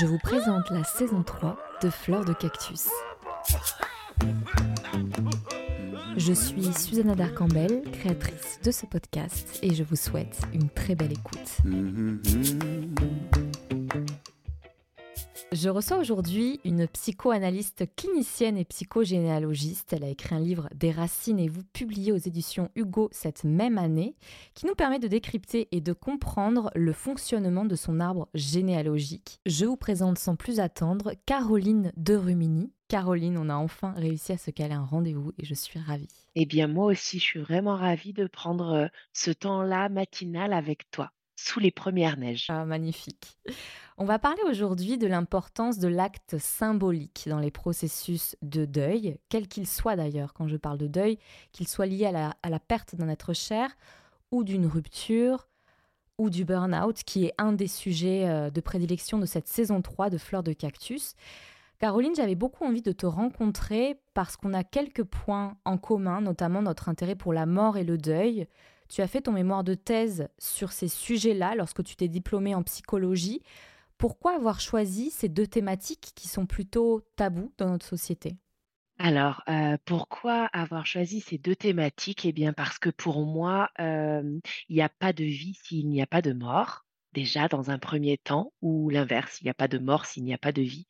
Je 0.00 0.06
vous 0.06 0.18
présente 0.18 0.70
la 0.70 0.82
saison 0.82 1.22
3 1.22 1.56
de 1.82 1.90
Fleur 1.90 2.24
de 2.24 2.32
Cactus. 2.32 2.88
Je 6.16 6.32
suis 6.32 6.72
Susanna 6.72 7.14
Darcambel, 7.14 7.82
créatrice 7.92 8.58
de 8.64 8.70
ce 8.72 8.86
podcast, 8.86 9.58
et 9.62 9.74
je 9.74 9.84
vous 9.84 9.96
souhaite 9.96 10.40
une 10.52 10.68
très 10.68 10.94
belle 10.94 11.12
écoute. 11.12 11.58
Je 15.52 15.68
reçois 15.68 15.98
aujourd'hui 15.98 16.60
une 16.64 16.86
psychoanalyste 16.86 17.84
clinicienne 17.96 18.56
et 18.56 18.64
psychogénéalogiste. 18.64 19.92
Elle 19.92 20.04
a 20.04 20.08
écrit 20.08 20.34
un 20.34 20.40
livre 20.40 20.68
Des 20.74 20.90
racines 20.90 21.40
et 21.40 21.48
vous 21.48 21.64
publié 21.72 22.12
aux 22.12 22.16
éditions 22.16 22.70
Hugo 22.76 23.08
cette 23.12 23.44
même 23.44 23.78
année, 23.78 24.14
qui 24.54 24.66
nous 24.66 24.74
permet 24.74 24.98
de 24.98 25.08
décrypter 25.08 25.68
et 25.72 25.80
de 25.80 25.92
comprendre 25.92 26.70
le 26.74 26.92
fonctionnement 26.92 27.64
de 27.64 27.74
son 27.74 28.00
arbre 28.00 28.28
généalogique. 28.34 29.40
Je 29.46 29.64
vous 29.64 29.76
présente 29.76 30.18
sans 30.18 30.36
plus 30.36 30.60
attendre 30.60 31.14
Caroline 31.26 31.92
de 31.96 32.14
Rumini. 32.14 32.72
Caroline, 32.88 33.38
on 33.38 33.48
a 33.48 33.54
enfin 33.54 33.92
réussi 33.96 34.32
à 34.32 34.38
se 34.38 34.50
caler 34.50 34.74
un 34.74 34.84
rendez-vous 34.84 35.32
et 35.38 35.44
je 35.44 35.54
suis 35.54 35.80
ravie. 35.80 36.08
Eh 36.36 36.46
bien, 36.46 36.68
moi 36.68 36.86
aussi, 36.86 37.18
je 37.18 37.24
suis 37.24 37.40
vraiment 37.40 37.76
ravie 37.76 38.12
de 38.12 38.26
prendre 38.26 38.72
euh, 38.72 38.86
ce 39.12 39.30
temps-là 39.30 39.88
matinal 39.88 40.52
avec 40.52 40.90
toi, 40.90 41.10
sous 41.34 41.58
les 41.60 41.70
premières 41.70 42.18
neiges. 42.18 42.46
Ah, 42.50 42.64
magnifique. 42.64 43.36
On 43.96 44.04
va 44.04 44.18
parler 44.18 44.42
aujourd'hui 44.48 44.98
de 44.98 45.06
l'importance 45.06 45.78
de 45.78 45.86
l'acte 45.86 46.36
symbolique 46.38 47.26
dans 47.28 47.38
les 47.38 47.52
processus 47.52 48.34
de 48.42 48.64
deuil, 48.64 49.18
quel 49.28 49.46
qu'il 49.46 49.68
soit 49.68 49.94
d'ailleurs, 49.94 50.34
quand 50.34 50.48
je 50.48 50.56
parle 50.56 50.78
de 50.78 50.88
deuil, 50.88 51.16
qu'il 51.52 51.68
soit 51.68 51.86
lié 51.86 52.06
à 52.06 52.10
la, 52.10 52.36
à 52.42 52.50
la 52.50 52.58
perte 52.58 52.96
d'un 52.96 53.08
être 53.08 53.34
cher 53.34 53.70
ou 54.32 54.42
d'une 54.42 54.66
rupture 54.66 55.46
ou 56.18 56.28
du 56.28 56.44
burn-out, 56.44 57.04
qui 57.04 57.26
est 57.26 57.34
un 57.38 57.52
des 57.52 57.68
sujets 57.68 58.28
euh, 58.28 58.50
de 58.50 58.60
prédilection 58.60 59.18
de 59.18 59.26
cette 59.26 59.46
saison 59.46 59.80
3 59.80 60.10
de 60.10 60.18
Fleurs 60.18 60.42
de 60.42 60.52
Cactus. 60.52 61.14
Caroline, 61.78 62.16
j'avais 62.16 62.34
beaucoup 62.34 62.64
envie 62.64 62.82
de 62.82 62.92
te 62.92 63.06
rencontrer 63.06 64.00
parce 64.12 64.36
qu'on 64.36 64.54
a 64.54 64.64
quelques 64.64 65.04
points 65.04 65.56
en 65.64 65.78
commun, 65.78 66.20
notamment 66.20 66.62
notre 66.62 66.88
intérêt 66.88 67.14
pour 67.14 67.32
la 67.32 67.46
mort 67.46 67.76
et 67.76 67.84
le 67.84 67.96
deuil. 67.96 68.48
Tu 68.88 69.02
as 69.02 69.06
fait 69.06 69.22
ton 69.22 69.32
mémoire 69.32 69.62
de 69.62 69.74
thèse 69.74 70.28
sur 70.38 70.72
ces 70.72 70.88
sujets-là 70.88 71.54
lorsque 71.54 71.84
tu 71.84 71.94
t'es 71.94 72.08
diplômée 72.08 72.56
en 72.56 72.64
psychologie. 72.64 73.40
Pourquoi 74.06 74.36
avoir 74.36 74.60
choisi 74.60 75.10
ces 75.10 75.30
deux 75.30 75.46
thématiques 75.46 76.12
qui 76.14 76.28
sont 76.28 76.44
plutôt 76.44 77.00
tabous 77.16 77.54
dans 77.56 77.70
notre 77.70 77.86
société? 77.86 78.36
Alors, 78.98 79.42
euh, 79.48 79.76
pourquoi 79.84 80.46
avoir 80.52 80.86
choisi 80.86 81.20
ces 81.20 81.38
deux 81.38 81.56
thématiques? 81.56 82.24
Eh 82.26 82.32
bien, 82.32 82.52
parce 82.52 82.78
que 82.78 82.90
pour 82.90 83.24
moi, 83.26 83.70
euh, 83.80 84.38
il 84.68 84.76
n'y 84.76 84.82
a 84.82 84.88
pas 84.88 85.12
de 85.12 85.24
vie 85.24 85.54
s'il 85.64 85.88
n'y 85.88 86.00
a 86.02 86.06
pas 86.06 86.22
de 86.22 86.32
mort. 86.32 86.86
Déjà, 87.12 87.48
dans 87.48 87.70
un 87.70 87.78
premier 87.78 88.18
temps, 88.18 88.52
ou 88.60 88.90
l'inverse, 88.90 89.40
il 89.40 89.44
n'y 89.44 89.50
a 89.50 89.54
pas 89.54 89.68
de 89.68 89.78
mort 89.78 90.04
s'il 90.06 90.24
n'y 90.24 90.34
a 90.34 90.38
pas 90.38 90.52
de 90.52 90.62
vie, 90.62 90.86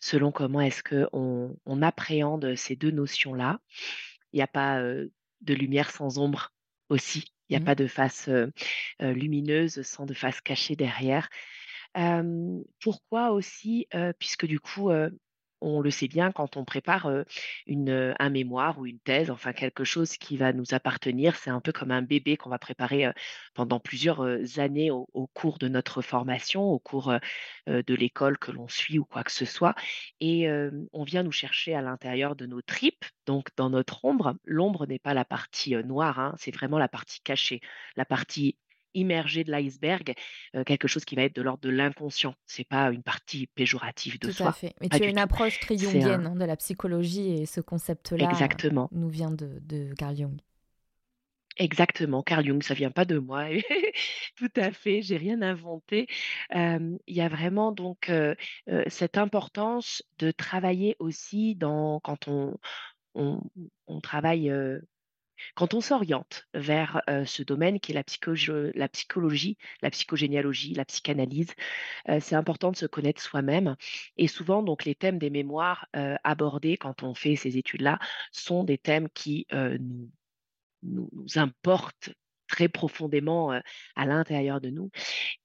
selon 0.00 0.32
comment 0.32 0.60
est-ce 0.60 0.82
qu'on 0.82 1.56
on 1.66 1.82
appréhende 1.82 2.54
ces 2.56 2.76
deux 2.76 2.90
notions-là. 2.90 3.60
Il 4.32 4.36
n'y 4.36 4.42
a 4.42 4.46
pas 4.46 4.80
euh, 4.80 5.08
de 5.42 5.54
lumière 5.54 5.90
sans 5.90 6.18
ombre 6.18 6.52
aussi. 6.90 7.24
Il 7.48 7.52
n'y 7.52 7.56
a 7.58 7.60
Mhm. 7.60 7.66
pas 7.66 7.74
de 7.76 7.86
face 7.86 8.28
lumineuse 9.00 9.82
sans 9.82 10.06
de 10.06 10.14
face 10.14 10.40
cachée 10.40 10.76
derrière. 10.76 11.28
Pourquoi 12.80 13.30
aussi? 13.30 13.86
Puisque 14.18 14.46
du 14.46 14.60
coup, 14.60 14.90
on 15.62 15.80
le 15.80 15.90
sait 15.90 16.08
bien 16.08 16.32
quand 16.32 16.58
on 16.58 16.66
prépare, 16.66 17.10
une, 17.66 18.14
un 18.18 18.30
mémoire 18.30 18.78
ou 18.78 18.84
une 18.84 18.98
thèse, 19.00 19.30
enfin 19.30 19.54
quelque 19.54 19.84
chose 19.84 20.18
qui 20.18 20.36
va 20.36 20.52
nous 20.52 20.74
appartenir, 20.74 21.34
c'est 21.36 21.48
un 21.48 21.62
peu 21.62 21.72
comme 21.72 21.90
un 21.90 22.02
bébé 22.02 22.36
qu'on 22.36 22.50
va 22.50 22.58
préparer, 22.58 23.10
pendant 23.54 23.80
plusieurs, 23.80 24.20
années 24.58 24.90
au 24.90 25.26
cours 25.32 25.58
de 25.58 25.68
notre 25.68 26.02
formation, 26.02 26.62
au 26.62 26.78
cours, 26.78 27.14
de 27.66 27.94
l'école 27.94 28.36
que 28.38 28.52
l'on 28.52 28.68
suit 28.68 28.98
ou 28.98 29.04
quoi 29.06 29.24
que 29.24 29.32
ce 29.32 29.46
soit 29.46 29.74
et 30.20 30.48
on 30.92 31.04
vient 31.04 31.22
nous 31.22 31.32
chercher 31.32 31.74
à 31.74 31.80
l'intérieur 31.80 32.36
de 32.36 32.44
nos 32.44 32.60
tripes, 32.60 33.06
donc 33.24 33.48
dans 33.56 33.70
notre 33.70 34.04
ombre. 34.04 34.36
L'ombre 34.44 34.86
n'est 34.86 34.98
pas 34.98 35.14
la 35.14 35.24
partie, 35.24 35.74
noire, 35.76 36.18
hein, 36.18 36.34
c'est 36.38 36.54
vraiment 36.54 36.78
la 36.78 36.88
partie 36.88 37.20
cachée, 37.22 37.62
la 37.96 38.04
partie 38.04 38.58
immergée 38.96 39.44
de 39.44 39.52
l'iceberg, 39.52 40.14
quelque 40.66 40.88
chose 40.88 41.04
qui 41.04 41.14
va 41.16 41.22
être 41.22 41.36
de 41.36 41.42
l'ordre 41.42 41.62
de 41.62 41.70
l'inconscient. 41.70 42.34
C'est 42.46 42.64
pas 42.68 42.90
une 42.90 43.02
partie 43.04 43.46
péjorative 43.48 44.18
de 44.20 44.30
Tout 44.30 44.42
à 44.42 44.50
soi. 44.50 44.52
fait. 44.52 44.74
Mais 44.80 44.90
tu 44.90 45.02
as 45.04 45.06
une 45.08 45.16
tout. 45.16 45.20
approche 45.20 45.60
très 45.60 45.76
jungienne 45.78 46.26
un 46.26 46.32
hein, 46.32 46.36
de 46.36 46.44
la 46.44 46.56
psychologie 46.56 47.30
et 47.42 47.46
ce 47.46 47.60
concept-là 47.60 48.46
exactement, 48.58 48.88
nous 48.92 49.08
vient 49.08 49.30
de, 49.30 49.58
de 49.62 49.94
Carl 49.94 50.16
Jung. 50.16 50.38
exactement. 51.56 52.22
Carl 52.22 52.44
Jung, 52.44 52.62
ça 52.62 52.74
vient 52.74 52.90
pas 52.90 53.04
de 53.04 53.18
moi. 53.18 53.46
Tout 54.36 54.50
à 54.56 54.72
fait, 54.72 55.02
j'ai 55.02 55.16
rien 55.16 55.42
inventé. 55.42 56.06
Il 56.54 56.98
y 57.08 57.20
a 57.20 57.28
vraiment 57.28 57.72
donc, 57.72 58.10
cette 58.88 59.18
importance 59.18 60.02
de 60.18 60.30
travailler 60.30 60.96
aussi 60.98 61.54
dans 61.54 62.00
quand 62.00 62.28
on 62.28 62.58
on 63.14 63.40
on 63.86 64.00
travaille, 64.00 64.52
Quand 65.54 65.74
on 65.74 65.80
s'oriente 65.80 66.46
vers, 66.54 67.02
ce 67.24 67.42
domaine 67.42 67.80
qui 67.80 67.92
est 67.92 67.94
la 67.94 68.04
psychologie, 68.88 69.56
la 69.82 69.90
psychogénéalogie, 69.90 70.74
la 70.74 70.84
psychanalyse, 70.84 71.54
c'est 72.20 72.34
important 72.34 72.70
de 72.70 72.76
se 72.76 72.86
connaître 72.86 73.20
soi-même 73.22 73.76
et 74.16 74.28
souvent 74.28 74.62
donc 74.62 74.84
les 74.84 74.94
thèmes 74.94 75.18
des 75.18 75.30
mémoires, 75.30 75.86
abordés 76.24 76.76
quand 76.76 77.02
on 77.02 77.14
fait 77.14 77.36
ces 77.36 77.58
études-là 77.58 77.98
sont 78.32 78.64
des 78.64 78.78
thèmes 78.78 79.08
qui, 79.10 79.46
nous 79.50 80.10
nous 80.82 81.38
importent 81.38 82.10
très 82.48 82.68
profondément, 82.68 83.50
à 83.96 84.06
l'intérieur 84.06 84.60
de 84.60 84.70
nous 84.70 84.90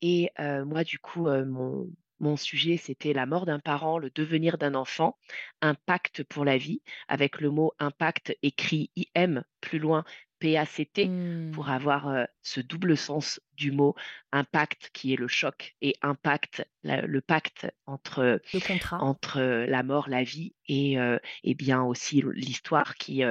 et 0.01 0.31
moi 0.37 0.83
du 0.83 0.99
coup, 0.99 1.27
mon 1.27 1.89
mon 2.21 2.37
sujet 2.37 2.77
c'était 2.77 3.13
la 3.13 3.25
mort 3.25 3.45
d'un 3.45 3.59
parent, 3.59 3.97
le 3.97 4.09
devenir 4.11 4.57
d'un 4.57 4.75
enfant, 4.75 5.17
impact 5.61 6.23
pour 6.23 6.45
la 6.45 6.57
vie 6.57 6.81
avec 7.07 7.41
le 7.41 7.49
mot 7.49 7.73
impact 7.79 8.37
écrit 8.43 8.91
IM 9.15 9.43
plus 9.59 9.79
loin 9.79 10.05
PACT 10.41 11.13
pour 11.51 11.69
Hmm, 11.69 11.69
avoir, 11.69 12.27
ce 12.41 12.61
double 12.61 12.97
sens 12.97 13.39
du 13.57 13.71
mot 13.71 13.95
impact 14.31 14.89
qui 14.93 15.13
est 15.13 15.17
le 15.17 15.27
choc 15.27 15.75
et 15.81 15.95
impact, 16.01 16.67
la 16.83 17.01
le 17.01 17.21
pacte 17.21 17.67
entre, 17.85 18.41
Le 18.53 18.59
entre, 18.97 19.41
la 19.41 19.83
mort, 19.83 20.09
la 20.09 20.23
vie 20.23 20.55
et 20.67 20.97
et 21.43 21.55
bien 21.55 21.83
aussi 21.83 22.23
l'histoire 22.33 22.95
qui, 22.95 23.23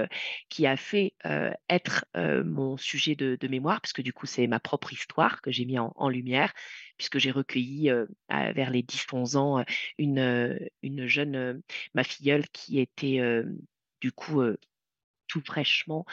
qui 0.48 0.66
a 0.66 0.76
fait, 0.76 1.14
être, 1.68 2.04
mon 2.16 2.76
sujet 2.76 3.14
de 3.16 3.36
de 3.40 3.48
mémoire 3.48 3.80
puisque 3.80 4.02
du 4.02 4.12
coup 4.12 4.26
c'est 4.26 4.46
ma 4.46 4.60
propre 4.60 4.92
histoire 4.92 5.40
que 5.40 5.50
j'ai 5.50 5.64
mis 5.64 5.78
en 5.78 5.92
en 5.96 6.08
lumière 6.08 6.52
puisque 6.96 7.18
j'ai 7.18 7.30
recueilli, 7.30 7.90
à 8.28 8.52
vers 8.52 8.70
les 8.70 8.82
10-11 8.82 9.36
ans, 9.36 9.64
une, 9.98 10.58
une 10.82 11.06
jeune, 11.06 11.62
ma 11.94 12.04
filleule 12.04 12.48
qui 12.48 12.78
était, 12.78 13.20
du 14.00 14.12
coup, 14.12 14.42
tout 15.30 15.42
fraîchement 15.44 16.04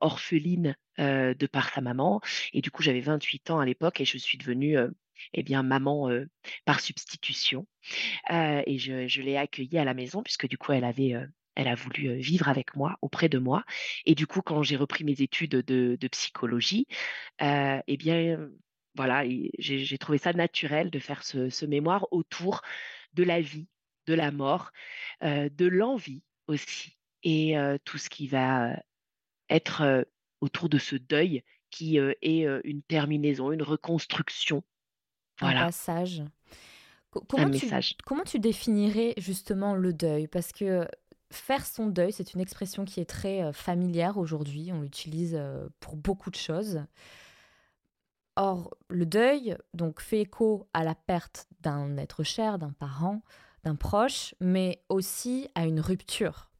orpheline, 0.00 0.76
de 0.98 1.46
par 1.46 1.70
sa 1.70 1.80
maman. 1.80 2.20
Et 2.52 2.60
du 2.62 2.70
coup, 2.70 2.82
j'avais 2.82 3.00
28 3.00 3.50
ans 3.50 3.58
à 3.58 3.66
l'époque 3.66 4.00
et 4.00 4.04
je 4.04 4.16
suis 4.18 4.38
devenue, 4.38 4.76
et 5.34 5.42
bien 5.42 5.62
maman, 5.62 6.08
par 6.64 6.80
substitution, 6.80 7.66
et 8.30 8.78
je 8.78 9.20
l'ai 9.20 9.36
accueillie 9.36 9.78
à 9.78 9.84
la 9.84 9.94
maison 9.94 10.22
puisque 10.22 10.48
du 10.48 10.58
coup, 10.58 10.72
elle 10.72 10.84
avait, 10.84 11.14
elle 11.54 11.68
a 11.68 11.74
voulu, 11.74 12.16
vivre 12.16 12.48
avec 12.48 12.76
moi, 12.76 12.96
auprès 13.02 13.28
de 13.28 13.38
moi. 13.38 13.64
Et 14.06 14.14
du 14.14 14.26
coup, 14.26 14.42
quand 14.42 14.62
j'ai 14.62 14.76
repris 14.76 15.04
mes 15.04 15.20
études 15.22 15.56
de 15.56 16.08
psychologie, 16.08 16.86
et 17.40 17.96
bien, 17.98 18.48
voilà 18.94 19.24
j'ai 19.58 19.98
trouvé 19.98 20.18
ça 20.18 20.32
naturel 20.32 20.90
de 20.90 20.98
faire 20.98 21.24
ce 21.24 21.66
mémoire 21.66 22.06
autour 22.10 22.62
de 23.14 23.24
la 23.24 23.40
vie, 23.40 23.68
de 24.06 24.14
la 24.14 24.30
mort, 24.30 24.70
de 25.22 25.66
l'envie 25.66 26.22
aussi 26.46 26.98
et 27.22 27.56
heu, 27.56 27.78
tout 27.84 27.98
ce 27.98 28.10
qui 28.10 28.26
va, 28.26 28.76
être, 29.48 29.82
heu, 29.82 30.06
autour 30.40 30.68
de 30.68 30.78
ce 30.78 30.96
deuil 30.96 31.42
qui, 31.70 31.98
est, 31.98 32.46
une 32.64 32.82
terminaison, 32.82 33.52
une 33.52 33.62
reconstruction. 33.62 34.64
Un 35.40 35.46
Voilà, 35.46 35.66
passage. 35.66 36.22
Co- 37.10 37.20
un 37.20 37.26
Comment 37.28 37.50
tu, 37.50 37.66
message. 37.66 37.96
comment 38.04 38.24
tu 38.24 38.38
définirais 38.38 39.14
justement 39.18 39.74
le 39.74 39.92
deuil? 39.92 40.28
Parce 40.28 40.52
que 40.52 40.86
faire 41.30 41.66
son 41.66 41.86
deuil, 41.86 42.12
c'est 42.12 42.34
une 42.34 42.40
expression 42.40 42.84
qui 42.84 43.00
est 43.00 43.08
très 43.08 43.42
euh, 43.42 43.52
familière 43.52 44.18
aujourd'hui. 44.18 44.70
On 44.72 44.82
l'utilise 44.82 45.34
euh, 45.34 45.68
pour 45.80 45.96
beaucoup 45.96 46.30
de 46.30 46.36
choses. 46.36 46.82
Or, 48.36 48.74
le 48.88 49.04
deuil 49.06 49.56
donc 49.74 50.00
fait 50.00 50.20
écho 50.22 50.68
à 50.72 50.84
la 50.84 50.94
perte 50.94 51.48
d'un 51.60 51.96
être 51.98 52.22
cher, 52.24 52.58
d'un 52.58 52.72
parent, 52.72 53.22
d'un 53.64 53.76
proche, 53.76 54.34
mais 54.40 54.82
aussi 54.88 55.48
à 55.54 55.66
une 55.66 55.80
rupture. 55.80 56.50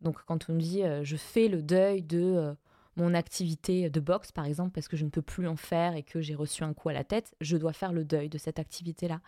Donc, 0.00 0.18
quand 0.26 0.48
on 0.48 0.54
me 0.54 0.60
dit 0.60 0.82
euh, 0.84 1.04
je 1.04 1.16
fais 1.16 1.48
le 1.48 1.62
deuil 1.62 2.02
de 2.02 2.20
euh, 2.20 2.54
mon 2.96 3.14
activité 3.14 3.90
de 3.90 4.00
boxe, 4.00 4.32
par 4.32 4.44
exemple, 4.44 4.72
parce 4.72 4.88
que 4.88 4.96
je 4.96 5.04
ne 5.04 5.10
peux 5.10 5.22
plus 5.22 5.46
en 5.48 5.56
faire 5.56 5.94
et 5.96 6.02
que 6.02 6.20
j'ai 6.20 6.34
reçu 6.34 6.64
un 6.64 6.74
coup 6.74 6.88
à 6.88 6.92
la 6.92 7.04
tête, 7.04 7.34
je 7.40 7.56
dois 7.56 7.72
faire 7.72 7.92
le 7.92 8.04
deuil 8.04 8.28
de 8.28 8.38
cette 8.38 8.58
activité-là. 8.58 9.20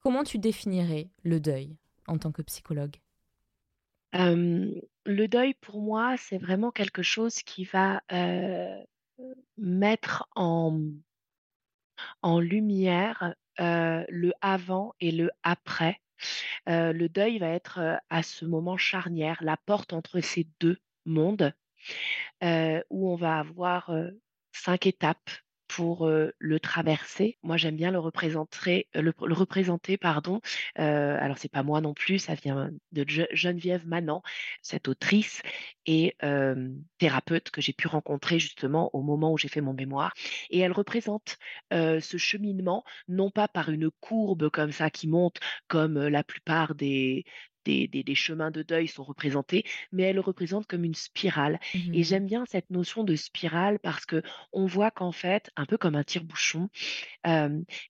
Comment 0.00 0.24
tu 0.24 0.38
définirais 0.38 1.10
le 1.22 1.40
deuil 1.40 1.76
en 2.06 2.18
tant 2.18 2.32
que 2.32 2.42
psychologue? 2.42 2.96
Le 4.12 5.26
deuil, 5.26 5.54
pour 5.54 5.80
moi, 5.80 6.16
c'est 6.16 6.38
vraiment 6.38 6.70
quelque 6.70 7.02
chose 7.02 7.42
qui 7.42 7.64
va 7.64 8.02
mettre 9.58 10.28
en, 10.34 10.80
en 12.22 12.40
lumière 12.40 13.34
le 13.58 14.32
avant 14.40 14.94
et 15.00 15.10
le 15.10 15.30
après. 15.42 16.00
Le 16.66 17.06
deuil 17.08 17.38
va 17.38 17.48
être 17.48 18.00
à 18.10 18.22
ce 18.22 18.44
moment 18.44 18.76
charnière, 18.76 19.38
la 19.42 19.56
porte 19.56 19.92
entre 19.92 20.20
ces 20.20 20.46
deux 20.60 20.78
mondes, 21.04 21.54
où 22.42 23.10
on 23.10 23.16
va 23.16 23.38
avoir 23.38 23.90
cinq 24.52 24.86
étapes 24.86 25.30
pour 25.68 26.08
le 26.08 26.60
traverser. 26.60 27.38
Moi, 27.42 27.56
j'aime 27.56 27.76
bien 27.76 27.90
le 27.90 27.98
représenter, 27.98 28.88
le, 28.94 29.12
représenter, 29.20 29.96
pardon. 29.96 30.40
alors, 30.76 31.38
c'est 31.38 31.50
pas 31.50 31.62
moi 31.62 31.80
non 31.80 31.94
plus, 31.94 32.18
ça 32.18 32.34
vient 32.34 32.70
de 32.92 33.04
Geneviève 33.32 33.86
Manant, 33.86 34.22
cette 34.62 34.88
autrice 34.88 35.42
et 35.86 36.16
thérapeute 36.98 37.50
que 37.50 37.60
j'ai 37.60 37.72
pu 37.72 37.88
rencontrer 37.88 38.38
justement 38.38 38.90
au 38.94 39.02
moment 39.02 39.32
où 39.32 39.38
j'ai 39.38 39.48
fait 39.48 39.60
mon 39.60 39.74
mémoire. 39.74 40.12
Et 40.50 40.60
elle 40.60 40.72
représente 40.72 41.38
ce 41.70 42.16
cheminement, 42.16 42.84
non 43.08 43.30
pas 43.30 43.48
par 43.48 43.70
une 43.70 43.90
courbe 44.00 44.50
comme 44.50 44.72
ça 44.72 44.90
qui 44.90 45.08
monte, 45.08 45.38
comme 45.68 46.06
la 46.06 46.24
plupart 46.24 46.74
des, 46.74 47.24
des, 47.66 48.14
chemins 48.14 48.50
de 48.50 48.62
deuil 48.62 48.88
sont 48.88 49.04
représentés, 49.04 49.64
mais 49.92 50.04
elle 50.04 50.20
représente 50.20 50.66
comme 50.66 50.84
une 50.84 50.94
spirale. 50.94 51.60
Et 51.74 52.00
mmh 52.00 52.04
j'aime 52.06 52.26
bien 52.26 52.44
cette 52.46 52.70
notion 52.70 53.04
de 53.04 53.16
spirale 53.16 53.78
parce 53.80 54.06
que 54.06 54.22
on 54.52 54.66
voit 54.66 54.90
qu'en 54.90 55.12
fait, 55.12 55.50
un 55.56 55.66
peu 55.66 55.76
comme 55.76 55.96
un 55.96 56.04
tire-bouchon, 56.04 56.68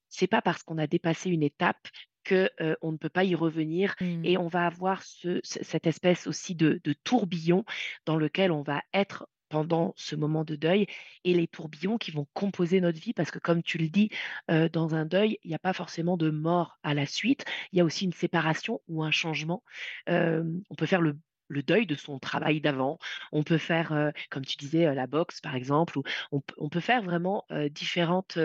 c'est 0.09 0.27
pas 0.27 0.43
parce 0.43 0.63
qu'on 0.63 0.79
a 0.79 0.87
dépassé 0.87 1.31
une 1.31 1.43
étape 1.43 1.89
que 2.25 2.51
on 2.81 2.93
ne 2.93 2.97
peut 2.97 3.11
pas 3.11 3.25
y 3.25 3.35
revenir 3.35 3.95
et 4.01 4.37
mmh. 4.37 4.41
on 4.41 4.49
va 4.49 4.67
avoir 4.67 5.03
cette 5.43 5.87
espèce 5.87 6.27
aussi 6.27 6.55
de, 6.55 6.81
de 6.83 6.93
tourbillon 6.93 7.65
dans 8.07 8.17
lequel 8.17 8.51
on 8.53 8.63
va 8.63 8.83
être 8.95 9.29
pendant 9.49 9.95
ce 9.97 10.17
moment 10.17 10.45
de 10.45 10.57
deuil 10.57 10.87
et 11.25 11.35
les 11.35 11.47
tourbillons 11.47 11.99
qui 11.99 12.11
vont 12.11 12.27
composer 12.35 12.81
notre 12.81 13.01
vie 13.01 13.13
parce 13.13 13.31
que 13.31 13.39
comme 13.39 13.63
tu 13.63 13.79
le 13.79 13.89
dis, 13.89 14.11
dans 14.49 14.95
un 14.95 15.05
deuil, 15.05 15.39
il 15.45 15.49
n'y 15.49 15.55
a 15.55 15.59
pas 15.59 15.73
forcément 15.73 16.17
de 16.17 16.31
mort 16.31 16.79
à 16.83 16.95
la 16.95 17.07
suite, 17.07 17.45
il 17.73 17.79
y 17.79 17.81
a 17.81 17.85
aussi 17.85 18.05
une 18.05 18.13
séparation 18.13 18.81
ou 18.89 19.03
un 19.03 19.11
changement. 19.11 19.63
on 20.09 20.75
peut 20.77 20.87
faire 20.87 21.01
le, 21.01 21.19
deuil 21.63 21.87
de 21.87 21.95
son 21.95 22.19
travail 22.19 22.61
d'avant, 22.61 22.99
on 23.33 23.43
peut 23.43 23.59
faire, 23.59 24.13
comme 24.31 24.45
tu 24.45 24.57
disais, 24.57 24.95
la 24.95 25.07
boxe 25.07 25.41
par 25.41 25.55
exemple, 25.55 25.99
ou 25.99 26.03
on, 26.59 26.69
peut 26.69 26.81
faire 26.81 27.03
vraiment 27.03 27.45
différentes, 27.71 28.39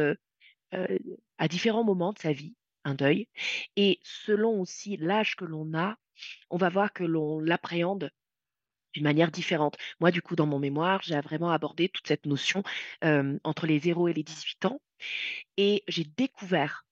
à 0.71 1.47
différents 1.47 1.83
moments 1.83 2.13
de 2.13 2.19
sa 2.19 2.33
vie, 2.33 2.55
un 2.83 2.95
deuil. 2.95 3.27
Et 3.75 3.99
selon 4.03 4.59
aussi 4.61 4.97
l'âge 4.97 5.35
que 5.35 5.45
l'on 5.45 5.73
a, 5.73 5.97
on 6.49 6.57
va 6.57 6.69
voir 6.69 6.93
que 6.93 7.03
l'on 7.03 7.39
l'appréhende 7.39 8.11
d'une 8.93 9.03
manière 9.03 9.31
différente. 9.31 9.77
Moi, 9.99 10.11
du 10.11 10.21
coup, 10.21 10.35
dans 10.35 10.47
mon 10.47 10.59
mémoire, 10.59 11.01
j'ai 11.03 11.19
vraiment 11.21 11.51
abordé 11.51 11.89
toute 11.89 12.07
cette 12.07 12.25
notion 12.25 12.63
entre 13.01 13.67
les 13.67 13.79
0 13.79 14.07
et 14.07 14.13
les 14.13 14.23
18 14.23 14.65
ans. 14.65 14.81
Et 15.57 15.83
j'ai 15.87 16.05
découvert 16.17 16.85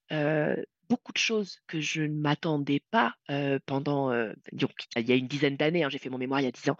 beaucoup 0.89 1.13
de 1.13 1.19
choses 1.19 1.59
que 1.67 1.79
je 1.79 2.01
ne 2.01 2.19
m'attendais 2.19 2.81
pas 2.89 3.13
pendant, 3.67 4.11
il 4.11 5.07
y 5.07 5.11
a 5.11 5.15
une 5.15 5.27
dizaine 5.27 5.55
d'années, 5.55 5.83
hein, 5.83 5.89
j'ai 5.89 5.99
fait 5.99 6.09
mon 6.09 6.17
mémoire 6.17 6.41
il 6.41 6.45
y 6.45 6.47
a 6.47 6.51
10 6.51 6.71
ans, 6.71 6.77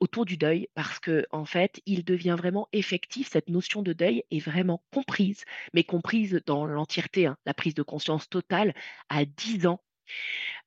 autour 0.00 0.24
du 0.24 0.36
deuil, 0.36 0.68
parce 0.74 0.98
que 0.98 1.24
en 1.30 1.44
fait, 1.44 1.80
il 1.86 2.04
devient 2.04 2.34
vraiment 2.36 2.68
effectif, 2.72 3.28
cette 3.30 3.50
notion 3.50 3.82
de 3.82 3.92
deuil 3.92 4.24
est 4.32 4.40
vraiment 4.40 4.82
comprise, 4.92 5.44
mais 5.74 5.84
comprise 5.84 6.40
dans 6.44 6.66
l'entièreté, 6.66 7.26
hein, 7.26 7.36
la 7.46 7.54
prise 7.54 7.74
de 7.74 7.84
conscience 7.84 8.28
totale 8.28 8.74
à 9.08 9.24
10 9.24 9.68
ans. 9.68 9.80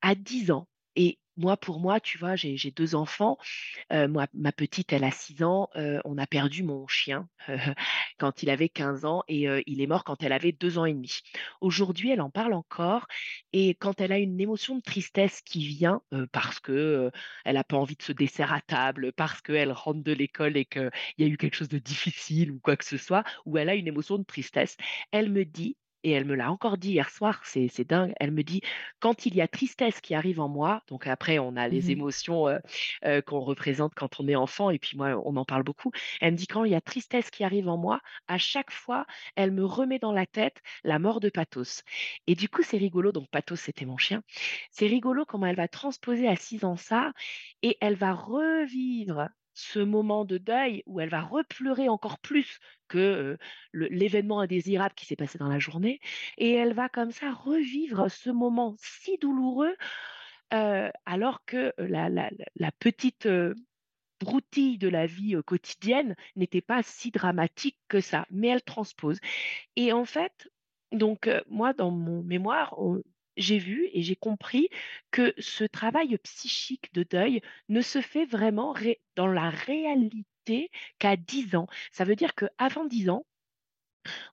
À 0.02 0.16
10 0.16 0.52
ans. 0.52 0.70
Et 0.96 1.20
moi, 1.40 1.58
pour 1.58 1.80
moi, 1.80 2.00
tu 2.00 2.18
vois, 2.18 2.36
j'ai 2.36 2.72
deux 2.72 2.96
enfants. 2.96 3.38
moi, 3.92 4.28
ma 4.34 4.52
petite, 4.52 4.94
elle 4.94 5.04
a 5.04 5.12
6 5.12 5.44
ans. 5.44 5.70
on 6.06 6.18
a 6.18 6.28
perdu 6.28 6.64
mon 6.64 6.88
chien 6.88 7.28
quand 8.20 8.44
il 8.44 8.50
avait 8.50 8.70
15 8.70 9.06
ans 9.06 9.24
et 9.28 9.48
il 9.66 9.82
est 9.82 9.88
mort 9.88 10.04
quand 10.04 10.22
elle 10.24 10.34
avait 10.34 10.52
2 10.52 10.78
ans 10.78 10.86
et 10.86 10.94
demi. 10.94 11.22
Aujourd'hui, 11.62 12.12
elle 12.12 12.22
en 12.22 12.30
parle 12.30 12.54
encore 12.54 13.08
et 13.54 13.76
quand 13.76 14.02
elle 14.02 14.12
a 14.12 14.20
une 14.20 14.40
émotion 14.40 14.76
de 14.76 14.82
tristesse 14.82 15.42
qui 15.42 15.66
vient 15.66 16.02
parce 16.32 16.60
que 16.60 17.12
elle 17.46 17.56
n'a 17.56 17.64
pas 17.64 17.78
envie 17.78 17.96
de 17.96 18.04
se 18.04 18.12
dessert 18.12 18.54
à 18.54 18.62
table, 18.62 19.14
parce 19.14 19.42
qu'elle 19.42 19.72
rentre 19.72 20.04
de 20.04 20.12
l'école 20.12 20.58
et 20.58 20.66
qu'il 20.66 20.92
y 21.18 21.24
a 21.24 21.28
eu 21.28 21.38
quelque 21.38 21.56
chose 21.56 21.70
de 21.70 21.80
difficile 21.80 22.52
ou 22.52 22.60
quoi 22.60 22.76
que 22.78 22.86
ce 22.86 22.98
soit, 22.98 23.24
ou 23.46 23.58
elle 23.58 23.70
a 23.70 23.76
une 23.76 23.88
émotion 23.88 24.18
de 24.18 24.24
tristesse, 24.24 24.76
elle 25.12 25.32
me 25.32 25.46
dit 25.46 25.78
et 26.04 26.12
elle 26.12 26.26
me 26.26 26.36
l'a 26.36 26.52
encore 26.52 26.78
dit 26.78 26.92
hier 26.92 27.10
soir, 27.10 27.42
c'est 27.44 27.88
dingue. 27.88 28.14
Elle 28.20 28.32
me 28.32 28.44
dit 28.44 28.62
quand 29.00 29.26
il 29.26 29.36
y 29.36 29.42
a 29.42 29.48
tristesse 29.48 30.02
qui 30.02 30.16
arrive 30.16 30.40
en 30.40 30.48
moi, 30.48 30.82
donc 30.88 31.08
après 31.08 31.40
on 31.40 31.56
a 31.56 31.68
les 31.68 31.82
mmh 31.84 31.90
émotions 31.90 32.46
qu'on 33.26 33.40
représente 33.40 33.94
quand 33.96 34.20
on 34.20 34.28
est 34.28 34.36
enfant, 34.36 34.70
et 34.70 34.80
puis 34.80 34.98
moi 34.98 35.22
on 35.26 35.36
en 35.36 35.46
parle 35.46 35.64
beaucoup. 35.64 35.92
Elle 36.22 36.34
me 36.34 36.38
dit 36.38 36.48
quand 36.48 36.64
il 36.64 36.72
y 36.72 36.76
a 36.76 36.82
tristesse 36.82 37.30
qui 37.30 37.44
arrive 37.44 37.68
en 37.68 37.78
moi, 37.78 38.02
à 38.28 38.38
chaque 38.38 38.72
fois 38.72 39.06
elle 39.36 39.52
me 39.52 39.66
remet 39.66 40.00
dans 40.00 40.14
la 40.14 40.26
tête 40.26 40.62
la 40.84 41.00
mort 41.00 41.20
de 41.20 41.30
Pathos. 41.30 41.84
Et 42.28 42.36
du 42.36 42.50
coup 42.50 42.64
c'est 42.64 42.78
rigolo, 42.78 43.12
donc 43.12 43.30
Pathos 43.30 43.58
c'était 43.58 43.86
mon 43.86 43.98
chien. 43.98 44.22
C'est 44.72 44.88
rigolo 44.88 45.26
comment 45.26 45.48
elle 45.48 45.56
va 45.56 45.68
transposer 45.68 46.28
à 46.28 46.36
6 46.36 46.64
ans 46.66 46.78
ça, 46.78 47.14
et 47.62 47.78
elle 47.82 47.96
va 47.96 48.14
revivre 48.14 49.30
ce 49.60 49.80
moment 49.80 50.26
de 50.26 50.38
deuil 50.38 50.84
où 50.86 51.00
elle 51.00 51.10
va 51.10 51.22
repleurer 51.22 51.90
encore 51.90 52.20
plus 52.20 52.60
que 52.88 53.38
l'événement 53.74 54.40
indésirable 54.40 54.96
qui 54.96 55.06
s'est 55.06 55.16
passé 55.16 55.38
dans 55.38 55.50
la 55.50 55.60
journée, 55.60 56.00
et 56.38 56.54
elle 56.54 56.74
va 56.74 56.90
comme 56.90 57.12
ça 57.12 57.32
revivre 57.32 58.10
ce 58.10 58.30
moment 58.30 58.76
si 58.80 59.18
douloureux, 59.18 59.76
alors 60.52 61.44
que 61.46 61.74
la, 61.78 62.72
petite 62.80 63.28
broutille 64.20 64.78
de 64.78 64.88
la 64.88 65.06
vie 65.06 65.36
quotidienne 65.46 66.16
n'était 66.36 66.62
pas 66.62 66.82
si 66.82 67.12
dramatique 67.12 67.78
que 67.88 68.02
ça, 68.02 68.26
mais 68.32 68.48
elle 68.48 68.64
transpose. 68.64 69.20
Et 69.76 69.94
en 69.94 70.06
fait, 70.06 70.50
donc 70.92 71.30
moi, 71.50 71.74
dans 71.74 71.92
mon 71.92 72.24
mémoire, 72.24 72.76
j'ai 73.40 73.58
vu 73.58 73.90
et 73.94 74.02
j'ai 74.04 74.16
compris 74.16 74.70
que 75.12 75.34
ce 75.40 75.64
travail 75.64 76.18
psychique 76.20 76.94
de 76.94 77.04
deuil 77.04 77.42
ne 77.70 77.82
se 77.82 78.02
fait 78.02 78.26
vraiment 78.26 78.76
dans 79.16 79.28
la 79.28 79.50
réalité 79.50 80.72
qu'à 81.00 81.16
10 81.16 81.56
ans. 81.56 81.68
Ça 81.92 82.04
veut 82.04 82.16
dire 82.16 82.36
qu'avant 82.36 82.86
10 82.86 83.10
ans, 83.10 83.26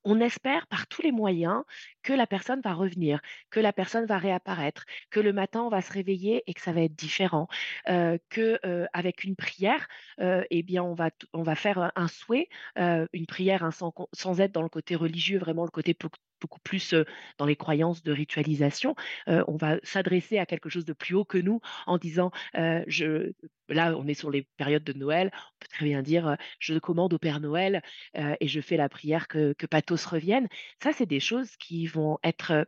on 0.05 0.21
espère 0.21 0.67
par 0.69 0.87
tous 0.87 1.03
les 1.03 1.13
moyens 1.13 1.63
que 2.03 2.13
la 2.13 2.27
personne 2.27 2.61
va 2.61 2.75
revenir, 2.75 3.21
que 3.51 3.61
la 3.61 3.73
personne 3.73 4.07
va 4.07 4.19
réapparaître, 4.19 4.85
que 5.11 5.21
le 5.21 5.33
matin 5.33 5.63
on 5.63 5.69
va 5.69 5.83
se 5.83 5.93
réveiller 5.93 6.43
et 6.47 6.55
que 6.55 6.61
ça 6.61 6.73
va 6.73 6.83
être 6.83 6.95
différent, 6.95 7.49
euh, 7.89 8.19
que 8.31 8.59
euh, 8.65 8.87
avec 8.93 9.25
une 9.25 9.37
prière, 9.37 9.89
euh, 10.21 10.45
eh 10.51 10.63
bien 10.63 10.83
on 10.83 10.95
va 10.95 11.11
on 11.33 11.43
va 11.43 11.55
faire 11.55 11.93
un 11.95 12.09
souhait, 12.09 12.49
une 12.77 13.27
prière 13.27 13.73
sans, 13.73 13.93
sans, 14.13 14.41
être 14.41 14.53
dans 14.53 14.63
le 14.63 14.69
côté 14.69 14.95
religieux, 14.97 15.39
vraiment 15.39 15.65
le 15.65 15.71
côté 15.71 15.95
beaucoup 16.41 16.61
plus 16.61 16.95
dans 17.39 17.47
les 17.47 17.57
croyances 17.57 18.03
de 18.03 18.13
ritualisation. 18.13 18.95
on 19.27 19.57
va 19.57 19.79
s'adresser 19.83 20.39
à 20.39 20.47
quelque 20.47 20.69
chose 20.69 20.85
de 20.85 20.93
plus 20.93 21.15
haut 21.15 21.25
que 21.25 21.39
nous 21.39 21.61
en 21.87 21.99
disant, 21.99 22.31
je, 22.55 23.33
là 23.69 23.97
on 23.97 24.07
est 24.07 24.15
sur 24.15 24.31
les 24.31 24.43
périodes 24.57 24.85
de 24.85 24.93
Noël, 24.93 25.31
on 25.35 25.59
peut 25.61 25.69
très 25.69 25.87
bien 25.87 26.03
dire, 26.03 26.37
je 26.59 26.79
commande 26.79 27.15
au 27.15 27.19
Père 27.19 27.41
Noël 27.41 27.83
et 28.15 28.49
je 28.49 28.61
fais 28.61 28.77
la 28.77 28.89
prière 28.89 29.29
que, 29.29 29.53
que 29.55 29.67
Pathos 29.67 30.07
revienne. 30.07 30.49
Ça, 30.83 30.93
c'est 30.93 31.07
des 31.07 31.21
choses 31.21 31.57
qui 31.57 31.87
vont 31.87 32.19
être 32.23 32.67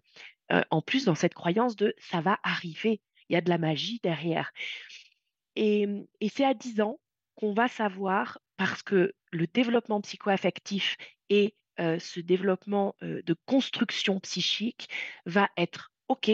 en 0.70 0.82
plus 0.82 1.04
dans 1.04 1.14
cette 1.14 1.34
croyance 1.34 1.76
de 1.76 1.94
ça 1.98 2.20
va 2.20 2.38
arriver, 2.42 3.00
il 3.28 3.34
y 3.34 3.36
a 3.36 3.40
de 3.40 3.50
la 3.50 3.58
magie 3.58 4.00
derrière. 4.02 4.52
Et, 5.56 5.86
et 6.20 6.28
c'est 6.28 6.44
à 6.44 6.54
10 6.54 6.80
ans 6.80 7.00
qu'on 7.34 7.52
va 7.52 7.68
savoir, 7.68 8.38
parce 8.56 8.82
que 8.82 9.14
le 9.30 9.46
développement 9.46 10.00
psychoaffectif 10.00 10.96
et 11.30 11.54
ce 11.78 12.20
développement 12.20 12.94
de 13.00 13.36
construction 13.46 14.20
psychique 14.20 14.88
va 15.26 15.48
être 15.56 15.92
OK 16.08 16.30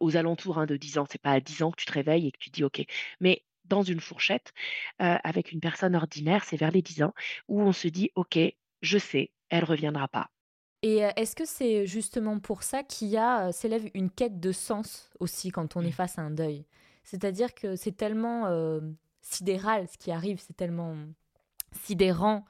aux 0.00 0.16
alentours 0.16 0.58
hein, 0.58 0.66
de 0.66 0.76
10 0.76 0.98
ans. 0.98 1.06
C'est 1.10 1.20
pas 1.20 1.32
à 1.32 1.40
10 1.40 1.62
ans 1.62 1.70
que 1.70 1.80
tu 1.80 1.86
te 1.86 1.92
réveilles 1.92 2.28
et 2.28 2.32
que 2.32 2.38
tu 2.38 2.50
dis 2.50 2.64
OK. 2.64 2.84
Mais 3.20 3.44
dans 3.64 3.82
une 3.82 4.00
fourchette, 4.00 4.52
avec 4.98 5.52
une 5.52 5.60
personne 5.60 5.94
ordinaire, 5.94 6.44
c'est 6.44 6.56
vers 6.56 6.70
les 6.70 6.82
10 6.82 7.02
ans 7.04 7.14
où 7.48 7.60
on 7.62 7.72
se 7.72 7.88
dit 7.88 8.10
OK, 8.14 8.38
je 8.80 8.98
sais, 8.98 9.30
elle 9.50 9.64
reviendra 9.64 10.08
pas. 10.08 10.30
Et 10.82 10.96
est-ce 11.16 11.36
que 11.36 11.44
c'est 11.44 11.86
justement 11.86 12.40
pour 12.40 12.64
ça 12.64 12.82
qu'il 12.82 13.08
y 13.08 13.16
a 13.16 13.52
s'élève 13.52 13.88
une 13.94 14.10
quête 14.10 14.40
de 14.40 14.50
sens 14.50 15.10
aussi 15.20 15.50
quand 15.50 15.76
on 15.76 15.82
est 15.82 15.88
mmh. 15.88 15.92
face 15.92 16.18
à 16.18 16.22
un 16.22 16.30
deuil? 16.30 16.66
C'est-à-dire 17.04 17.54
que 17.54 17.76
c'est 17.76 17.96
tellement 17.96 18.80
sidéral 19.20 19.86
ce 19.88 19.96
qui 19.96 20.10
arrive, 20.10 20.40
c'est 20.40 20.56
tellement 20.56 20.96
sidérant 21.84 22.44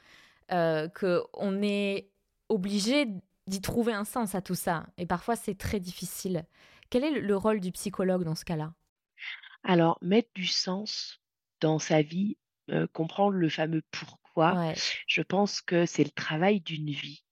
qu'on 0.49 1.63
est 1.63 2.09
obligé 2.53 3.07
d'y 3.47 3.61
trouver 3.61 3.93
un 3.93 4.05
sens 4.05 4.35
à 4.35 4.43
tout 4.43 4.55
ça. 4.55 4.87
Et 4.99 5.07
parfois, 5.07 5.35
c'est 5.37 5.57
très 5.57 5.81
difficile. 5.81 6.45
Quel 6.91 7.05
est 7.05 7.21
le 7.21 7.37
rôle 7.37 7.61
du 7.61 7.73
psychologue 7.73 8.25
dans 8.25 8.35
ce 8.35 8.45
cas-là? 8.45 8.75
Alors, 9.65 9.99
mettre 10.03 10.31
du 10.35 10.47
sens 10.47 11.21
dans 11.61 11.79
sa 11.79 12.03
vie, 12.03 12.37
comprendre 12.93 13.37
le 13.37 13.49
fameux 13.49 13.83
pourquoi, 13.91 14.73
je 15.07 15.23
pense 15.23 15.61
que 15.61 15.87
c'est 15.87 16.05
le 16.05 16.11
travail 16.11 16.61
d'une 16.61 16.91
vie. 16.91 17.25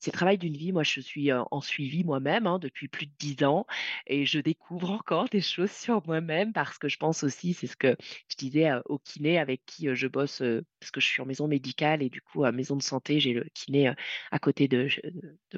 C'est 0.00 0.12
le 0.12 0.16
travail 0.16 0.38
d'une 0.38 0.56
vie. 0.56 0.72
Moi, 0.72 0.82
je 0.84 1.00
suis 1.00 1.32
en 1.32 1.60
suivi 1.60 2.04
moi-même 2.04 2.46
hein, 2.46 2.58
depuis 2.58 2.88
plus 2.88 3.06
de 3.06 3.12
dix 3.18 3.44
ans 3.44 3.66
et 4.06 4.26
je 4.26 4.38
découvre 4.40 4.90
encore 4.90 5.28
des 5.28 5.40
choses 5.40 5.70
sur 5.70 6.06
moi-même 6.06 6.52
parce 6.52 6.78
que 6.78 6.88
je 6.88 6.96
pense 6.98 7.24
aussi, 7.24 7.54
c'est 7.54 7.66
ce 7.66 7.76
que 7.76 7.96
je 8.28 8.36
disais 8.36 8.70
au 8.86 8.98
kiné 8.98 9.38
avec 9.38 9.64
qui 9.66 9.88
je 9.94 10.06
bosse, 10.06 10.42
parce 10.80 10.90
que 10.90 11.00
je 11.00 11.06
suis 11.06 11.22
en 11.22 11.26
maison 11.26 11.48
médicale 11.48 12.02
et 12.02 12.10
du 12.10 12.20
coup, 12.22 12.44
à 12.44 12.52
maison 12.52 12.76
de 12.76 12.82
santé, 12.82 13.20
j'ai 13.20 13.32
le 13.32 13.46
kiné 13.54 13.92
à 14.30 14.38
côté 14.38 14.68
de, 14.68 14.88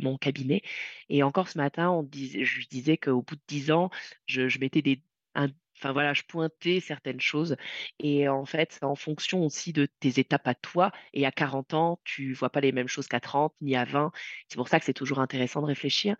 mon 0.00 0.16
cabinet. 0.18 0.62
Et 1.08 1.22
encore 1.22 1.48
ce 1.48 1.58
matin, 1.58 2.06
je 2.12 2.56
lui 2.56 2.66
disais 2.70 2.96
qu'au 2.96 3.22
bout 3.22 3.36
de 3.36 3.42
dix 3.46 3.70
ans, 3.70 3.90
je, 4.26 4.48
je 4.48 4.58
mettais 4.58 4.82
des, 4.82 5.02
un, 5.34 5.48
Enfin 5.80 5.92
voilà, 5.92 6.12
je 6.12 6.22
pointais 6.24 6.80
certaines 6.80 7.20
choses. 7.20 7.56
Et 7.98 8.28
en 8.28 8.44
fait, 8.44 8.72
c'est 8.72 8.84
en 8.84 8.94
fonction 8.94 9.44
aussi 9.44 9.72
de 9.72 9.86
tes 9.86 10.20
étapes 10.20 10.46
à 10.46 10.54
toi. 10.54 10.92
Et 11.14 11.24
à 11.24 11.32
40 11.32 11.72
ans, 11.74 12.00
tu 12.04 12.34
vois 12.34 12.50
pas 12.50 12.60
les 12.60 12.72
mêmes 12.72 12.88
choses 12.88 13.08
qu'à 13.08 13.20
30 13.20 13.54
ni 13.62 13.76
à 13.76 13.84
20. 13.84 14.12
C'est 14.48 14.56
pour 14.56 14.68
ça 14.68 14.78
que 14.78 14.84
c'est 14.84 14.92
toujours 14.92 15.20
intéressant 15.20 15.62
de 15.62 15.66
réfléchir. 15.66 16.16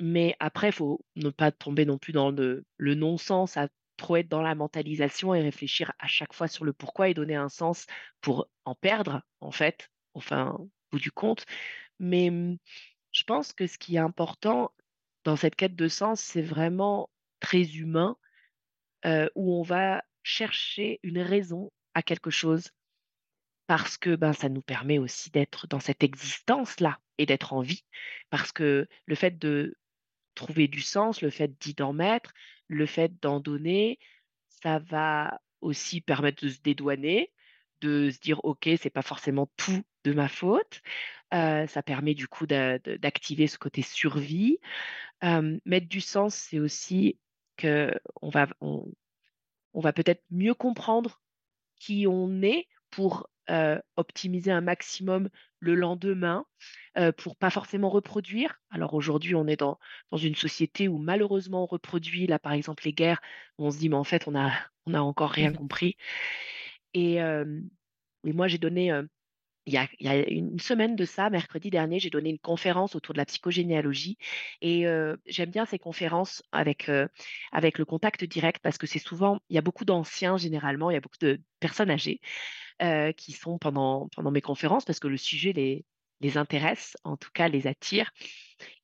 Mais 0.00 0.36
après, 0.40 0.68
il 0.68 0.72
faut 0.72 1.04
ne 1.16 1.30
pas 1.30 1.50
tomber 1.52 1.84
non 1.86 1.98
plus 1.98 2.12
dans 2.12 2.30
le, 2.30 2.64
non-sens, 2.78 3.56
à 3.56 3.68
trop 3.96 4.16
être 4.16 4.28
dans 4.28 4.42
la 4.42 4.54
mentalisation 4.54 5.34
et 5.34 5.42
réfléchir 5.42 5.92
à 5.98 6.06
chaque 6.06 6.32
fois 6.32 6.48
sur 6.48 6.64
le 6.64 6.72
pourquoi 6.72 7.08
et 7.08 7.14
donner 7.14 7.36
un 7.36 7.48
sens 7.48 7.86
pour 8.20 8.48
en 8.64 8.74
perdre, 8.74 9.22
en 9.40 9.50
fait, 9.50 9.90
enfin, 10.14 10.56
au 10.58 10.70
bout 10.92 10.98
du 10.98 11.12
compte. 11.12 11.46
Mais 12.00 12.30
mmh, 12.30 12.58
je 13.12 13.24
pense 13.24 13.52
que 13.52 13.66
ce 13.66 13.78
qui 13.78 13.96
est 13.96 13.98
important 13.98 14.72
dans 15.24 15.36
cette 15.36 15.56
quête 15.56 15.76
de 15.76 15.88
sens, 15.88 16.20
c'est 16.20 16.42
vraiment 16.42 17.10
très 17.40 17.62
humain 17.76 18.16
où 19.04 19.54
on 19.58 19.62
va 19.62 20.02
chercher 20.22 21.00
une 21.02 21.20
raison 21.20 21.72
à 21.94 22.02
quelque 22.02 22.30
chose 22.30 22.70
parce 23.66 23.96
que 23.96 24.16
ben, 24.16 24.32
ça 24.32 24.48
nous 24.48 24.62
permet 24.62 24.98
aussi 24.98 25.30
d'être 25.30 25.66
dans 25.66 25.80
cette 25.80 26.02
existence-là 26.02 26.98
et 27.18 27.26
d'être 27.26 27.52
en 27.52 27.62
vie. 27.62 27.84
Parce 28.30 28.52
que 28.52 28.86
le 29.06 29.14
fait 29.14 29.38
de 29.38 29.76
trouver 30.34 30.68
du 30.68 30.80
sens, 30.80 31.22
le 31.22 31.30
fait 31.30 31.58
d'y 31.58 31.74
en 31.82 31.92
mettre, 31.92 32.32
le 32.68 32.86
fait 32.86 33.12
d'en 33.20 33.40
donner, 33.40 33.98
ça 34.62 34.78
va 34.78 35.40
aussi 35.60 36.00
permettre 36.00 36.44
de 36.44 36.50
se 36.50 36.60
dédouaner, 36.60 37.32
de 37.80 38.10
se 38.10 38.18
dire 38.18 38.44
ok, 38.44 38.68
c'est 38.80 38.90
pas 38.90 39.02
forcément 39.02 39.48
tout 39.56 39.82
de 40.04 40.12
ma 40.12 40.28
faute. 40.28 40.82
ça 41.30 41.82
permet 41.84 42.14
du 42.14 42.28
coup 42.28 42.46
d'activer 42.46 43.46
ce 43.46 43.58
côté 43.58 43.82
survie. 43.82 44.58
mettre 45.22 45.88
du 45.88 46.00
sens, 46.00 46.34
c'est 46.34 46.58
aussi 46.58 47.18
on 47.64 48.28
va, 48.28 48.46
on, 48.60 48.84
va 49.74 49.92
peut-être 49.92 50.22
mieux 50.30 50.54
comprendre 50.54 51.20
qui 51.76 52.06
on 52.06 52.42
est 52.42 52.66
pour 52.90 53.28
optimiser 53.96 54.50
un 54.50 54.60
maximum 54.60 55.28
le 55.58 55.74
lendemain, 55.74 56.46
pour 57.18 57.36
pas 57.36 57.50
forcément 57.50 57.90
reproduire. 57.90 58.60
Alors 58.70 58.94
aujourd'hui, 58.94 59.34
on 59.34 59.46
est 59.46 59.56
dans, 59.56 59.78
dans 60.10 60.16
une 60.16 60.34
société 60.34 60.88
où 60.88 60.98
malheureusement 60.98 61.64
on 61.64 61.66
reproduit, 61.66 62.26
là 62.26 62.38
par 62.38 62.52
exemple 62.52 62.84
les 62.84 62.92
guerres, 62.92 63.20
on 63.58 63.70
se 63.70 63.78
dit 63.78 63.88
mais 63.88 63.96
en 63.96 64.04
fait 64.04 64.26
on 64.26 64.34
a, 64.34 64.52
on 64.86 64.94
a 64.94 65.00
encore 65.00 65.30
rien 65.30 65.50
mmh 65.50 65.56
compris. 65.56 65.96
Et, 66.94 67.16
et 67.16 68.32
moi 68.32 68.48
j'ai 68.48 68.58
donné 68.58 68.92
il 69.66 69.74
y, 69.74 70.08
a, 70.08 70.28
une 70.28 70.58
semaine 70.58 70.96
de 70.96 71.04
ça, 71.04 71.30
mercredi 71.30 71.70
dernier, 71.70 72.00
j'ai 72.00 72.10
donné 72.10 72.30
une 72.30 72.38
conférence 72.38 72.96
autour 72.96 73.12
de 73.14 73.18
la 73.18 73.26
psychogénéalogie 73.26 74.18
et 74.60 74.86
j'aime 75.26 75.50
bien 75.50 75.66
ces 75.66 75.78
conférences 75.78 76.42
avec, 76.50 76.90
avec 77.52 77.78
le 77.78 77.84
contact 77.84 78.24
direct 78.24 78.60
parce 78.62 78.78
que 78.78 78.86
c'est 78.86 78.98
souvent, 78.98 79.38
il 79.50 79.54
y 79.54 79.58
a 79.58 79.62
beaucoup 79.62 79.84
d'anciens 79.84 80.36
généralement, 80.36 80.90
il 80.90 80.94
y 80.94 80.96
a 80.96 81.00
beaucoup 81.00 81.18
de 81.20 81.40
personnes 81.60 81.90
âgées 81.90 82.20
qui 83.16 83.32
sont 83.32 83.58
pendant, 83.58 84.08
pendant 84.16 84.32
mes 84.32 84.40
conférences 84.40 84.84
parce 84.84 84.98
que 84.98 85.08
le 85.08 85.16
sujet 85.16 85.52
les, 85.52 85.84
les 86.20 86.36
intéresse, 86.36 86.96
en 87.04 87.16
tout 87.16 87.30
cas 87.32 87.48
les 87.48 87.66
attire. 87.66 88.10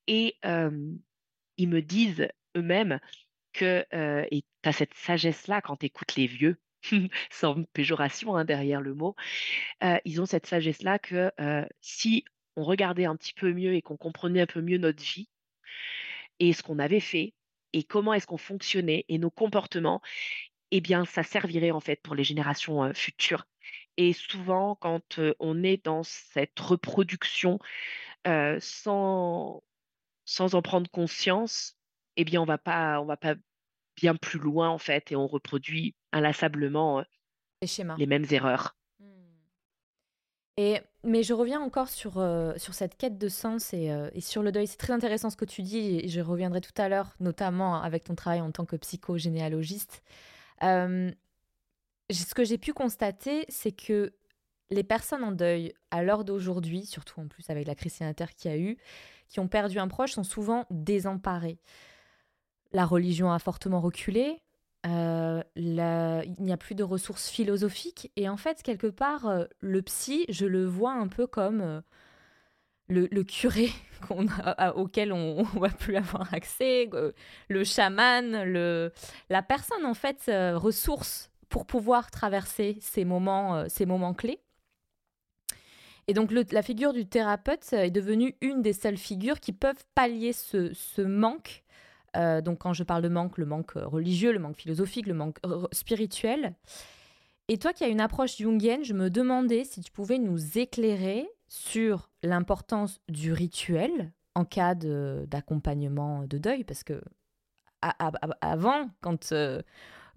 Et 0.07 0.37
ils 0.45 1.69
me 1.69 1.83
disent 1.83 2.29
eux-mêmes 2.57 3.01
que, 3.53 3.85
et 4.31 4.43
tu 4.63 4.69
as 4.69 4.73
cette 4.73 4.95
sagesse-là 4.95 5.61
quand 5.61 5.77
tu 5.77 5.87
écoutes 5.87 6.15
les 6.15 6.27
vieux, 6.27 6.61
sans 7.31 7.63
péjoration 7.73 8.37
hein, 8.37 8.45
derrière 8.45 8.81
le 8.81 8.95
mot, 8.95 9.15
ils 10.05 10.21
ont 10.21 10.27
cette 10.27 10.47
sagesse-là 10.47 10.99
que 10.99 11.31
si 11.81 12.25
on 12.57 12.65
regardait 12.65 13.05
un 13.05 13.17
petit 13.17 13.35
peu 13.35 13.53
mieux 13.53 13.75
et 13.75 13.83
qu'on 13.83 13.97
comprenait 13.97 14.43
un 14.43 14.47
peu 14.47 14.61
mieux 14.61 14.79
notre 14.79 15.03
vie 15.03 15.29
et 16.41 16.53
ce 16.53 16.63
qu'on 16.63 16.79
avait 16.79 17.01
fait 17.01 17.35
et 17.73 17.85
comment 17.85 18.15
est-ce 18.15 18.27
qu'on 18.27 18.39
fonctionnait 18.39 19.05
et 19.09 19.19
nos 19.19 19.31
comportements, 19.31 20.01
eh 20.71 20.81
bien, 20.81 21.05
ça 21.05 21.23
servirait 21.23 21.71
en 21.71 21.81
fait 21.81 22.01
pour 22.03 22.15
les 22.15 22.25
générations 22.25 22.93
futures. 22.95 23.47
Et 23.97 24.13
souvent, 24.13 24.77
quand 24.77 25.21
on 25.41 25.63
est 25.63 25.85
dans 25.85 26.03
cette 26.03 26.59
reproduction 26.59 27.59
sans, 28.61 29.63
sans 30.25 30.55
en 30.55 30.63
prendre 30.63 30.91
conscience, 30.91 31.77
eh 32.17 32.25
bien, 32.25 32.43
on 32.43 32.47
va 32.47 32.59
pas, 32.59 33.01
on 33.01 33.07
va 33.07 33.17
pas 33.17 33.35
bien 33.97 34.15
plus 34.15 34.39
loin 34.39 34.69
en 34.69 34.79
fait 34.79 35.11
et 35.13 35.17
on 35.17 35.27
reproduit 35.27 35.95
inlassablement 36.13 37.05
les 37.61 37.69
schémas. 37.69 37.97
les 37.97 38.07
mêmes 38.07 38.27
erreurs. 38.31 38.77
Mmh. 39.01 39.05
Et, 40.57 40.81
mais 41.05 41.23
je 41.23 41.35
reviens 41.35 41.61
encore 41.61 41.89
sur, 41.89 42.15
sur 42.57 42.75
cette 42.75 42.97
quête 42.97 43.19
de 43.19 43.29
sens 43.29 43.73
et, 43.73 43.95
et 44.13 44.21
sur 44.21 44.43
le 44.43 44.53
deuil. 44.53 44.67
C'est 44.67 44.77
très 44.77 44.93
intéressant 44.93 45.31
ce 45.31 45.37
que 45.37 45.45
tu 45.45 45.63
dis 45.63 46.01
et 46.03 46.09
je 46.09 46.21
reviendrai 46.21 46.61
tout 46.61 46.73
à 46.77 46.89
l'heure, 46.89 47.15
notamment 47.21 47.81
avec 47.81 48.05
ton 48.05 48.15
travail 48.15 48.41
en 48.41 48.51
tant 48.51 48.65
que 48.65 48.77
psychogénéalogiste. 48.77 50.03
ce 50.61 51.15
que 52.35 52.45
j'ai 52.45 52.59
pu 52.59 52.73
constater, 52.73 53.45
c'est 53.49 53.73
que 53.73 54.13
les 54.71 54.83
personnes 54.83 55.25
en 55.25 55.33
deuil, 55.33 55.73
à 55.91 56.03
l'heure 56.03 56.25
d'aujourd'hui, 56.25 56.85
surtout 56.85 57.21
en 57.21 57.29
plus 57.29 57.49
avec 57.49 57.67
la 57.67 57.75
crise 57.75 57.95
sanitaire 57.95 58.35
qu'il 58.35 58.51
y 58.51 58.55
a 58.55 58.59
eu, 58.59 58.77
qui 59.29 59.41
ont 59.41 59.49
perdu 59.49 59.79
un 59.79 59.89
proche, 59.89 60.13
sont 60.13 60.25
souvent 60.25 60.67
désemparées 60.71 61.59
la 62.73 62.85
religion 62.85 63.33
a 63.33 63.39
fortement 63.39 63.81
reculé, 63.81 64.43
euh, 64.87 65.43
il 65.57 65.75
n'y 66.39 66.53
a 66.53 66.57
plus 66.57 66.75
de 66.75 66.85
ressources 66.85 67.29
philosophiques. 67.29 68.13
Et 68.17 68.29
en 68.29 68.37
fait, 68.37 68.63
quelque 68.63 68.87
part, 68.87 69.27
euh, 69.27 69.45
le 69.61 69.83
psy, 69.83 70.25
je 70.29 70.47
le 70.47 70.65
vois 70.67 70.93
un 70.93 71.09
peu 71.09 71.27
comme 71.27 71.61
euh, 71.61 71.81
le, 72.89 73.23
curé 73.23 73.71
auquel 74.75 75.13
on 75.13 75.43
ne 75.55 75.59
va 75.59 75.71
plus 75.71 75.97
avoir 75.97 76.33
accès, 76.33 76.89
le 77.49 77.65
chaman, 77.65 78.45
le, 78.45 78.93
la 79.31 79.43
personne, 79.43 79.85
en 79.85 79.95
fait, 79.95 80.31
ressource 80.55 81.31
pour 81.49 81.67
pouvoir 81.67 82.11
traverser 82.11 82.79
ces 82.81 83.05
moments, 83.05 83.69
ces 83.69 83.87
moments 83.87 84.15
clés. 84.15 84.41
Et 86.11 86.15
donc 86.15 86.33
la 86.33 86.63
figure 86.63 86.95
du 86.95 87.05
thérapeute 87.07 87.71
est 87.75 87.91
devenue 87.91 88.35
une 88.41 88.63
des 88.63 88.73
seules 88.73 88.97
figures 88.97 89.41
qui 89.41 89.53
peuvent 89.53 89.85
pallier 89.95 90.33
ce, 90.33 90.73
ce 90.73 91.03
manque 91.03 91.65
euh, 92.17 92.41
donc 92.41 92.59
quand 92.59 92.73
je 92.73 92.83
parle 92.83 93.03
de 93.03 93.09
manque, 93.09 93.39
le 93.39 93.47
manque 93.47 93.77
euh, 93.77 93.87
religieux, 93.87 94.33
le 94.33 94.39
manque 94.39 94.57
philosophique, 94.57 95.07
le 95.07 95.15
manque 95.15 95.39
spirituel. 95.73 96.55
Et 97.49 97.59
toi 97.59 97.73
qui 97.73 97.85
as 97.85 97.89
une 97.89 98.01
approche 98.01 98.37
jungienne, 98.37 98.85
je 98.85 98.95
me 98.95 99.11
demandais 99.11 99.65
si 99.65 99.81
tu 99.81 99.91
pouvais 99.91 100.19
nous 100.19 100.59
éclairer 100.59 101.29
sur 101.49 102.11
l'importance 102.23 103.01
du 103.09 103.33
rituel 103.33 104.13
en 104.35 104.45
cas 104.45 104.75
d'accompagnement 104.75 106.25
de, 106.25 106.39
deuil, 106.39 106.65
parce 106.65 106.85
que 106.85 107.01
avant, 107.81 108.91
quand 109.01 109.33
euh, 109.33 109.63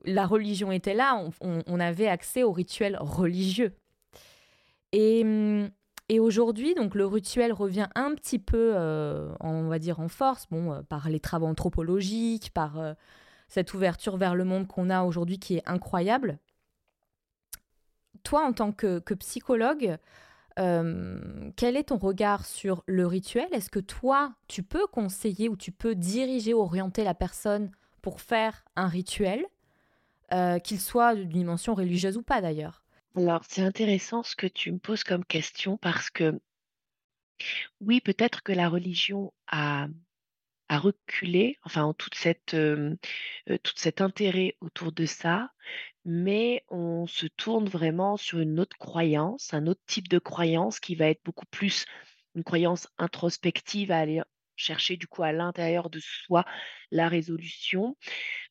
la 0.04 0.26
religion 0.26 0.72
était 0.72 0.94
là, 0.94 1.24
on, 1.42 1.80
avait 1.80 2.08
accès 2.08 2.44
au 2.44 2.52
rituel 2.52 2.98
religieux. 3.00 3.74
Et 4.92 5.22
hum, 5.24 5.70
et 6.12 6.20
aujourd'hui, 6.20 6.76
donc 6.76 6.94
le 6.94 7.06
rituel 7.06 7.54
revient 7.54 7.88
un 7.96 8.14
petit 8.16 8.38
peu, 8.38 8.74
euh, 8.76 9.34
on 9.40 9.70
va 9.70 9.80
dire, 9.80 10.02
en 10.02 10.10
force, 10.10 10.46
bon, 10.52 10.74
euh, 10.74 10.82
par 10.82 11.08
les 11.08 11.22
travaux 11.22 11.46
anthropologiques, 11.46 12.52
par 12.54 12.78
euh, 12.80 12.94
cette 13.48 13.74
ouverture 13.74 14.18
vers 14.18 14.36
le 14.36 14.44
monde 14.44 14.68
qu'on 14.68 14.90
a 14.90 15.04
aujourd'hui 15.04 15.40
qui 15.40 15.56
est 15.56 15.64
incroyable. 15.66 16.38
Toi, 18.24 18.46
en 18.46 18.52
tant 18.52 18.74
que, 18.74 19.00
psychologue, 19.14 19.98
quel 20.58 21.78
est 21.78 21.88
ton 21.88 21.98
regard 21.98 22.46
sur 22.46 22.84
le 22.88 23.08
rituel? 23.08 23.48
Est-ce 23.54 23.70
que 23.70 23.80
toi, 23.80 24.34
tu 24.50 24.64
peux 24.64 24.88
conseiller 24.88 25.48
ou 25.48 25.56
tu 25.56 25.72
peux 25.72 25.96
diriger, 25.96 26.54
orienter 26.54 27.06
la 27.06 27.14
personne 27.14 27.72
pour 28.02 28.20
faire 28.20 28.66
un 28.76 28.90
rituel, 28.90 29.46
qu'il 30.64 30.80
soit 30.80 31.16
d'une 31.16 31.30
dimension 31.30 31.74
religieuse 31.74 32.18
ou 32.18 32.22
pas 32.22 32.42
d'ailleurs? 32.42 32.84
Alors, 33.16 33.46
c'est 33.48 33.62
intéressant 33.62 34.22
ce 34.22 34.36
que 34.36 34.48
tu 34.48 34.70
me 34.74 34.78
poses 34.78 35.06
comme 35.06 35.24
question 35.24 35.78
parce 35.78 36.10
que 36.10 36.42
oui, 37.80 38.02
peut-être 38.02 38.44
que 38.44 38.52
la 38.52 38.70
religion 38.70 39.34
a, 39.48 39.88
a 40.70 40.80
reculé, 40.80 41.58
enfin, 41.64 41.84
en 41.86 41.94
toute 41.94 42.16
cette, 42.16 42.56
tout 43.64 43.74
cet 43.76 44.02
intérêt 44.02 44.58
autour 44.62 44.92
de 44.92 45.06
ça, 45.06 45.52
mais 46.06 46.64
on 46.70 47.08
se 47.08 47.28
tourne 47.28 47.68
vraiment 47.70 48.18
sur 48.18 48.40
une 48.40 48.60
autre 48.60 48.78
croyance, 48.78 49.54
un 49.54 49.68
autre 49.68 49.82
type 49.88 50.10
de 50.10 50.20
croyance 50.20 50.80
qui 50.80 50.96
va 50.96 51.08
être 51.08 51.24
beaucoup 51.26 51.46
plus 51.48 51.86
une 52.36 52.44
croyance 52.44 52.88
introspective 52.98 53.92
à 53.92 54.00
aller 54.00 54.22
chercher 54.56 54.98
du 54.98 55.08
coup 55.08 55.24
à 55.24 55.34
l'intérieur 55.34 55.90
de 55.90 56.00
soi 56.00 56.46
la 56.92 57.10
résolution. 57.10 57.98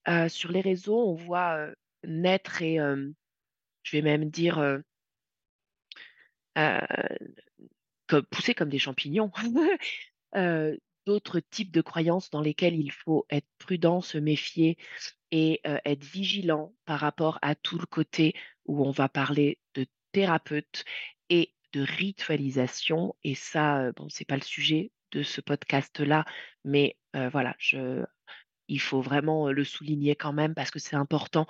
Heu, 0.09 0.29
sur 0.29 0.52
les 0.52 0.61
réseaux, 0.62 1.11
on 1.11 1.14
voit, 1.14 1.59
heu, 1.71 1.76
naître 2.05 2.62
et 2.62 2.75
hem, 2.76 3.14
je 3.83 3.97
vais 3.97 4.03
même 4.03 4.31
dire, 4.31 4.59
heu 4.61 4.83
heu, 6.57 6.81
comme 8.07 8.25
pousser 8.27 8.55
comme 8.55 8.69
des 8.69 8.79
champignons, 8.79 9.31
heu, 10.37 10.79
d'autres 11.07 11.41
types 11.41 11.73
de 11.73 11.81
croyances 11.81 12.31
dans 12.31 12.41
lesquelles 12.43 12.75
il 12.79 12.93
faut 12.93 13.27
être 13.31 13.47
prudent, 13.59 14.01
se 14.01 14.19
méfier 14.19 14.77
et 15.33 15.61
heu, 15.67 15.79
être 15.85 16.05
vigilant 16.05 16.75
par 16.87 17.01
rapport 17.01 17.39
à 17.43 17.55
tout 17.57 17.79
le 17.79 17.87
côté 17.87 18.35
où 18.67 18.85
on 18.87 18.91
va 18.93 19.09
parler 19.09 19.61
de 19.75 19.87
thérapeute 20.13 20.85
et 21.31 21.55
de 21.75 21.83
ritualisation. 21.83 23.17
Et 23.25 23.35
ça, 23.35 23.85
heu, 23.89 23.93
bon, 23.97 24.09
c'est 24.11 24.27
pas 24.27 24.37
le 24.37 24.43
sujet 24.43 24.93
de 25.13 25.23
ce 25.25 25.41
podcast-là, 25.43 26.25
mais 26.65 26.99
voilà, 27.15 27.57
je 27.59 28.05
il 28.71 28.81
faut 28.81 29.03
vraiment, 29.03 29.50
le 29.50 29.65
souligner 29.65 30.15
quand 30.15 30.33
même 30.33 30.55
parce 30.55 30.71
que 30.71 30.79
c'est 30.79 30.97
important, 30.97 31.47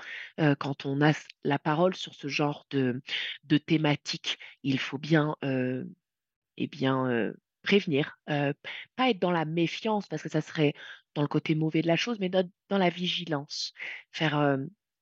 quand 0.58 0.86
on 0.86 1.02
a 1.02 1.12
la 1.44 1.58
parole 1.58 1.94
sur 1.94 2.14
ce 2.14 2.28
genre 2.28 2.66
de 2.70 3.58
thématique. 3.58 4.38
Il 4.62 4.78
faut 4.78 4.98
bien, 4.98 5.36
et 5.42 6.66
bien, 6.66 7.32
prévenir, 7.62 8.18
pas 8.26 9.10
être 9.10 9.20
dans 9.20 9.30
la 9.30 9.44
méfiance 9.44 10.08
parce 10.08 10.22
que 10.22 10.30
ça 10.30 10.40
serait 10.40 10.72
dans 11.14 11.22
le 11.22 11.28
côté 11.28 11.54
mauvais 11.54 11.82
de 11.82 11.88
la 11.88 11.96
chose, 11.96 12.18
mais 12.20 12.30
dans 12.30 12.48
la 12.70 12.88
vigilance. 12.88 13.74
Faire, 14.12 14.58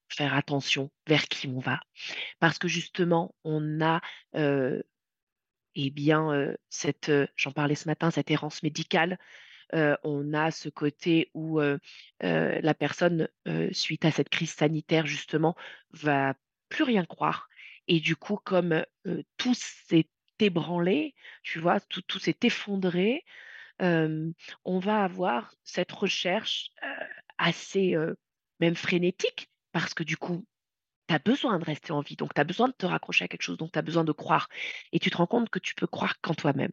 faire 0.09 0.35
attention 0.35 0.91
vers 1.07 1.29
qui 1.29 1.47
on 1.47 1.61
va. 1.61 1.81
Parce 2.41 2.59
que 2.59 2.67
justement, 2.67 3.35
on 3.45 3.81
a, 3.81 4.01
et 4.35 5.91
bien, 5.91 6.57
j'en 7.37 7.53
parlais 7.53 7.77
ce 7.77 7.89
matin, 7.89 8.11
cette 8.11 8.31
errance 8.33 8.65
médicale, 8.65 9.19
on 9.73 10.33
a 10.35 10.51
ce 10.51 10.69
côté 10.69 11.31
où, 11.35 11.61
la 12.21 12.75
personne, 12.75 13.29
suite 13.73 14.05
à 14.05 14.11
cette 14.11 14.29
crise 14.29 14.53
sanitaire 14.53 15.07
justement, 15.07 15.57
va 15.93 16.35
plus 16.69 16.85
rien 16.85 17.05
croire 17.05 17.49
et 17.87 18.01
du 18.01 18.17
coup 18.17 18.37
comme, 18.37 18.85
tout 19.37 19.55
s'est 19.55 20.09
ébranlé, 20.41 21.15
tu 21.43 21.59
vois? 21.59 21.81
Tout 21.81 22.03
tout 22.03 22.19
s'est 22.19 22.39
effondré, 22.43 23.25
on 23.81 24.79
va 24.79 25.05
avoir 25.05 25.55
cette 25.65 25.93
recherche, 25.93 26.71
assez, 27.39 27.97
même 28.61 28.75
frénétique 28.75 29.51
parce 29.73 29.95
que 29.95 30.03
du 30.03 30.17
coup, 30.17 30.47
tu 31.09 31.15
as 31.15 31.19
besoin 31.19 31.59
de 31.59 31.65
rester 31.65 31.93
en 31.93 32.01
vie, 32.01 32.17
donc 32.17 32.35
tu 32.35 32.41
as 32.41 32.45
besoin 32.45 32.69
de 32.69 32.75
te 32.75 32.85
raccrocher 32.85 33.25
à 33.25 33.29
quelque 33.29 33.43
chose, 33.43 33.57
donc 33.57 33.73
tu 33.73 33.79
as 33.79 33.83
besoin 33.83 34.05
de 34.05 34.13
croire 34.13 34.49
et 34.93 34.99
tu 34.99 35.11
te 35.11 35.17
rends 35.17 35.27
compte 35.27 35.49
que 35.49 35.59
tu 35.59 35.75
peux 35.75 35.87
croire 35.87 36.21
qu'en 36.21 36.35
toi-même. 36.35 36.73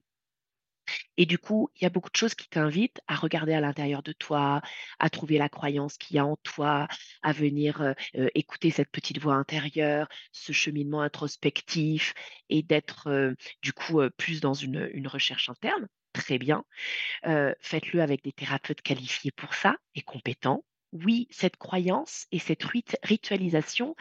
Et 1.18 1.26
du 1.26 1.38
coup, 1.38 1.70
il 1.76 1.84
y 1.84 1.88
a 1.88 1.90
beaucoup 1.90 2.10
de 2.10 2.16
choses 2.16 2.36
qui 2.36 2.48
t'invitent 2.50 3.02
à 3.08 3.16
regarder 3.16 3.54
à 3.54 3.62
l'intérieur 3.62 4.04
de 4.04 4.12
toi, 4.14 4.62
à 5.00 5.10
trouver 5.10 5.38
la 5.38 5.50
croyance 5.50 5.98
qu'il 5.98 6.16
y 6.16 6.20
a 6.20 6.26
en 6.26 6.38
toi, 6.38 6.88
à 7.22 7.32
venir, 7.34 7.82
heu 7.82 7.96
heu, 8.18 8.30
écouter 8.36 8.72
cette 8.72 8.92
petite 8.92 9.20
voix 9.20 9.36
intérieure, 9.36 10.08
ce 10.32 10.52
cheminement 10.52 11.02
introspectif 11.02 12.14
et 12.50 12.64
d'être, 12.64 13.10
heu, 13.10 13.36
du 13.62 13.74
coup, 13.74 14.02
plus 14.18 14.42
dans 14.42 14.54
une, 14.54 14.90
une 14.94 15.08
recherche 15.08 15.50
interne. 15.50 15.88
Très 16.14 16.38
bien. 16.38 16.64
Faites-le 17.62 18.02
avec 18.02 18.24
des 18.24 18.32
thérapeutes 18.32 18.82
qualifiés 18.82 19.32
pour 19.32 19.54
ça 19.54 19.78
et 19.96 20.02
compétents. 20.02 20.66
Oui, 20.94 21.28
cette 21.32 21.58
croyance 21.58 22.26
et 22.32 22.40
cette 22.40 22.64
ritualisation, 23.04 23.96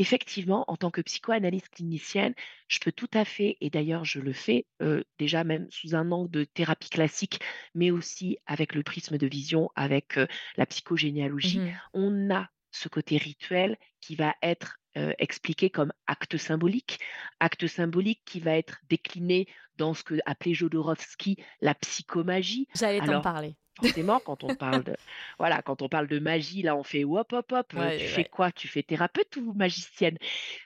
effectivement, 0.00 0.64
en 0.68 0.76
tant 0.76 0.90
que 0.90 1.00
psychoanalyste 1.00 1.68
clinicienne, 1.70 2.34
je 2.68 2.78
peux 2.80 2.92
tout 2.92 3.08
à 3.14 3.24
fait 3.24 3.56
et 3.60 3.70
d'ailleurs 3.70 4.04
je 4.04 4.20
le 4.20 4.32
fais, 4.32 4.66
heu, 4.82 5.04
déjà 5.18 5.44
même 5.44 5.66
sous 5.70 5.94
un 5.94 6.10
angle 6.12 6.30
de 6.30 6.44
thérapie 6.44 6.90
classique, 6.90 7.40
mais 7.74 7.90
aussi 7.90 8.38
avec 8.46 8.74
le 8.74 8.82
prisme 8.82 9.18
de 9.18 9.26
vision, 9.26 9.70
avec, 9.76 10.18
heu, 10.18 10.26
la 10.56 10.66
psychogénéalogie. 10.66 11.62
Mmh 11.62 11.80
On 11.92 12.30
a 12.34 12.48
ce 12.72 12.88
côté 12.88 13.16
rituel 13.18 13.76
qui 14.00 14.16
va 14.16 14.34
être, 14.42 14.78
heu, 14.96 15.14
expliqué 15.18 15.70
comme 15.70 15.92
acte 16.06 16.36
symbolique. 16.36 16.98
Acte 17.40 17.66
symbolique 17.66 18.22
qui 18.24 18.40
va 18.40 18.56
être 18.56 18.78
décliné 18.88 19.46
dans 19.76 19.94
ce 19.94 20.04
que 20.04 20.14
appelait 20.26 20.54
Jodorowsky 20.54 21.36
la 21.60 21.74
psychomagie. 21.74 22.68
J'allais 22.74 23.02
t'en 23.02 23.20
parler. 23.20 23.56
Forcément, 23.76 24.20
quand 24.20 24.44
on 24.44 24.52
parle 24.54 24.84
de 24.84 24.96
voilà, 25.38 25.62
quand 25.62 25.82
on 25.82 25.88
parle 25.88 26.06
de 26.08 26.18
magie, 26.18 26.62
là, 26.62 26.76
on 26.76 26.82
fait: 26.84 27.04
«Hop, 27.04 27.32
hop, 27.32 27.52
hop, 27.52 27.74
heu, 27.76 27.90
tu 27.96 28.06
Ouais, 28.06 28.10
fais 28.10 28.24
quoi? 28.24 28.52
Tu 28.52 28.68
fais 28.68 28.82
thérapeute 28.82 29.36
ou 29.36 29.52
magicienne?» 29.54 30.18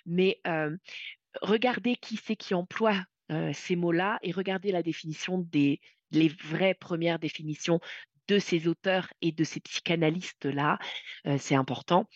mais 0.07 0.40
regardez 1.43 1.97
qui 1.97 2.17
c'est 2.17 2.37
qui 2.37 2.55
emploie, 2.55 3.05
ces 3.55 3.75
mots-là 3.77 4.19
et 4.23 4.33
regardez 4.33 4.71
la 4.73 4.83
définition 4.83 5.38
des 5.38 5.81
les 6.11 6.29
vraies 6.29 6.75
premières 6.75 7.19
définitions 7.19 7.81
de 8.29 8.38
ces 8.38 8.69
auteurs 8.69 9.09
et 9.23 9.33
de 9.33 9.43
ces 9.45 9.61
psychanalystes-là, 9.61 10.79
heu, 11.27 11.37
c'est 11.38 11.55
important, 11.57 12.09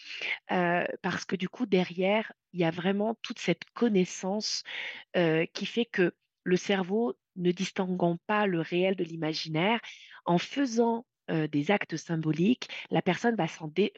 heu, 0.52 0.86
parce 1.02 1.24
que 1.26 1.36
du 1.36 1.48
coup 1.48 1.66
derrière, 1.66 2.32
il 2.52 2.60
y 2.60 2.64
a 2.64 2.70
vraiment 2.72 3.16
toute 3.22 3.38
cette 3.40 3.64
connaissance, 3.74 4.64
qui 5.54 5.66
fait 5.66 5.86
que 5.86 6.14
le 6.44 6.56
cerveau, 6.56 7.14
ne 7.38 7.52
distinguant 7.52 8.18
pas 8.26 8.46
le 8.46 8.60
réel 8.60 8.96
de 8.96 9.04
l'imaginaire, 9.04 9.80
en 10.26 10.38
faisant, 10.38 11.06
heu, 11.30 11.48
des 11.48 11.70
actes 11.70 11.96
symboliques, 11.96 12.68
la 12.90 13.02
personne 13.02 13.36
va 13.36 13.46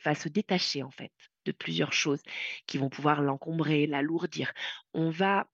va 0.05 0.15
se 0.15 0.29
détacher 0.29 0.83
en 0.83 0.91
fait 0.91 1.13
de 1.47 1.53
plusieurs 1.53 1.93
choses 1.93 2.23
qui 2.67 2.79
vont 2.79 2.91
pouvoir 2.91 3.23
l'encombrer, 3.23 3.87
l'alourdir. 3.87 4.53
On 4.95 5.11
va 5.11 5.49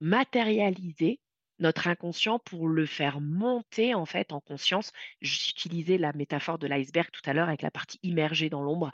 matérialiser 0.00 1.20
notre 1.58 1.88
inconscient 1.88 2.38
pour 2.38 2.68
le 2.68 2.84
faire 2.84 3.20
monter 3.20 3.94
en 3.94 4.04
fait 4.04 4.32
en 4.32 4.40
conscience. 4.40 4.92
J'utilisais 5.22 5.96
la 5.98 6.12
métaphore 6.12 6.58
de 6.58 6.66
l'iceberg 6.66 7.08
tout 7.10 7.22
à 7.28 7.32
l'heure 7.32 7.48
avec 7.48 7.62
la 7.62 7.70
partie 7.70 7.98
immergée 8.02 8.50
dans 8.50 8.62
l'ombre. 8.62 8.90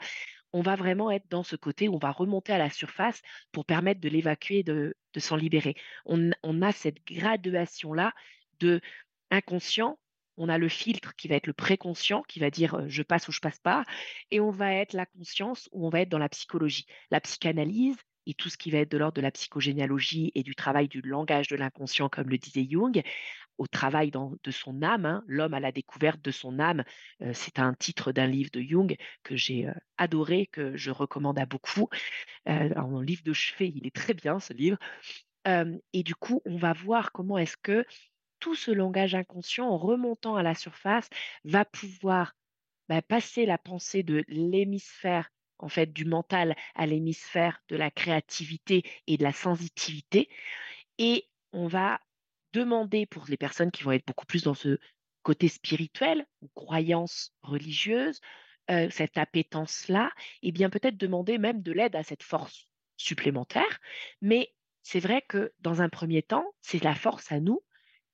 On 0.53 0.61
va 0.61 0.75
vraiment 0.75 1.11
être 1.11 1.27
dans 1.29 1.43
ce 1.43 1.55
côté 1.55 1.87
où 1.87 1.95
on 1.95 1.99
va 1.99 2.11
remonter 2.11 2.53
à 2.53 2.57
la 2.57 2.69
surface 2.69 3.21
pour 3.51 3.65
permettre 3.65 3.99
de 4.01 4.09
l'évacuer, 4.09 4.63
de 4.63 4.95
s'en 5.17 5.35
libérer. 5.35 5.75
On 6.05 6.61
a 6.61 6.71
cette 6.71 7.05
graduation-là 7.05 8.13
de 8.59 8.79
inconscient, 9.31 9.99
on 10.37 10.49
a 10.49 10.57
le 10.57 10.69
filtre 10.69 11.15
qui 11.15 11.27
va 11.27 11.35
être 11.35 11.47
le 11.47 11.53
préconscient, 11.53 12.23
qui 12.23 12.39
va 12.39 12.49
dire, 12.49 12.75
heu: 12.75 12.87
«Je 12.87 13.03
passe 13.03 13.27
ou 13.27 13.31
je 13.31 13.39
passe 13.39 13.59
pas» 13.59 13.83
et 14.31 14.39
on 14.39 14.51
va 14.51 14.73
être 14.73 14.93
la 14.93 15.05
conscience 15.05 15.69
où 15.71 15.85
on 15.85 15.89
va 15.89 16.01
être 16.01 16.09
dans 16.09 16.17
la 16.19 16.29
psychologie. 16.29 16.85
La 17.11 17.19
psychanalyse 17.21 17.97
et 18.25 18.33
tout 18.33 18.49
ce 18.49 18.57
qui 18.57 18.71
va 18.71 18.79
être 18.79 18.91
de 18.91 18.97
l'ordre 18.97 19.15
de 19.15 19.21
la 19.21 19.31
psychogénéalogie 19.31 20.31
et 20.35 20.43
du 20.43 20.55
travail 20.55 20.87
du 20.87 21.01
langage 21.01 21.47
de 21.47 21.55
l'inconscient, 21.55 22.09
comme 22.09 22.29
le 22.29 22.37
disait 22.37 22.67
Jung, 22.69 23.01
au 23.57 23.67
travail 23.67 24.11
de 24.11 24.51
son 24.51 24.81
âme, 24.83 25.05
hein, 25.05 25.23
l'homme 25.27 25.53
à 25.53 25.59
la 25.59 25.71
découverte 25.71 26.21
de 26.21 26.31
son 26.31 26.59
âme, 26.59 26.83
heu, 27.21 27.33
c'est 27.33 27.59
un 27.59 27.73
titre 27.73 28.11
d'un 28.11 28.27
livre 28.27 28.51
de 28.51 28.61
Jung 28.61 28.95
que 29.23 29.35
j'ai, 29.35 29.67
heu, 29.67 29.73
adoré, 29.97 30.47
que 30.51 30.75
je 30.77 30.91
recommande 30.91 31.39
à 31.39 31.45
beaucoup. 31.45 31.89
Mon 32.47 33.01
livre 33.01 33.23
de 33.23 33.33
chevet, 33.33 33.71
il 33.75 33.87
est 33.87 33.95
très 33.95 34.13
bien 34.13 34.39
ce 34.39 34.53
livre. 34.53 34.77
Hem 35.45 35.79
et 35.93 36.03
du 36.03 36.15
coup, 36.15 36.41
on 36.45 36.57
va 36.57 36.73
voir 36.73 37.11
comment 37.11 37.37
est-ce 37.37 37.57
que 37.57 37.85
tout 38.39 38.55
ce 38.55 38.71
langage 38.71 39.15
inconscient, 39.15 39.67
en 39.67 39.77
remontant 39.77 40.35
à 40.35 40.43
la 40.43 40.55
surface, 40.55 41.09
va 41.45 41.65
pouvoir, 41.65 42.33
bah, 42.89 43.01
passer 43.03 43.45
la 43.45 43.57
pensée 43.59 44.03
de 44.03 44.23
l'hémisphère, 44.29 45.29
en 45.63 45.69
fait, 45.69 45.93
du 45.93 46.05
mental 46.05 46.55
à 46.75 46.85
l'hémisphère 46.85 47.63
de 47.69 47.75
la 47.75 47.89
créativité 47.89 48.83
et 49.07 49.17
de 49.17 49.23
la 49.23 49.33
sensitivité 49.33 50.29
et 50.97 51.27
on 51.51 51.67
va 51.67 51.99
demander 52.53 53.05
pour 53.05 53.25
les 53.27 53.37
personnes 53.37 53.71
qui 53.71 53.83
vont 53.83 53.91
être 53.91 54.05
beaucoup 54.05 54.25
plus 54.25 54.43
dans 54.43 54.53
ce 54.53 54.77
côté 55.23 55.47
spirituel 55.47 56.25
ou 56.41 56.49
croyance 56.53 57.33
religieuse, 57.41 58.19
heu, 58.69 58.89
cette 58.89 59.17
appétence-là 59.17 60.11
et 60.41 60.51
bien 60.51 60.69
peut-être 60.69 60.97
demander 60.97 61.37
même 61.37 61.61
de 61.61 61.71
l'aide 61.71 61.95
à 61.95 62.03
cette 62.03 62.23
force 62.23 62.67
supplémentaire. 62.97 63.79
Mais 64.21 64.53
c'est 64.83 64.99
vrai 64.99 65.23
que 65.27 65.53
dans 65.59 65.81
un 65.81 65.89
premier 65.89 66.21
temps, 66.21 66.45
c'est 66.61 66.83
la 66.83 66.95
force 66.95 67.31
à 67.31 67.39
nous 67.39 67.63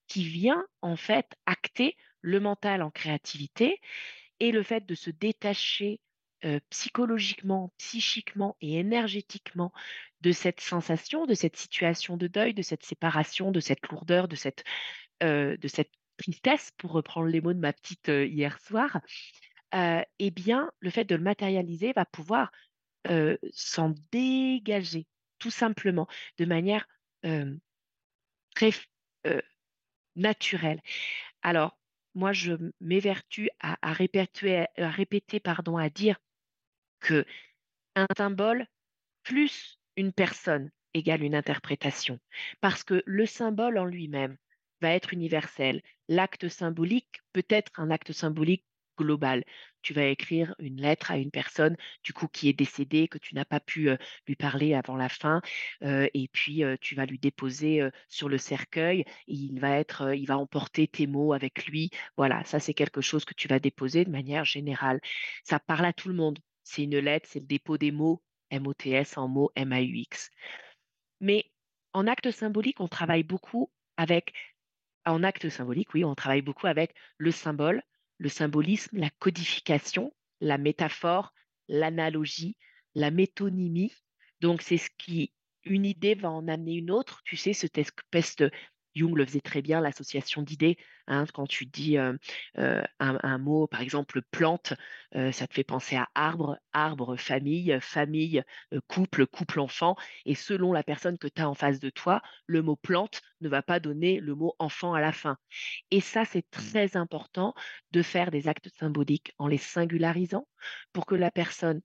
qui 0.07 0.23
vient 0.23 0.65
en 0.81 0.95
fait 0.95 1.35
acter 1.45 1.97
le 2.21 2.39
mental 2.39 2.81
en 2.81 2.91
créativité 2.91 3.79
et 4.39 4.51
le 4.51 4.63
fait 4.63 4.85
de 4.85 4.95
se 4.95 5.09
détacher, 5.09 5.99
heu, 6.45 6.59
psychologiquement, 6.69 7.73
psychiquement 7.77 8.57
et 8.61 8.75
énergétiquement 8.79 9.71
de 10.21 10.31
cette 10.31 10.61
sensation, 10.61 11.25
de 11.25 11.33
cette 11.33 11.57
situation 11.57 12.17
de 12.17 12.27
deuil, 12.27 12.53
de 12.53 12.61
cette 12.61 12.83
séparation, 12.85 13.51
de 13.51 13.59
cette 13.59 13.87
lourdeur, 13.89 14.27
de 14.27 14.35
cette, 14.35 14.63
heu, 15.23 15.57
de 15.57 15.67
cette 15.67 15.91
tristesse, 16.17 16.71
pour 16.77 16.91
reprendre 16.91 17.27
les 17.27 17.41
mots 17.41 17.53
de 17.53 17.59
ma 17.59 17.73
petite, 17.73 18.09
heu, 18.09 18.27
hier 18.27 18.59
soir, 18.61 19.01
et 20.19 20.31
bien, 20.31 20.71
le 20.79 20.89
fait 20.89 21.05
de 21.05 21.15
le 21.15 21.23
matérialiser 21.23 21.93
va 21.93 22.05
pouvoir, 22.05 22.51
s'en 23.53 23.93
dégager, 24.11 25.07
tout 25.39 25.51
simplement, 25.51 26.07
de 26.39 26.45
manière, 26.45 26.87
très 28.55 28.71
naturelle. 30.15 30.81
Alors, 31.41 31.79
moi, 32.15 32.33
je 32.33 32.53
m'évertue 32.81 33.49
à 33.59 33.77
à 33.81 33.93
répéter, 33.93 35.39
pardon, 35.39 35.77
à 35.77 35.89
dire 35.89 36.17
que 36.99 37.25
un 37.95 38.07
symbole 38.17 38.67
plus 39.23 39.79
une 39.95 40.13
personne 40.13 40.71
égale 40.93 41.23
une 41.23 41.35
interprétation. 41.35 42.19
Parce 42.61 42.83
que 42.83 43.03
le 43.05 43.25
symbole 43.25 43.77
en 43.77 43.85
lui-même 43.85 44.37
va 44.81 44.91
être 44.91 45.13
universel. 45.13 45.81
L'acte 46.07 46.47
symbolique 46.47 47.21
peut 47.33 47.45
être 47.49 47.71
un 47.77 47.91
acte 47.91 48.11
symbolique 48.11 48.65
global. 48.97 49.43
Tu 49.81 49.93
vas 49.93 50.05
écrire 50.05 50.55
une 50.59 50.81
lettre 50.81 51.11
à 51.11 51.17
une 51.17 51.31
personne, 51.31 51.77
du 52.03 52.11
coup, 52.11 52.27
qui 52.27 52.49
est 52.49 52.53
décédée, 52.53 53.07
que 53.07 53.17
tu 53.17 53.33
n'as 53.33 53.45
pas 53.45 53.59
pu 53.61 53.89
lui 54.27 54.35
parler 54.35 54.73
avant 54.73 54.97
la 54.97 55.07
fin, 55.07 55.41
et 55.81 56.29
puis 56.33 56.63
tu 56.81 56.95
vas 56.95 57.05
lui 57.05 57.19
déposer 57.19 57.81
sur 58.09 58.27
le 58.27 58.37
cercueil. 58.37 59.05
Il 59.27 59.59
va 59.59 59.77
être, 59.77 60.13
il 60.15 60.25
va 60.25 60.37
emporter 60.37 60.87
tes 60.87 61.07
mots 61.07 61.33
avec 61.33 61.65
lui. 61.67 61.91
Voilà, 62.17 62.43
ça 62.43 62.59
c'est 62.59 62.73
quelque 62.73 63.01
chose 63.01 63.23
que 63.23 63.33
tu 63.33 63.47
vas 63.47 63.59
déposer 63.59 64.03
de 64.03 64.11
manière 64.11 64.43
générale. 64.43 64.99
Ça 65.43 65.59
parle 65.59 65.85
à 65.85 65.93
tout 65.93 66.09
le 66.09 66.15
monde. 66.15 66.39
C'est 66.63 66.83
une 66.83 66.99
lettre, 66.99 67.27
c'est 67.29 67.39
le 67.39 67.45
dépôt 67.45 67.77
des 67.77 67.91
mots, 67.91 68.21
M-O-T-S 68.49 69.17
en 69.17 69.27
mots 69.27 69.51
M-A-U-X. 69.55 70.29
Mais 71.19 71.51
en 71.93 72.07
acte 72.07 72.31
symbolique, 72.31 72.79
on 72.79 72.87
travaille 72.87 73.23
beaucoup 73.23 73.71
avec, 73.97 74.33
en 75.05 75.23
acte 75.23 75.49
symbolique, 75.49 75.93
oui, 75.93 76.03
on 76.05 76.15
travaille 76.15 76.41
beaucoup 76.41 76.67
avec 76.67 76.95
le 77.17 77.31
symbole, 77.31 77.83
le 78.17 78.29
symbolisme, 78.29 78.97
la 78.97 79.09
codification, 79.09 80.13
la 80.41 80.57
métaphore, 80.57 81.33
l'analogie, 81.67 82.57
la 82.95 83.11
métonymie. 83.11 83.93
Donc, 84.41 84.61
c'est 84.61 84.77
ce 84.77 84.89
qui, 84.97 85.33
une 85.63 85.85
idée 85.85 86.15
va 86.15 86.29
en 86.29 86.47
amener 86.47 86.75
une 86.75 86.91
autre. 86.91 87.21
Tu 87.25 87.35
sais, 87.35 87.53
cette 87.53 87.77
espèce 87.77 88.35
de, 88.35 88.51
Jung 88.99 89.15
le 89.15 89.25
faisait 89.25 89.41
très 89.41 89.61
bien, 89.61 89.81
l'association 89.81 90.41
d'idées. 90.41 90.77
Hein, 91.07 91.25
quand 91.33 91.47
tu 91.47 91.65
dis 91.65 91.97
un, 91.97 93.37
mot, 93.39 93.67
par 93.67 93.81
exemple 93.81 94.21
plante, 94.31 94.73
ça 95.13 95.47
te 95.47 95.53
fait 95.53 95.63
penser 95.63 95.95
à 95.95 96.07
arbre, 96.13 96.57
arbre, 96.73 97.15
famille, 97.15 97.77
famille, 97.81 98.43
couple, 98.87 99.25
couple-enfant. 99.25 99.95
Et 100.25 100.35
selon 100.35 100.71
la 100.71 100.83
personne 100.83 101.17
que 101.17 101.27
tu 101.27 101.41
as 101.41 101.49
en 101.49 101.55
face 101.55 101.79
de 101.79 101.89
toi, 101.89 102.21
le 102.45 102.61
mot 102.61 102.75
plante 102.75 103.21
ne 103.41 103.49
va 103.49 103.61
pas 103.61 103.79
donner 103.79 104.19
le 104.19 104.35
mot 104.35 104.55
enfant 104.59 104.93
à 104.93 105.01
la 105.01 105.11
fin. 105.11 105.37
Et 105.91 106.01
ça, 106.01 106.25
c'est 106.25 106.45
mmh. 106.45 106.51
très 106.51 106.97
important 106.97 107.53
de 107.91 108.01
faire 108.01 108.31
des 108.31 108.47
actes 108.47 108.69
symboliques 108.77 109.33
en 109.37 109.47
les 109.47 109.57
singularisant 109.57 110.47
pour 110.93 111.05
que 111.05 111.15
la 111.15 111.31
personne 111.31 111.81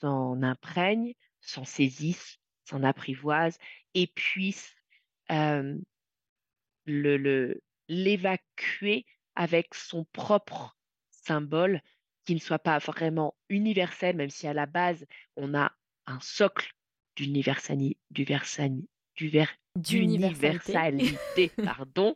s'en 0.00 0.42
imprègne, 0.42 1.14
s'en 1.40 1.64
saisisse, 1.64 2.38
s'en 2.64 2.82
apprivoise 2.82 3.58
et 3.94 4.06
puisse 4.06 4.74
le, 6.88 7.62
l'évacuer 7.88 9.06
avec 9.34 9.74
son 9.74 10.04
propre 10.12 10.76
symbole 11.10 11.82
qui 12.24 12.34
ne 12.34 12.40
soit 12.40 12.58
pas 12.58 12.78
vraiment 12.78 13.34
universel, 13.48 14.16
même 14.16 14.30
si 14.30 14.46
à 14.46 14.54
la 14.54 14.66
base 14.66 15.06
on 15.36 15.54
a 15.54 15.72
un 16.06 16.20
socle 16.20 16.72
d'universalité, 17.16 17.98
d'universalité, 19.76 21.50
pardon, 21.56 22.14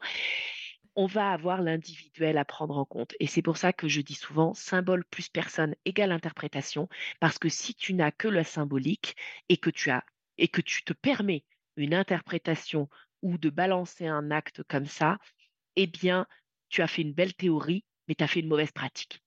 on 0.95 1.07
va 1.07 1.31
avoir 1.31 1.63
l'individuel 1.63 2.37
à 2.37 2.45
prendre 2.45 2.77
en 2.77 2.85
compte. 2.85 3.15
Et 3.21 3.27
c'est 3.27 3.43
pour 3.43 3.57
ça 3.57 3.73
que 3.73 3.89
je 3.89 4.01
dis 4.01 4.15
souvent 4.15 4.53
symbole 4.55 5.05
plus 5.07 5.29
personne 5.29 5.75
égale 5.85 6.13
interprétation, 6.13 6.89
parce 7.21 7.39
que 7.39 7.49
si 7.49 7.75
tu 7.75 7.95
n'as 7.95 8.11
que 8.11 8.29
le 8.29 8.45
symbolique 8.45 9.17
et 9.49 9.57
que 9.57 9.71
tu 9.71 9.91
as 9.91 10.05
et 10.39 10.49
que 10.49 10.61
tu 10.61 10.83
te 10.83 10.93
permets 10.93 11.45
une 11.77 11.95
interprétation 11.95 12.89
ou 13.23 13.39
de 13.39 13.51
balancer 13.51 14.07
un 14.07 14.31
acte 14.31 14.63
comme 14.65 14.87
ça, 14.87 15.19
eh 15.77 15.87
bien, 15.87 16.27
tu 16.69 16.83
as 16.83 16.87
fait 16.87 17.03
une 17.03 17.13
belle 17.13 17.35
théorie, 17.35 17.85
mais 18.09 18.15
tu 18.15 18.25
as 18.25 18.29
fait 18.29 18.41
une 18.41 18.49
mauvaise 18.49 18.73
pratique. 18.73 19.23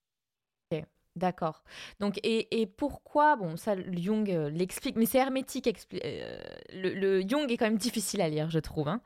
D'accord. 1.15 1.63
Donc, 2.01 2.19
et, 2.23 2.65
pourquoi, 2.77 3.38
bon, 3.38 3.55
ça, 3.55 3.75
Jung 3.93 4.29
euh, 4.29 4.49
l'explique, 4.49 4.97
mais 4.97 5.05
c'est 5.05 5.19
hermétique. 5.19 5.69
Euh, 6.03 6.38
le, 6.73 7.21
Jung 7.21 7.49
est 7.49 7.55
quand 7.55 7.65
même 7.65 7.77
difficile 7.77 8.19
à 8.21 8.27
lire, 8.27 8.49
je 8.49 8.60
trouve. 8.60 8.89
Hein. 8.89 8.99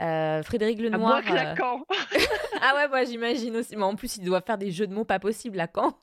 Euh, 0.00 0.44
Frédéric 0.44 0.78
Lenoir. 0.78 1.20
À 1.26 1.34
Lacan. 1.34 1.84
ah 2.62 2.74
ouais, 2.76 2.88
moi 2.88 3.02
j'imagine 3.02 3.56
aussi. 3.56 3.74
Mais 3.74 3.82
en 3.82 3.96
plus, 3.96 4.18
il 4.18 4.24
doit 4.24 4.40
faire 4.40 4.56
des 4.56 4.70
jeux 4.70 4.86
de 4.86 4.94
mots 4.94 5.04
pas 5.04 5.18
possibles, 5.18 5.56
Lacan. 5.56 5.98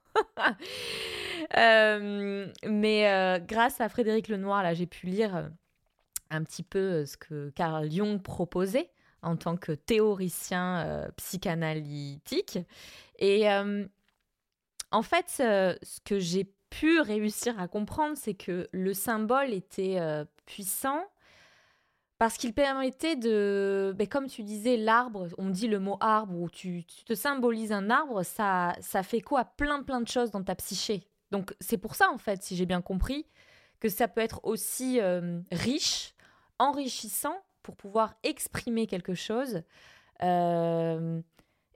mais 2.65 3.39
grâce 3.47 3.79
à 3.79 3.87
Frédéric 3.87 4.27
Lenoir, 4.27 4.61
là, 4.61 4.73
j'ai 4.73 4.87
pu 4.87 5.05
lire 5.05 5.51
un 6.35 6.43
petit 6.43 6.63
peu 6.63 7.05
ce 7.05 7.17
que 7.17 7.49
Carl 7.51 7.89
Jung 7.89 8.21
proposait 8.21 8.91
en 9.21 9.35
tant 9.35 9.57
que 9.57 9.71
théoricien 9.71 11.09
psychanalytique. 11.17 12.59
Et 13.17 13.47
en 14.91 15.01
fait, 15.01 15.25
ce 15.29 15.99
que 16.03 16.19
j'ai 16.19 16.53
pu 16.69 16.99
réussir 16.99 17.59
à 17.59 17.67
comprendre, 17.67 18.15
c'est 18.17 18.35
que 18.35 18.67
le 18.71 18.93
symbole 18.93 19.51
était 19.51 19.99
puissant 20.45 21.03
parce 22.17 22.37
qu'il 22.37 22.53
permettait 22.53 23.17
de, 23.17 23.93
ben, 23.97 24.07
comme 24.07 24.27
tu 24.27 24.43
disais, 24.43 24.77
l'arbre, 24.77 25.27
on 25.37 25.49
dit 25.49 25.67
le 25.67 25.79
mot 25.79 25.97
arbre, 25.99 26.33
ou 26.39 26.49
tu, 26.49 26.85
te 27.05 27.13
symbolises 27.13 27.73
un 27.73 27.89
arbre, 27.89 28.23
ça, 28.23 28.73
ça 28.79 29.03
fait 29.03 29.19
quoi? 29.19 29.43
Plein 29.43 29.83
plein 29.83 29.99
de 29.99 30.07
choses 30.07 30.31
dans 30.31 30.43
ta 30.43 30.55
psyché. 30.55 31.09
Donc 31.31 31.53
c'est 31.59 31.77
pour 31.77 31.95
ça, 31.95 32.09
en 32.09 32.17
fait, 32.17 32.41
si 32.41 32.55
j'ai 32.55 32.65
bien 32.65 32.81
compris, 32.81 33.25
que 33.81 33.89
ça 33.89 34.07
peut 34.07 34.21
être 34.21 34.39
aussi 34.43 34.99
riche 35.51 36.14
enrichissant 36.59 37.35
pour 37.61 37.75
pouvoir 37.75 38.15
exprimer 38.23 38.87
quelque 38.87 39.13
chose 39.13 39.63
euh, 40.23 41.21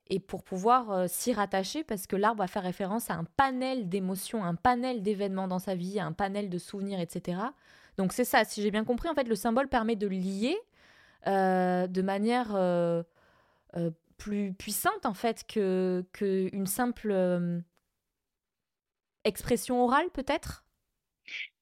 et 0.07 0.19
pour 0.19 0.43
pouvoir 0.43 0.91
euh, 0.91 1.05
s'y 1.07 1.33
rattacher 1.33 1.83
parce 1.83 2.07
que 2.07 2.15
l'arbre 2.15 2.39
va 2.39 2.47
faire 2.47 2.63
référence 2.63 3.09
à 3.09 3.15
un 3.15 3.23
panel 3.23 3.89
d'émotions, 3.89 4.43
un 4.43 4.55
panel 4.55 5.01
d'événements 5.01 5.47
dans 5.47 5.59
sa 5.59 5.75
vie, 5.75 5.99
un 5.99 6.11
panel 6.13 6.49
de 6.49 6.57
souvenirs, 6.57 6.99
etc. 6.99 7.41
Donc 7.97 8.13
c'est 8.13 8.25
ça, 8.25 8.45
si 8.45 8.61
j'ai 8.61 8.71
bien 8.71 8.85
compris, 8.85 9.09
en 9.09 9.15
fait, 9.15 9.27
le 9.27 9.35
symbole 9.35 9.67
permet 9.67 9.95
de 9.95 10.07
lier 10.07 10.57
euh, 11.27 11.87
de 11.87 12.01
manière 12.01 12.55
plus 14.17 14.53
puissante 14.53 15.05
en 15.05 15.13
fait 15.13 15.45
que 15.47 16.05
qu'une 16.13 16.65
simple 16.65 17.63
expression 19.23 19.83
orale 19.83 20.09
peut-être? 20.13 20.65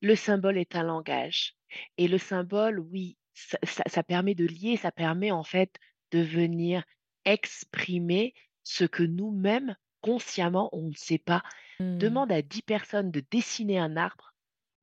Le 0.01 0.15
symbole 0.15 0.57
est 0.57 0.75
un 0.75 0.83
langage. 0.83 1.56
Et 1.97 2.07
le 2.07 2.17
symbole, 2.17 2.79
oui, 2.79 3.17
ça, 3.33 4.03
permet 4.03 4.35
de 4.35 4.45
lier, 4.45 4.77
ça 4.77 4.91
permet 4.91 5.31
en 5.31 5.43
fait 5.43 5.75
de 6.11 6.19
venir 6.19 6.83
exprimer 7.25 8.33
ce 8.63 8.85
que 8.85 9.03
nous-mêmes, 9.03 9.75
consciemment, 10.01 10.69
on 10.71 10.89
ne 10.89 10.95
sait 10.95 11.17
pas. 11.17 11.43
Mmh. 11.79 11.97
Demande 11.97 12.31
à 12.31 12.41
dix 12.41 12.61
personnes 12.61 13.11
de 13.11 13.23
dessiner 13.31 13.79
un 13.79 13.97
arbre, 13.97 14.33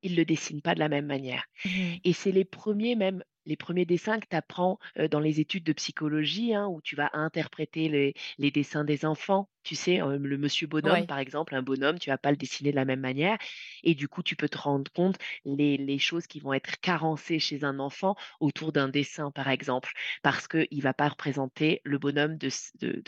ils 0.02 0.12
ne 0.12 0.16
le 0.16 0.24
dessinent 0.24 0.62
pas 0.62 0.74
de 0.74 0.80
la 0.80 0.88
même 0.88 1.06
manière. 1.06 1.44
Mmh. 1.64 1.94
Et 2.04 2.12
c'est 2.12 2.32
les 2.32 2.44
premiers 2.44 2.96
même 2.96 3.24
les 3.46 3.56
premiers 3.56 3.84
dessins 3.84 4.18
que 4.20 4.26
tu 4.28 4.36
apprends 4.36 4.78
dans 5.10 5.20
les 5.20 5.40
études 5.40 5.64
de 5.64 5.72
psychologie, 5.72 6.54
hein, 6.54 6.66
où 6.68 6.80
tu 6.80 6.96
vas 6.96 7.10
interpréter 7.12 8.14
les, 8.38 8.50
dessins 8.50 8.84
des 8.84 9.04
enfants. 9.04 9.48
Tu 9.62 9.74
sais, 9.74 9.98
le 9.98 10.38
monsieur 10.38 10.66
bonhomme, 10.66 11.06
par 11.06 11.18
exemple, 11.18 11.54
un 11.54 11.62
bonhomme, 11.62 11.98
tu 11.98 12.10
vas 12.10 12.18
pas 12.18 12.30
le 12.30 12.36
dessiner 12.36 12.70
de 12.70 12.76
la 12.76 12.84
même 12.84 13.00
manière. 13.00 13.38
Et 13.82 13.94
du 13.94 14.08
coup, 14.08 14.22
tu 14.22 14.36
peux 14.36 14.48
te 14.48 14.58
rendre 14.58 14.90
compte 14.92 15.16
les, 15.44 15.76
les 15.76 15.98
choses 15.98 16.26
qui 16.26 16.40
vont 16.40 16.52
être 16.52 16.80
carencées 16.80 17.38
chez 17.38 17.64
un 17.64 17.78
enfant 17.78 18.16
autour 18.40 18.72
d'un 18.72 18.88
dessin, 18.88 19.30
par 19.30 19.48
exemple, 19.48 19.92
parce 20.22 20.48
qu'il 20.48 20.66
ne 20.70 20.82
va 20.82 20.94
pas 20.94 21.08
représenter 21.08 21.80
le 21.84 21.98
bonhomme 21.98 22.36
de, 22.36 22.50
de, 22.80 23.02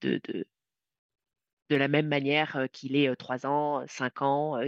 de, 0.00 0.20
de, 0.24 0.46
de 1.70 1.76
la 1.76 1.88
même 1.88 2.08
manière 2.08 2.66
qu'il 2.72 2.96
est 2.96 3.14
3 3.16 3.46
ans, 3.46 3.84
5 3.86 4.22
ans, 4.22 4.60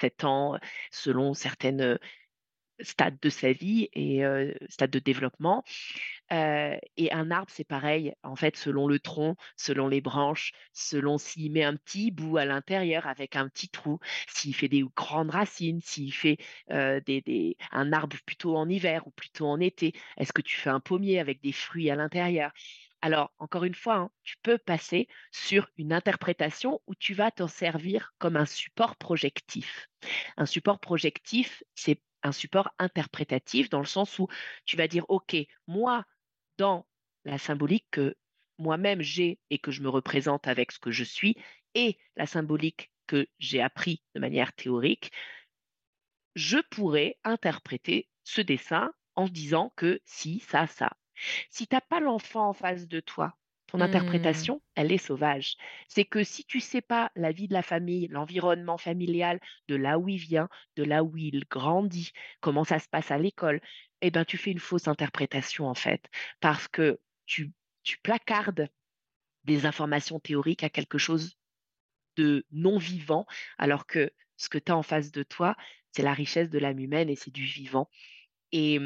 7 0.00 0.24
ans, 0.24 0.58
selon 0.90 1.34
certaines 1.34 1.98
stade 2.80 3.18
de 3.20 3.28
sa 3.30 3.52
vie 3.52 3.88
et 3.92 4.22
stade 4.68 4.90
de 4.90 4.98
développement. 4.98 5.64
et 6.30 7.12
un 7.12 7.30
arbre, 7.30 7.50
c'est 7.50 7.64
pareil, 7.64 8.14
en 8.22 8.36
fait, 8.36 8.56
selon 8.56 8.86
le 8.86 8.98
tronc, 8.98 9.36
selon 9.56 9.88
les 9.88 10.00
branches, 10.00 10.52
selon 10.72 11.18
s'il 11.18 11.52
met 11.52 11.64
un 11.64 11.76
petit 11.76 12.10
bout 12.10 12.36
à 12.38 12.44
l'intérieur 12.44 13.06
avec 13.06 13.36
un 13.36 13.48
petit 13.48 13.68
trou, 13.68 13.98
s'il 14.28 14.54
fait 14.54 14.68
des 14.68 14.84
grandes 14.96 15.30
racines, 15.30 15.80
s'il 15.80 16.12
fait 16.12 16.38
des, 16.70 17.56
un 17.72 17.92
arbre 17.92 18.16
plutôt 18.26 18.56
en 18.56 18.68
hiver 18.68 19.06
ou 19.06 19.10
plutôt 19.10 19.46
en 19.46 19.60
été. 19.60 19.92
Est-ce 20.16 20.32
que 20.32 20.42
tu 20.42 20.56
fais 20.56 20.70
un 20.70 20.80
pommier 20.80 21.18
avec 21.18 21.40
des 21.42 21.52
fruits 21.52 21.90
à 21.90 21.96
l'intérieur? 21.96 22.52
Alors, 23.00 23.32
encore 23.38 23.64
une 23.64 23.74
fois, 23.74 23.96
hein, 23.96 24.10
tu 24.22 24.36
peux 24.42 24.58
passer 24.58 25.06
sur 25.32 25.68
une 25.76 25.92
interprétation 25.92 26.80
où 26.86 26.94
tu 26.94 27.14
vas 27.14 27.30
t'en 27.30 27.46
servir 27.48 28.12
comme 28.18 28.36
un 28.36 28.46
support 28.46 28.96
projectif. 28.96 29.88
Un 30.36 30.46
support 30.46 30.80
projectif, 30.80 31.62
c'est 31.74 32.02
un 32.22 32.32
support 32.32 32.70
interprétatif 32.78 33.70
dans 33.70 33.80
le 33.80 33.86
sens 33.86 34.18
où 34.18 34.28
tu 34.64 34.76
vas 34.76 34.88
dire, 34.88 35.04
OK, 35.08 35.36
moi, 35.66 36.04
dans 36.56 36.86
la 37.24 37.38
symbolique 37.38 37.86
que 37.90 38.16
moi-même 38.58 39.02
j'ai 39.02 39.38
et 39.50 39.58
que 39.58 39.70
je 39.70 39.82
me 39.82 39.88
représente 39.88 40.48
avec 40.48 40.72
ce 40.72 40.78
que 40.78 40.90
je 40.90 41.04
suis, 41.04 41.36
et 41.74 41.98
la 42.16 42.26
symbolique 42.26 42.90
que 43.06 43.26
j'ai 43.38 43.60
appris 43.62 44.02
de 44.14 44.20
manière 44.20 44.52
théorique, 44.52 45.12
je 46.34 46.58
pourrais 46.70 47.18
interpréter 47.24 48.08
ce 48.24 48.40
dessin 48.40 48.92
en 49.16 49.28
disant 49.28 49.72
que 49.76 50.00
si, 50.04 50.40
ça, 50.40 50.66
ça. 50.66 50.92
Si 51.50 51.66
tu 51.66 51.74
n'as 51.74 51.80
pas 51.80 52.00
l'enfant 52.00 52.48
en 52.48 52.52
face 52.52 52.86
de 52.86 53.00
toi 53.00 53.36
ton 53.68 53.80
Mmh. 53.80 53.82
interprétation, 53.82 54.62
elle 54.76 54.92
est 54.92 54.98
sauvage. 54.98 55.56
C'est 55.88 56.04
que 56.06 56.24
si 56.24 56.44
tu 56.46 56.60
sais 56.60 56.82
pas 56.82 57.12
la 57.16 57.32
vie 57.32 57.48
de 57.48 57.54
la 57.54 57.62
famille, 57.62 58.08
l'environnement 58.08 58.78
familial, 58.78 59.40
de 59.68 59.76
là 59.76 59.98
où 60.00 60.08
il 60.10 60.18
vient, 60.18 60.50
de 60.76 60.84
là 60.84 61.04
où 61.04 61.16
il 61.18 61.44
grandit, 61.50 62.12
comment 62.40 62.64
ça 62.64 62.80
se 62.80 62.88
passe 62.88 63.12
à 63.12 63.18
l'école, 63.18 63.60
eh 64.02 64.10
ben, 64.10 64.24
tu 64.26 64.38
fais 64.38 64.52
une 64.52 64.60
fausse 64.60 64.88
interprétation 64.88 65.66
en 65.68 65.74
fait, 65.74 66.10
parce 66.40 66.68
que 66.68 67.00
tu, 67.26 67.52
tu 67.84 67.98
placardes 68.00 68.68
des 69.44 69.66
informations 69.66 70.20
théoriques 70.20 70.64
à 70.64 70.70
quelque 70.70 70.98
chose 70.98 71.36
de 72.16 72.46
non 72.52 72.78
vivant, 72.78 73.26
alors 73.58 73.86
que 73.86 74.12
ce 74.36 74.48
que 74.50 74.58
tu 74.58 74.72
as 74.72 74.76
en 74.76 74.82
face 74.82 75.12
de 75.12 75.22
toi, 75.22 75.56
c'est 75.92 76.02
la 76.02 76.14
richesse 76.14 76.50
de 76.50 76.58
l'âme 76.58 76.80
humaine 76.80 77.08
et 77.10 77.16
c'est 77.16 77.32
du 77.32 77.44
vivant. 77.44 77.90
Et 78.52 78.80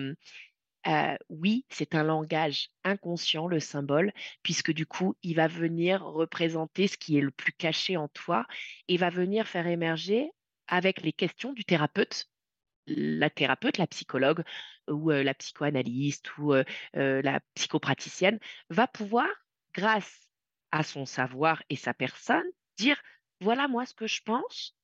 Heu, 0.86 1.16
oui, 1.28 1.64
c'est 1.70 1.94
un 1.94 2.02
langage 2.02 2.68
inconscient, 2.84 3.46
le 3.46 3.60
symbole, 3.60 4.12
puisque 4.42 4.72
du 4.72 4.84
coup, 4.86 5.14
il 5.22 5.34
va 5.36 5.46
venir 5.46 6.02
représenter 6.04 6.88
ce 6.88 6.98
qui 6.98 7.16
est 7.16 7.20
le 7.20 7.30
plus 7.30 7.52
caché 7.52 7.96
en 7.96 8.08
toi 8.08 8.46
et 8.88 8.96
va 8.96 9.10
venir 9.10 9.46
faire 9.46 9.66
émerger 9.68 10.30
avec 10.68 11.02
les 11.02 11.12
questions 11.12 11.52
du 11.52 11.64
thérapeute, 11.64 12.26
la 12.88 13.30
thérapeute, 13.30 13.78
la 13.78 13.86
psychologue 13.88 14.44
ou 14.90 15.12
heu, 15.12 15.22
la 15.22 15.34
psychoanalyste 15.34 16.36
ou 16.38 16.54
heu, 16.54 16.64
la 16.94 17.40
psychopraticienne 17.54 18.40
va 18.70 18.86
pouvoir, 18.88 19.28
grâce 19.74 20.28
à 20.72 20.82
son 20.84 21.06
savoir 21.06 21.62
et 21.70 21.76
sa 21.76 21.94
personne, 21.94 22.46
dire: 22.78 23.00
«Voilà 23.40 23.68
moi 23.68 23.86
ce 23.86 23.94
que 23.94 24.06
je 24.08 24.22
pense 24.22 24.76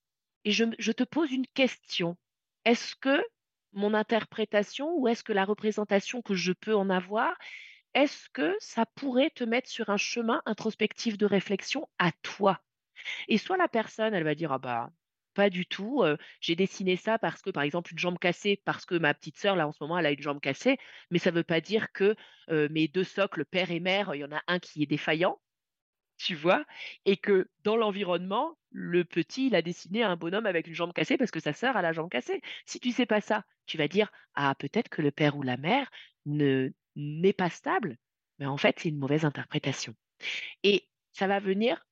et 0.44 0.52
je 0.52 0.92
te 0.92 1.04
pose 1.04 1.32
une 1.32 1.46
question. 1.48 2.16
Est-ce 2.64 2.96
que 2.96 3.22
mon 3.72 3.94
interprétation 3.94 4.94
ou 4.96 5.08
est-ce 5.08 5.24
que 5.24 5.32
la 5.32 5.44
représentation 5.44 6.22
que 6.22 6.34
je 6.34 6.52
peux 6.52 6.74
en 6.74 6.90
avoir, 6.90 7.36
est-ce 7.94 8.28
que 8.30 8.56
ça 8.60 8.86
pourrait 8.86 9.30
te 9.30 9.44
mettre 9.44 9.70
sur 9.70 9.90
un 9.90 9.96
chemin 9.98 10.42
introspectif 10.46 11.18
de 11.18 11.26
réflexion 11.26 11.88
à 11.98 12.12
toi? 12.22 12.60
Et 13.28 13.38
soit 13.38 13.56
la 13.58 13.68
personne, 13.68 14.14
elle 14.14 14.24
va 14.24 14.34
dire: 14.34 14.52
«Ah 14.52 14.58
bah, 14.58 14.90
pas 15.34 15.50
du 15.50 15.66
tout, 15.66 16.04
j'ai 16.40 16.56
dessiné 16.56 16.96
ça 16.96 17.18
parce 17.18 17.42
que, 17.42 17.50
par 17.50 17.62
exemple, 17.64 17.92
une 17.92 17.98
jambe 17.98 18.18
cassée, 18.18 18.62
parce 18.64 18.86
que 18.86 18.96
ma 18.96 19.14
petite 19.14 19.38
sœur, 19.38 19.56
là, 19.56 19.68
en 19.68 19.72
ce 19.72 19.78
moment, 19.82 19.98
elle 19.98 20.06
a 20.06 20.12
une 20.12 20.22
jambe 20.22 20.40
cassée, 20.40 20.78
mais 21.10 21.18
ça 21.20 21.30
ne 21.30 21.36
veut 21.36 21.44
pas 21.44 21.60
dire 21.60 21.92
que, 21.92 22.16
mes 22.50 22.88
2 22.88 23.04
socles, 23.04 23.44
père 23.46 23.70
et 23.70 23.80
mère, 23.80 24.14
il 24.14 24.20
y 24.20 24.24
en 24.24 24.32
a 24.32 24.42
un 24.48 24.58
qui 24.60 24.82
est 24.82 24.86
défaillant». 24.86 25.40
Tu 26.18 26.34
vois? 26.34 26.64
Et 27.06 27.16
que 27.16 27.48
dans 27.62 27.76
l'environnement, 27.76 28.58
le 28.70 29.04
petit, 29.04 29.46
il 29.46 29.54
a 29.54 29.62
dessiné 29.62 30.02
un 30.02 30.16
bonhomme 30.16 30.46
avec 30.46 30.66
une 30.66 30.74
jambe 30.74 30.92
cassée 30.92 31.16
parce 31.16 31.30
que 31.30 31.40
sa 31.40 31.52
sœur 31.52 31.76
a 31.76 31.82
la 31.82 31.92
jambe 31.92 32.10
cassée. 32.10 32.40
Si 32.66 32.80
tu 32.80 32.90
sais 32.90 33.06
pas 33.06 33.20
ça, 33.20 33.44
tu 33.66 33.78
vas 33.78 33.88
dire: 33.88 34.10
«Ah 34.34 34.54
peut-être 34.58 34.88
que 34.88 35.00
le 35.02 35.12
père 35.12 35.36
ou 35.36 35.42
la 35.42 35.56
mère 35.56 35.90
ne 36.26 36.70
n'est 36.96 37.32
pas 37.32 37.50
stable», 37.50 37.96
mais 38.38 38.46
en 38.46 38.56
fait, 38.56 38.78
c'est 38.80 38.88
une 38.90 38.98
mauvaise 38.98 39.24
interprétation 39.24 39.94
et 40.64 40.88
ça 41.12 41.26
va 41.28 41.40
venir 41.40 41.86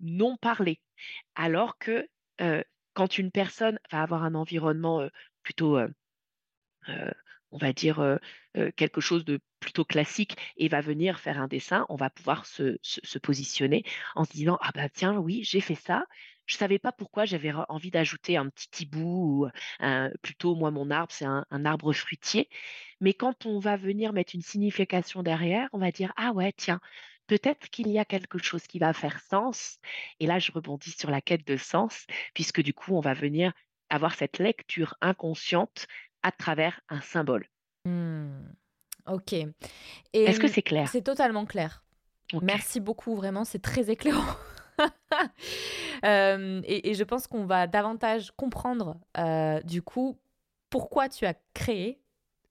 non 0.00 0.36
parler. 0.38 0.80
Alors 1.36 1.78
que, 1.78 2.08
heu, 2.42 2.64
quand 2.94 3.18
une 3.18 3.30
personne 3.32 3.78
va 3.92 4.02
avoir 4.02 4.24
un 4.24 4.34
environnement, 4.36 5.02
heu, 5.02 5.10
plutôt, 5.44 5.78
heu, 5.78 5.94
on 7.50 7.58
va 7.58 7.72
dire, 7.72 8.18
quelque 8.76 9.00
chose 9.00 9.24
de 9.24 9.40
plutôt 9.62 9.84
classique 9.86 10.36
et 10.58 10.68
va 10.68 10.80
venir 10.82 11.20
faire 11.20 11.40
un 11.40 11.48
dessin, 11.48 11.86
on 11.88 11.96
va 11.96 12.10
pouvoir 12.10 12.44
se 12.46 13.18
positionner 13.18 13.84
en 14.16 14.24
se 14.24 14.32
disant: 14.32 14.58
«Ah 14.60 14.70
bah 14.74 14.88
tiens, 14.90 15.16
oui, 15.18 15.42
j'ai 15.44 15.60
fait 15.60 15.74
ça. 15.76 16.04
Je 16.46 16.56
savais 16.56 16.78
pas 16.80 16.92
pourquoi 16.92 17.24
j'avais 17.24 17.52
envie 17.68 17.90
d'ajouter 17.92 18.36
un 18.36 18.48
petit 18.50 18.82
hibou 18.84 19.44
ou 19.44 19.48
un» 19.80 20.10
plutôt 20.22 20.54
moi 20.56 20.70
mon 20.70 20.90
arbre, 20.90 21.12
c'est 21.12 21.24
un 21.24 21.46
un 21.50 21.64
arbre 21.64 21.92
fruitier. 21.92 22.48
Mais 23.00 23.14
quand 23.14 23.46
on 23.46 23.58
va 23.58 23.76
venir 23.76 24.12
mettre 24.12 24.34
une 24.34 24.42
signification 24.42 25.22
derrière, 25.22 25.68
on 25.72 25.78
va 25.78 25.90
dire: 25.92 26.12
«Ah 26.16 26.32
ouais, 26.32 26.52
tiens, 26.56 26.80
peut-être 27.26 27.68
qu'il 27.70 27.88
y 27.88 27.98
a 27.98 28.04
quelque 28.04 28.38
chose 28.38 28.66
qui 28.66 28.78
va 28.78 28.92
faire 28.92 29.20
sens» 29.20 29.78
et 30.20 30.26
là, 30.26 30.38
je 30.38 30.52
rebondis 30.52 30.90
sur 30.92 31.10
la 31.10 31.20
quête 31.20 31.46
de 31.46 31.56
sens 31.56 32.06
puisque 32.34 32.62
du 32.62 32.74
coup, 32.74 32.94
on 32.96 33.00
va 33.00 33.14
venir 33.14 33.52
avoir 33.90 34.14
cette 34.14 34.38
lecture 34.38 34.94
inconsciente 35.00 35.86
à 36.22 36.32
travers 36.32 36.80
un 36.88 37.00
symbole. 37.00 37.46
Mmh. 37.84 38.54
OK 39.06 39.34
Est-ce 40.24 40.40
que 40.40 40.48
mmh, 40.48 40.48
c'est 40.48 40.62
clair? 40.62 40.90
c'est 40.90 41.02
totalement 41.02 41.44
clair. 41.46 41.84
Merci 42.40 42.80
beaucoup, 42.80 43.14
vraiment, 43.14 43.44
c'est 43.44 43.60
très 43.62 43.90
éclairant. 43.90 44.36
Hem 46.02 46.62
et 46.64 46.90
et 46.90 46.94
je 46.94 47.04
pense 47.04 47.26
qu'on 47.26 47.44
va 47.44 47.66
davantage 47.66 48.32
comprendre, 48.36 48.98
heu, 49.18 49.60
du 49.64 49.82
coup, 49.82 50.18
pourquoi 50.70 51.08
tu 51.08 51.26
as 51.26 51.34
créé 51.54 52.00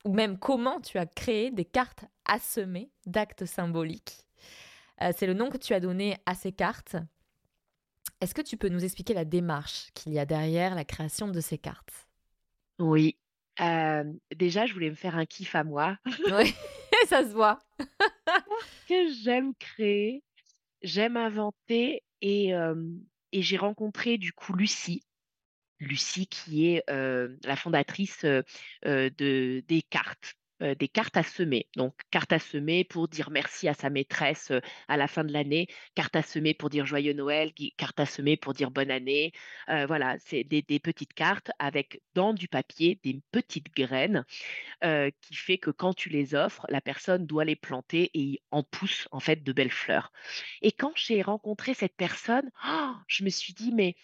ou 0.06 0.14
même 0.14 0.38
comment 0.38 0.80
tu 0.82 0.98
as 0.98 1.06
créé 1.06 1.52
des 1.52 1.66
cartes 1.66 2.06
à 2.26 2.40
semer 2.40 2.92
d'actes 3.06 3.46
symboliques. 3.46 4.28
Heu, 5.02 5.12
c'est 5.18 5.28
le 5.28 5.34
nom 5.34 5.50
que 5.50 5.58
tu 5.58 5.74
as 5.74 5.80
donné 5.80 6.18
à 6.26 6.36
ces 6.36 6.52
cartes. 6.52 6.96
Est-ce 8.22 8.34
que 8.34 8.42
tu 8.42 8.56
peux 8.58 8.70
nous 8.70 8.84
expliquer 8.86 9.14
la 9.14 9.26
démarche 9.26 9.92
qu'il 9.94 10.14
y 10.14 10.20
a 10.20 10.26
derrière 10.26 10.76
la 10.76 10.86
création 10.86 11.28
de 11.28 11.42
ces 11.42 11.58
cartes? 11.58 12.08
Oui. 12.80 13.18
Déjà, 13.58 14.66
je 14.66 14.74
voulais 14.74 14.90
me 14.90 14.96
faire 14.96 15.16
un 15.16 15.26
kiff 15.26 15.56
à 15.56 15.64
moi 15.64 15.98
Oui, 16.32 16.54
ça 17.08 17.24
se 17.24 17.34
voit. 17.34 17.60
que 18.88 19.14
j'aime 19.24 19.54
créer, 19.56 20.24
j'aime 20.82 21.18
inventer 21.18 22.04
et 22.22 22.54
j'ai 23.34 23.58
rencontré 23.58 24.18
du 24.18 24.34
coup 24.34 24.54
Lucie. 24.54 25.04
Lucie 25.80 26.28
qui 26.28 26.68
est, 26.68 26.84
la 26.90 27.56
fondatrice, 27.56 28.24
de 28.24 29.64
des 29.68 29.82
cartes, 29.90 30.36
heu, 30.62 30.76
des 30.76 30.88
cartes 30.88 31.18
à 31.18 31.24
semer. 31.24 31.68
Donc 31.76 31.94
cartes 32.12 32.34
à 32.34 32.40
semer 32.40 32.84
pour 32.84 33.08
dire 33.08 33.30
merci 33.32 33.68
à 33.68 33.74
sa 33.74 33.90
maîtresse, 33.90 34.52
heu, 34.52 34.62
à 34.88 34.98
la 34.98 35.08
fin 35.08 35.24
de 35.24 35.34
l'année, 35.34 35.68
cartes 35.96 36.16
à 36.16 36.22
semer 36.22 36.54
pour 36.54 36.70
dire 36.70 36.86
joyeux 36.86 37.14
Noël, 37.14 37.52
cartes 37.78 38.00
à 38.00 38.06
semer 38.06 38.38
pour 38.38 38.54
dire 38.54 38.72
bonne 38.72 38.92
année. 38.92 39.32
Heu, 39.70 39.86
voilà, 39.86 40.18
c'est 40.20 40.44
des 40.44 40.80
petites 40.80 41.14
cartes 41.14 41.52
avec 41.60 42.02
dans 42.14 42.34
du 42.34 42.48
papier 42.48 43.00
des 43.04 43.22
petites 43.32 43.74
graines, 43.76 44.26
qui 45.22 45.36
fait 45.36 45.58
que 45.58 45.72
quand 45.72 45.94
tu 45.94 46.10
les 46.10 46.36
offres, 46.36 46.66
la 46.70 46.82
personne 46.82 47.26
doit 47.26 47.46
les 47.46 47.56
planter 47.56 48.10
et 48.14 48.42
en 48.52 48.64
pousse 48.64 49.08
en 49.12 49.20
fait 49.20 49.44
de 49.44 49.54
belles 49.54 49.72
fleurs. 49.72 50.12
Et 50.62 50.72
quand 50.72 50.92
j'ai 50.96 51.22
rencontré 51.22 51.74
cette 51.74 51.96
personne, 51.96 52.50
oh, 52.68 52.94
je 53.08 53.24
me 53.24 53.30
suis 53.30 53.54
dit: 53.54 53.72
«Mais 53.74 53.96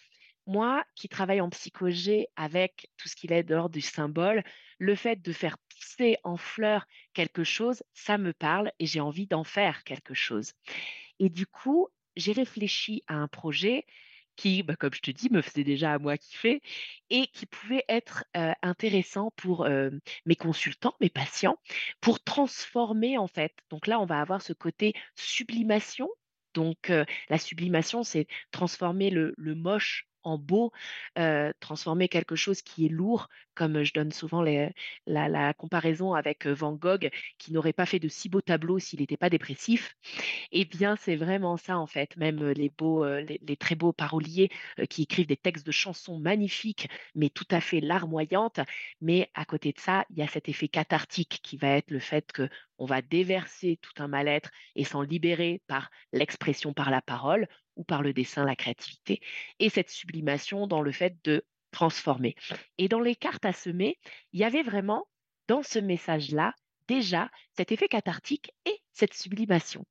moi 0.48 0.84
qui 0.94 1.08
travaille 1.08 1.40
en 1.40 1.50
psychogé 1.50 2.28
avec 2.34 2.90
tout 2.96 3.08
ce 3.08 3.14
qui 3.14 3.26
va 3.26 3.36
être 3.36 3.46
de 3.46 3.54
l'ordre 3.54 3.74
du 3.74 3.82
symbole, 3.82 4.42
le 4.78 4.94
fait 4.94 5.22
de 5.22 5.32
faire 5.32 5.58
pousser 5.58 6.16
en 6.24 6.36
fleurs 6.36 6.86
quelque 7.12 7.44
chose, 7.44 7.82
ça 7.92 8.18
me 8.18 8.32
parle 8.32 8.72
et 8.78 8.86
j'ai 8.86 9.00
envie 9.00 9.26
d'en 9.26 9.44
faire 9.44 9.84
quelque 9.84 10.14
chose. 10.14 10.54
Et 11.18 11.28
du 11.28 11.46
coup, 11.46 11.88
j'ai 12.16 12.32
réfléchi 12.32 13.04
à 13.08 13.14
un 13.14 13.28
projet 13.28 13.84
qui, 14.36 14.62
bah, 14.62 14.76
comme 14.76 14.94
je 14.94 15.00
te 15.00 15.10
dis, 15.10 15.28
me 15.30 15.42
faisait 15.42 15.64
déjà 15.64 15.92
à 15.92 15.98
moi 15.98 16.16
kiffer 16.16 16.62
et 17.10 17.26
qui 17.26 17.44
pouvait 17.44 17.84
être 17.88 18.24
euh, 18.36 18.52
intéressant 18.62 19.32
pour 19.36 19.66
euh, 19.66 19.90
mes 20.26 20.36
consultants, 20.36 20.94
mes 21.00 21.10
patients, 21.10 21.58
pour 22.00 22.22
transformer 22.22 23.18
en 23.18 23.26
fait. 23.28 23.52
Donc 23.68 23.86
là, 23.86 24.00
on 24.00 24.06
va 24.06 24.20
avoir 24.20 24.40
ce 24.40 24.52
côté 24.54 24.94
sublimation. 25.16 26.08
Donc 26.54 26.90
euh, 26.90 27.04
la 27.28 27.38
sublimation, 27.38 28.02
c'est 28.02 28.26
transformer 28.50 29.10
le 29.10 29.34
moche 29.54 30.07
en 30.22 30.38
beau, 30.38 30.72
transformer 31.60 32.08
quelque 32.08 32.36
chose 32.36 32.62
qui 32.62 32.86
est 32.86 32.90
lourd, 32.90 33.28
comme, 33.54 33.82
je 33.82 33.92
donne 33.92 34.12
souvent 34.12 34.44
la 35.06 35.54
comparaison 35.54 36.14
avec, 36.14 36.46
Van 36.46 36.72
Gogh 36.72 37.10
qui 37.38 37.52
n'aurait 37.52 37.72
pas 37.72 37.86
fait 37.86 37.98
de 37.98 38.08
si 38.08 38.28
beaux 38.28 38.40
tableaux 38.40 38.78
s'il 38.78 39.00
n'était 39.00 39.16
pas 39.16 39.30
dépressif. 39.30 39.96
Eh 40.52 40.64
bien, 40.64 40.96
c'est 40.96 41.16
vraiment 41.16 41.56
ça, 41.56 41.78
en 41.78 41.86
fait. 41.86 42.16
Même, 42.16 42.50
les 42.50 42.68
beaux, 42.70 43.04
les 43.04 43.56
très 43.58 43.74
beaux 43.74 43.92
paroliers, 43.92 44.50
qui 44.88 45.02
écrivent 45.02 45.26
des 45.26 45.36
textes 45.36 45.66
de 45.66 45.72
chansons 45.72 46.18
magnifiques, 46.18 46.88
mais 47.14 47.30
tout 47.30 47.48
à 47.50 47.60
fait 47.60 47.80
larmoyantes. 47.80 48.60
Mais 49.00 49.30
à 49.34 49.44
côté 49.44 49.72
de 49.72 49.80
ça, 49.80 50.04
il 50.10 50.18
y 50.18 50.22
a 50.22 50.28
cet 50.28 50.48
effet 50.48 50.68
cathartique 50.68 51.40
qui 51.42 51.56
va 51.56 51.68
être 51.68 51.90
le 51.90 51.98
fait 51.98 52.32
qu'on 52.32 52.86
va 52.86 53.02
déverser 53.02 53.78
tout 53.82 54.02
un 54.02 54.08
mal-être 54.08 54.50
et 54.76 54.84
s'en 54.84 55.02
libérer 55.02 55.62
par 55.66 55.90
l'expression, 56.12 56.72
par 56.72 56.90
la 56.90 57.02
parole 57.02 57.48
ou 57.78 57.84
par 57.84 58.02
le 58.02 58.12
dessin, 58.12 58.44
la 58.44 58.56
créativité 58.56 59.20
et 59.58 59.70
cette 59.70 59.88
sublimation 59.88 60.66
dans 60.66 60.82
le 60.82 60.92
fait 60.92 61.16
de 61.24 61.44
transformer. 61.70 62.34
Et 62.76 62.88
dans 62.88 63.00
les 63.00 63.16
cartes 63.16 63.46
à 63.46 63.52
semer, 63.52 63.98
il 64.32 64.40
y 64.40 64.44
avait 64.44 64.62
vraiment, 64.62 65.08
dans 65.46 65.62
ce 65.62 65.78
message-là, 65.78 66.54
déjà 66.88 67.30
cet 67.56 67.72
effet 67.72 67.88
cathartique 67.88 68.52
et 68.66 68.82
cette 68.92 69.14
sublimation. 69.14 69.86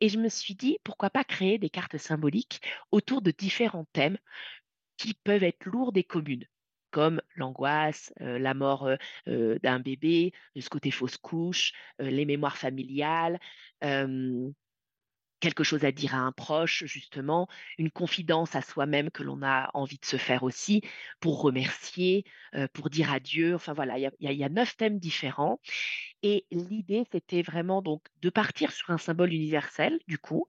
Et 0.00 0.08
je 0.08 0.18
me 0.18 0.28
suis 0.28 0.54
dit, 0.54 0.78
pourquoi 0.84 1.10
pas 1.10 1.24
créer 1.24 1.58
des 1.58 1.70
cartes 1.70 1.98
symboliques 1.98 2.60
autour 2.90 3.22
de 3.22 3.30
différents 3.30 3.86
thèmes 3.92 4.18
qui 4.96 5.14
peuvent 5.14 5.42
être 5.42 5.66
lourdes 5.66 5.98
et 5.98 6.04
communes 6.04 6.46
comme 6.92 7.20
l'angoisse, 7.34 8.12
euh, 8.20 8.38
la 8.38 8.54
mort 8.54 8.86
euh, 8.86 8.96
euh, 9.26 9.58
d'un 9.62 9.80
bébé, 9.80 10.32
ce 10.56 10.68
côté 10.68 10.92
fausse 10.92 11.16
couche, 11.16 11.72
les 11.98 12.24
mémoires 12.24 12.58
familiales, 12.58 13.40
quelque 15.42 15.64
chose 15.64 15.84
à 15.84 15.92
dire 15.92 16.14
à 16.14 16.18
un 16.18 16.32
proche, 16.32 16.84
justement, 16.86 17.48
une 17.76 17.90
confidence 17.90 18.54
à 18.54 18.62
soi-même 18.62 19.10
que 19.10 19.24
l'on 19.24 19.42
a 19.42 19.70
envie 19.74 19.98
de 19.98 20.04
se 20.04 20.16
faire 20.16 20.44
aussi, 20.44 20.82
pour 21.20 21.42
remercier, 21.42 22.24
euh, 22.54 22.68
pour 22.72 22.90
dire 22.90 23.12
adieu. 23.12 23.54
Enfin 23.56 23.72
voilà, 23.72 23.98
il 23.98 24.10
y 24.20 24.44
a, 24.44 24.48
neuf 24.48 24.76
thèmes 24.76 24.98
différents 25.00 25.60
Et 26.24 26.46
l'idée, 26.52 27.04
c'était 27.10 27.42
vraiment 27.42 27.82
donc 27.82 28.06
de 28.20 28.30
partir 28.30 28.70
sur 28.70 28.90
un 28.90 28.98
symbole 28.98 29.32
universel, 29.32 29.98
du 30.06 30.18
coup, 30.18 30.48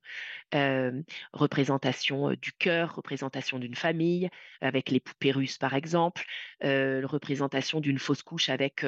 représentation 1.33 2.31
du 2.33 2.53
cœur, 2.53 2.95
représentation 2.95 3.57
d'une 3.57 3.75
famille, 3.75 4.29
avec 4.61 4.91
les 4.91 4.99
poupées 4.99 5.31
russes 5.31 5.57
par 5.57 5.73
exemple, 5.73 6.25
représentation 6.61 7.79
d'une 7.79 7.97
fausse 7.97 8.21
couche 8.21 8.49
avec 8.49 8.85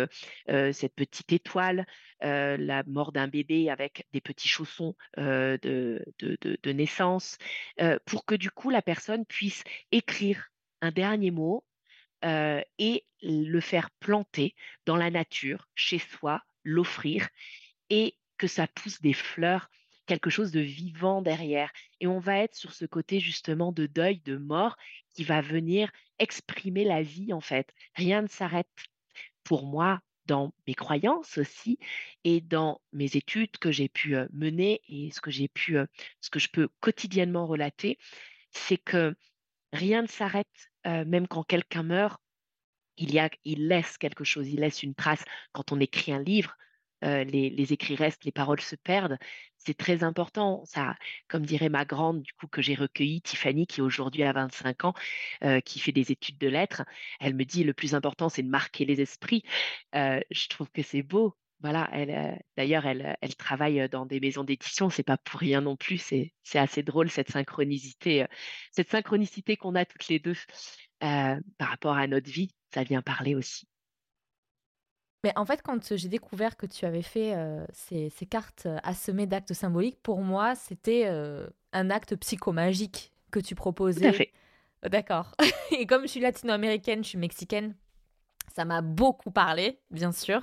cette 0.48 0.94
petite 0.94 1.34
étoile, 1.34 1.88
la 2.22 2.84
mort 2.86 3.12
d'un 3.12 3.28
bébé 3.28 3.72
avec 3.72 4.08
des 4.14 4.22
petits 4.22 4.48
chaussons 4.48 4.96
de, 5.18 5.60
de, 6.20 6.38
de, 6.40 6.72
naissance, 6.72 7.40
pour 8.06 8.26
que 8.26 8.36
du 8.36 8.52
coup 8.52 8.70
la 8.70 8.84
personne 8.84 9.26
puisse 9.26 9.64
écrire 9.92 10.50
un 10.82 10.92
dernier 10.92 11.32
mot 11.32 11.66
et 12.24 13.06
le 13.24 13.60
faire 13.60 13.90
planter 14.00 14.56
dans 14.86 14.98
la 14.98 15.10
nature, 15.10 15.68
chez 15.74 15.98
soi, 15.98 16.44
l'offrir 16.66 17.30
et 17.90 18.18
que 18.38 18.48
ça 18.48 18.68
pousse 18.68 19.02
des 19.02 19.14
fleurs, 19.14 19.70
quelque 20.06 20.30
chose 20.30 20.52
de 20.52 20.60
vivant 20.60 21.22
derrière. 21.22 21.72
Et 22.02 22.08
on 22.08 22.20
va 22.20 22.40
être 22.40 22.56
sur 22.56 22.74
ce 22.74 22.86
côté 22.86 23.22
justement 23.22 23.72
de 23.72 23.86
deuil, 23.86 24.20
de 24.20 24.36
mort, 24.36 24.76
qui 25.14 25.24
va 25.24 25.42
venir 25.42 25.90
exprimer 26.20 26.84
la 26.84 27.02
vie 27.02 27.32
en 27.32 27.42
fait. 27.42 27.74
Rien 27.96 28.22
ne 28.22 28.28
s'arrête. 28.28 28.68
Pour 29.44 29.66
moi, 29.66 30.02
dans 30.26 30.54
mes 30.68 30.74
croyances 30.74 31.38
aussi 31.38 31.78
et 32.24 32.42
dans 32.42 32.82
mes 32.94 33.16
études 33.16 33.58
que 33.60 33.72
j'ai 33.72 33.88
pu 33.88 34.16
mener 34.34 34.82
et 34.90 35.12
ce 35.12 35.22
que 35.22 35.30
j'ai 35.30 35.48
pu, 35.48 35.78
ce 36.20 36.30
que 36.32 36.40
je 36.40 36.50
peux 36.50 36.68
quotidiennement 36.80 37.46
relater, 37.46 38.00
c'est 38.50 38.80
que 38.80 39.16
rien 39.72 40.02
ne 40.02 40.08
s'arrête, 40.08 40.72
même 40.84 41.28
quand 41.28 41.44
quelqu'un 41.44 41.84
meurt, 41.84 42.20
il, 42.98 43.14
y 43.14 43.56
laisse 43.56 43.98
quelque 43.98 44.24
chose, 44.24 44.48
il 44.50 44.60
laisse 44.60 44.84
une 44.84 44.96
trace. 44.96 45.24
Quand 45.52 45.72
on 45.72 45.80
écrit 45.80 46.12
un 46.12 46.22
livre, 46.22 46.56
les, 47.02 47.74
écrits 47.74 47.96
restent, 47.96 48.26
les 48.26 48.32
paroles 48.32 48.62
se 48.62 48.76
perdent. 48.76 49.18
C'est 49.58 49.78
très 49.78 50.04
important. 50.04 50.64
Ça, 50.66 50.96
comme 51.28 51.46
dirait 51.46 51.70
ma 51.70 51.86
grande, 51.86 52.22
du 52.22 52.34
coup, 52.34 52.48
que 52.48 52.62
j'ai 52.62 52.76
recueillie, 52.76 53.22
Tiffany, 53.22 53.68
qui 53.68 53.82
aujourd'hui 53.82 54.24
a 54.24 54.34
25 54.34 54.86
ans, 54.86 54.94
qui 55.66 55.80
fait 55.80 55.92
des 55.92 56.12
études 56.12 56.38
de 56.38 56.48
lettres, 56.48 56.84
elle 57.20 57.36
me 57.36 57.46
dit 57.46 57.64
le 57.64 57.74
plus 57.74 57.96
important, 57.96 58.30
c'est 58.30 58.44
de 58.44 58.50
marquer 58.50 58.86
les 58.86 59.02
esprits. 59.02 59.44
je 59.94 60.48
trouve 60.50 60.70
que 60.72 60.82
c'est 60.82 61.04
beau. 61.04 61.36
Voilà, 61.62 61.90
d'ailleurs, 62.58 62.86
elle, 62.86 63.18
elle, 63.22 63.36
travaille 63.36 63.88
dans 63.90 64.06
des 64.06 64.20
maisons 64.20 64.44
d'édition, 64.44 64.90
c'est 64.90 65.04
pas 65.04 65.18
pour 65.18 65.40
rien 65.40 65.62
non 65.62 65.76
plus, 65.76 65.98
c'est, 65.98 66.34
assez 66.54 66.84
drôle 66.84 67.10
cette 67.10 67.32
synchronicité, 67.32 68.26
cette 68.72 68.92
synchronicité 68.92 69.58
qu'on 69.58 69.74
a 69.74 69.86
toutes 69.86 70.08
les 70.10 70.20
deux 70.20 70.36
par 71.00 71.70
rapport 71.70 71.96
à 71.96 72.08
notre 72.08 72.30
vie, 72.30 72.52
ça 72.76 72.84
vient 72.84 73.02
parler 73.02 73.36
aussi. 73.36 73.68
Mais 75.24 75.34
en 75.36 75.46
fait, 75.46 75.64
quand 75.64 75.96
j'ai 75.96 76.08
découvert 76.08 76.56
que 76.56 76.68
tu 76.68 76.86
avais 76.86 77.02
fait 77.02 77.34
ces, 77.74 78.12
ces, 78.12 78.28
cartes 78.28 78.68
assemées 78.84 79.26
d'actes 79.26 79.54
symboliques, 79.54 80.00
pour 80.04 80.22
moi, 80.22 80.54
c'était 80.54 81.08
un 81.74 81.90
acte 81.90 82.16
psychomagique 82.18 83.12
que 83.32 83.40
tu 83.40 83.56
proposais. 83.56 84.02
Tout 84.02 84.08
à 84.08 84.14
fait. 84.14 84.32
D'accord. 84.90 85.36
Et 85.78 85.88
comme 85.88 86.04
je 86.04 86.08
suis 86.08 86.20
latino-américaine, 86.20 87.04
je 87.04 87.10
suis 87.10 87.18
mexicaine, 87.18 87.76
ça 88.56 88.66
m'a 88.66 88.82
beaucoup 88.82 89.32
parlé, 89.32 89.80
bien 89.92 90.12
sûr. 90.12 90.42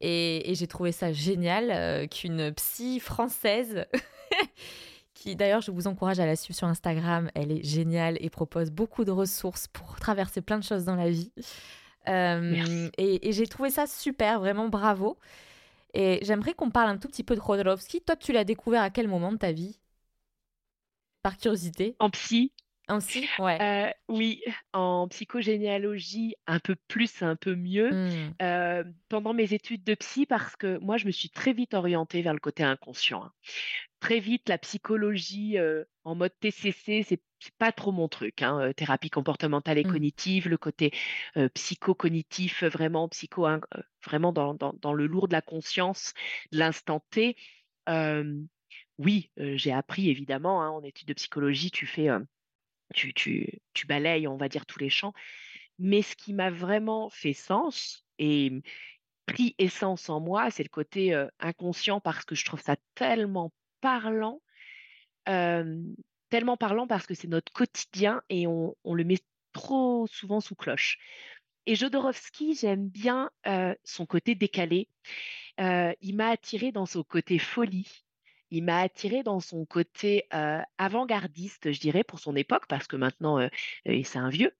Et, 0.00 0.52
j'ai 0.54 0.66
trouvé 0.66 0.92
ça 0.92 1.12
génial 1.12 1.70
euh, 1.70 2.06
qu'une 2.06 2.52
psy 2.52 3.00
française, 3.00 3.86
d'ailleurs 5.34 5.60
je 5.60 5.70
vous 5.70 5.86
encourage 5.86 6.20
à 6.20 6.26
la 6.26 6.36
suivre 6.36 6.56
sur 6.56 6.66
Instagram, 6.66 7.30
elle 7.34 7.52
est 7.52 7.64
géniale 7.64 8.18
et 8.20 8.30
propose 8.30 8.70
beaucoup 8.70 9.04
de 9.04 9.10
ressources 9.10 9.68
pour 9.68 9.96
traverser 9.98 10.42
plein 10.42 10.58
de 10.58 10.64
choses 10.64 10.84
dans 10.84 10.96
la 10.96 11.10
vie. 11.10 11.32
Euh, 12.08 12.90
et, 12.98 13.32
j'ai 13.32 13.46
trouvé 13.46 13.70
ça 13.70 13.86
super, 13.86 14.40
vraiment 14.40 14.68
bravo. 14.68 15.18
Et 15.94 16.18
j'aimerais 16.22 16.54
qu'on 16.54 16.70
parle 16.70 16.90
un 16.90 16.98
tout 16.98 17.08
petit 17.08 17.22
peu 17.22 17.34
de 17.34 17.40
Khodorowsky. 17.40 18.02
Toi, 18.02 18.16
tu 18.16 18.32
l'as 18.32 18.44
découvert 18.44 18.82
à 18.82 18.90
quel 18.90 19.08
moment 19.08 19.32
de 19.32 19.38
ta 19.38 19.52
vie? 19.52 19.78
Par 21.22 21.38
curiosité 21.38 21.96
En 22.00 22.10
psy, 22.10 22.52
ainsi? 22.88 23.28
Ouais. 23.38 23.94
oui, 24.08 24.42
en 24.72 25.08
psychogénéalogie, 25.08 26.34
un 26.46 26.58
peu 26.58 26.76
plus, 26.88 27.22
un 27.22 27.36
peu 27.36 27.54
mieux. 27.54 27.90
Mmh. 27.90 28.92
pendant 29.08 29.34
mes 29.34 29.52
études 29.52 29.84
de 29.84 29.94
psy, 29.94 30.26
parce 30.26 30.56
que 30.56 30.78
moi, 30.78 30.96
je 30.96 31.06
me 31.06 31.10
suis 31.10 31.30
très 31.30 31.52
vite 31.52 31.74
orientée 31.74 32.22
vers 32.22 32.34
le 32.34 32.40
côté 32.40 32.62
inconscient. 32.62 33.24
Hein. 33.24 33.32
Très 34.00 34.20
vite, 34.20 34.48
la 34.48 34.58
psychologie 34.58 35.56
en 36.04 36.14
mode 36.14 36.32
TCC, 36.40 37.02
c'est 37.02 37.20
pas 37.58 37.72
trop 37.72 37.92
mon 37.92 38.08
truc. 38.08 38.42
Hein, 38.42 38.72
thérapie 38.76 39.10
comportementale 39.10 39.78
et 39.78 39.84
mmh. 39.84 39.92
cognitive, 39.92 40.48
le 40.48 40.58
côté 40.58 40.92
psychocognitif, 41.54 42.64
vraiment 42.64 43.08
psycho, 43.08 43.46
vraiment 44.04 44.32
dans, 44.32 44.54
dans, 44.54 44.92
le 44.92 45.06
lourd 45.06 45.28
de 45.28 45.32
la 45.32 45.42
conscience, 45.42 46.12
de 46.52 46.58
l'instant 46.58 47.02
T. 47.10 47.36
oui, 48.98 49.30
j'ai 49.36 49.72
appris 49.72 50.10
évidemment 50.10 50.62
hein, 50.62 50.68
en 50.68 50.82
études 50.82 51.08
de 51.08 51.14
psychologie, 51.14 51.70
tu 51.70 51.86
fais 51.86 52.08
tu, 52.94 53.12
tu, 53.12 53.60
tu 53.74 53.86
balayes, 53.86 54.26
on 54.26 54.36
va 54.36 54.48
dire, 54.48 54.66
tous 54.66 54.78
les 54.78 54.90
champs. 54.90 55.12
Mais 55.78 56.02
ce 56.02 56.16
qui 56.16 56.32
m'a 56.32 56.50
vraiment 56.50 57.10
fait 57.10 57.32
sens 57.32 58.04
et 58.18 58.52
pris 59.26 59.54
essence 59.58 60.08
en 60.08 60.20
moi, 60.20 60.50
c'est 60.50 60.62
le 60.62 60.68
côté 60.68 61.14
inconscient 61.40 62.00
parce 62.00 62.24
que 62.24 62.34
je 62.34 62.44
trouve 62.44 62.62
ça 62.62 62.76
tellement 62.94 63.52
parlant, 63.80 64.40
tellement 65.24 66.56
parlant 66.56 66.86
parce 66.86 67.06
que 67.06 67.14
c'est 67.14 67.28
notre 67.28 67.52
quotidien 67.52 68.22
et 68.28 68.46
on, 68.46 68.76
on, 68.84 68.94
le 68.94 69.04
met 69.04 69.18
trop 69.52 70.06
souvent 70.06 70.40
sous 70.40 70.54
cloche. 70.54 70.98
Et 71.66 71.74
Jodorowsky, 71.74 72.54
j'aime 72.54 72.88
bien 72.88 73.30
son 73.82 74.06
côté 74.06 74.34
décalé. 74.34 74.88
il 75.58 76.14
m'a 76.14 76.28
attiré 76.28 76.70
dans 76.70 76.86
son 76.86 77.02
côté 77.02 77.38
folie 77.38 78.03
il 78.54 78.62
m'a 78.62 78.78
attiré 78.78 79.22
dans 79.22 79.40
son 79.40 79.64
côté 79.66 80.28
avant-gardiste, 80.78 81.72
je 81.72 81.80
dirais, 81.80 82.04
pour 82.04 82.20
son 82.20 82.36
époque, 82.36 82.66
parce 82.68 82.86
que 82.86 82.96
maintenant, 82.96 83.48
c'est 83.84 84.18
un 84.18 84.28
vieux. 84.28 84.56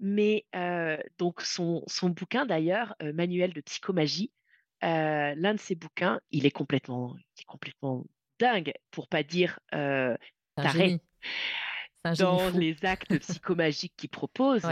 mais 0.00 0.44
donc 1.18 1.40
son, 1.40 1.84
son 1.86 2.10
bouquin 2.10 2.44
d'ailleurs, 2.44 2.94
Manuel 3.14 3.52
de 3.52 3.60
psychomagie, 3.60 4.32
l'un 4.82 5.54
de 5.54 5.60
ses 5.60 5.76
bouquins, 5.76 6.20
il 6.30 6.46
est 6.46 6.50
complètement, 6.50 7.16
complètement 7.46 8.04
dingue, 8.40 8.72
pour 8.90 9.08
pas 9.08 9.22
dire 9.22 9.60
taré, 9.70 11.00
dans 12.18 12.50
les 12.50 12.84
actes 12.84 13.18
psychomagiques 13.20 13.94
qu'il 13.96 14.10
propose. 14.10 14.66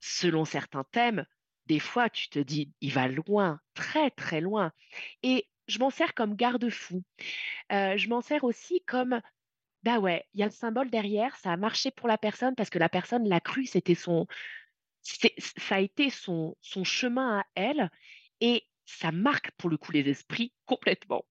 Selon 0.00 0.44
certains 0.44 0.84
thèmes, 0.84 1.26
des 1.66 1.80
fois, 1.80 2.08
tu 2.08 2.28
te 2.28 2.38
dis, 2.38 2.70
il 2.80 2.92
va 2.92 3.08
loin, 3.08 3.60
très 3.74 4.10
très 4.10 4.40
loin. 4.40 4.72
Et 5.22 5.48
je 5.66 5.78
m'en 5.78 5.90
sers 5.90 6.14
comme 6.14 6.34
garde-fou. 6.34 7.02
je 7.70 8.08
m'en 8.08 8.20
sers 8.20 8.44
aussi 8.44 8.82
comme, 8.86 9.20
bah 9.82 9.98
ouais, 9.98 10.24
il 10.34 10.40
y 10.40 10.42
a 10.42 10.46
le 10.46 10.52
symbole 10.52 10.90
derrière, 10.90 11.36
ça 11.36 11.52
a 11.52 11.56
marché 11.56 11.90
pour 11.90 12.08
la 12.08 12.18
personne 12.18 12.54
parce 12.54 12.70
que 12.70 12.78
la 12.78 12.88
personne 12.88 13.28
l'a 13.28 13.40
cru, 13.40 13.66
c'était 13.66 13.94
son, 13.94 14.26
ça 15.02 15.76
a 15.76 15.80
été 15.80 16.10
son, 16.10 16.56
son 16.60 16.84
chemin 16.84 17.40
à 17.40 17.44
elle 17.54 17.90
et 18.40 18.64
ça 18.84 19.12
marque 19.12 19.50
pour 19.52 19.68
le 19.70 19.76
coup 19.76 19.92
les 19.92 20.08
esprits 20.08 20.52
complètement. 20.66 21.24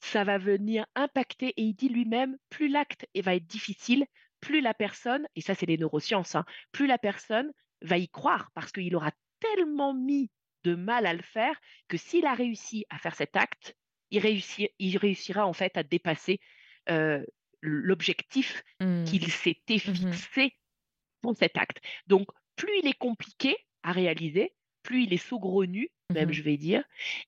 Ça 0.00 0.24
va 0.24 0.38
venir 0.38 0.86
impacter 0.94 1.48
et 1.48 1.62
il 1.62 1.74
dit 1.74 1.88
lui-même, 1.88 2.36
plus 2.50 2.68
l'acte 2.68 3.06
va 3.14 3.34
être 3.34 3.46
difficile, 3.46 4.06
plus 4.40 4.60
la 4.60 4.74
personne, 4.74 5.26
et 5.36 5.40
ça 5.40 5.54
c'est 5.54 5.66
les 5.66 5.78
neurosciences, 5.78 6.34
hein, 6.34 6.44
plus 6.72 6.86
la 6.86 6.98
personne 6.98 7.52
va 7.82 7.98
y 7.98 8.08
croire 8.08 8.50
parce 8.54 8.72
qu'il 8.72 8.94
aura 8.96 9.12
tellement 9.40 9.94
mis 9.94 10.30
de 10.64 10.74
mal 10.74 11.06
à 11.06 11.14
le 11.14 11.22
faire 11.22 11.58
que 11.88 11.96
s'il 11.96 12.26
a 12.26 12.34
réussi 12.34 12.84
à 12.90 12.98
faire 12.98 13.14
cet 13.14 13.36
acte, 13.36 13.76
il, 14.10 14.22
il 14.78 14.96
réussira 14.96 15.46
en 15.46 15.52
fait 15.52 15.76
à 15.76 15.82
dépasser 15.82 16.40
l'objectif 17.60 18.62
mmh. 18.80 19.04
qu'il 19.04 19.30
s'était 19.30 19.76
mmh 19.76 19.94
fixé 19.94 20.54
pour 21.20 21.36
cet 21.36 21.56
acte. 21.58 21.80
Donc, 22.06 22.28
plus 22.56 22.72
il 22.82 22.88
est 22.88 22.98
compliqué 22.98 23.56
à 23.82 23.92
réaliser, 23.92 24.54
plus 24.82 25.04
il 25.04 25.12
est 25.12 25.16
saugrenu, 25.16 25.90
même 26.10 26.30
mmh 26.30 26.32
je 26.32 26.42
vais 26.42 26.56
dire, 26.56 26.84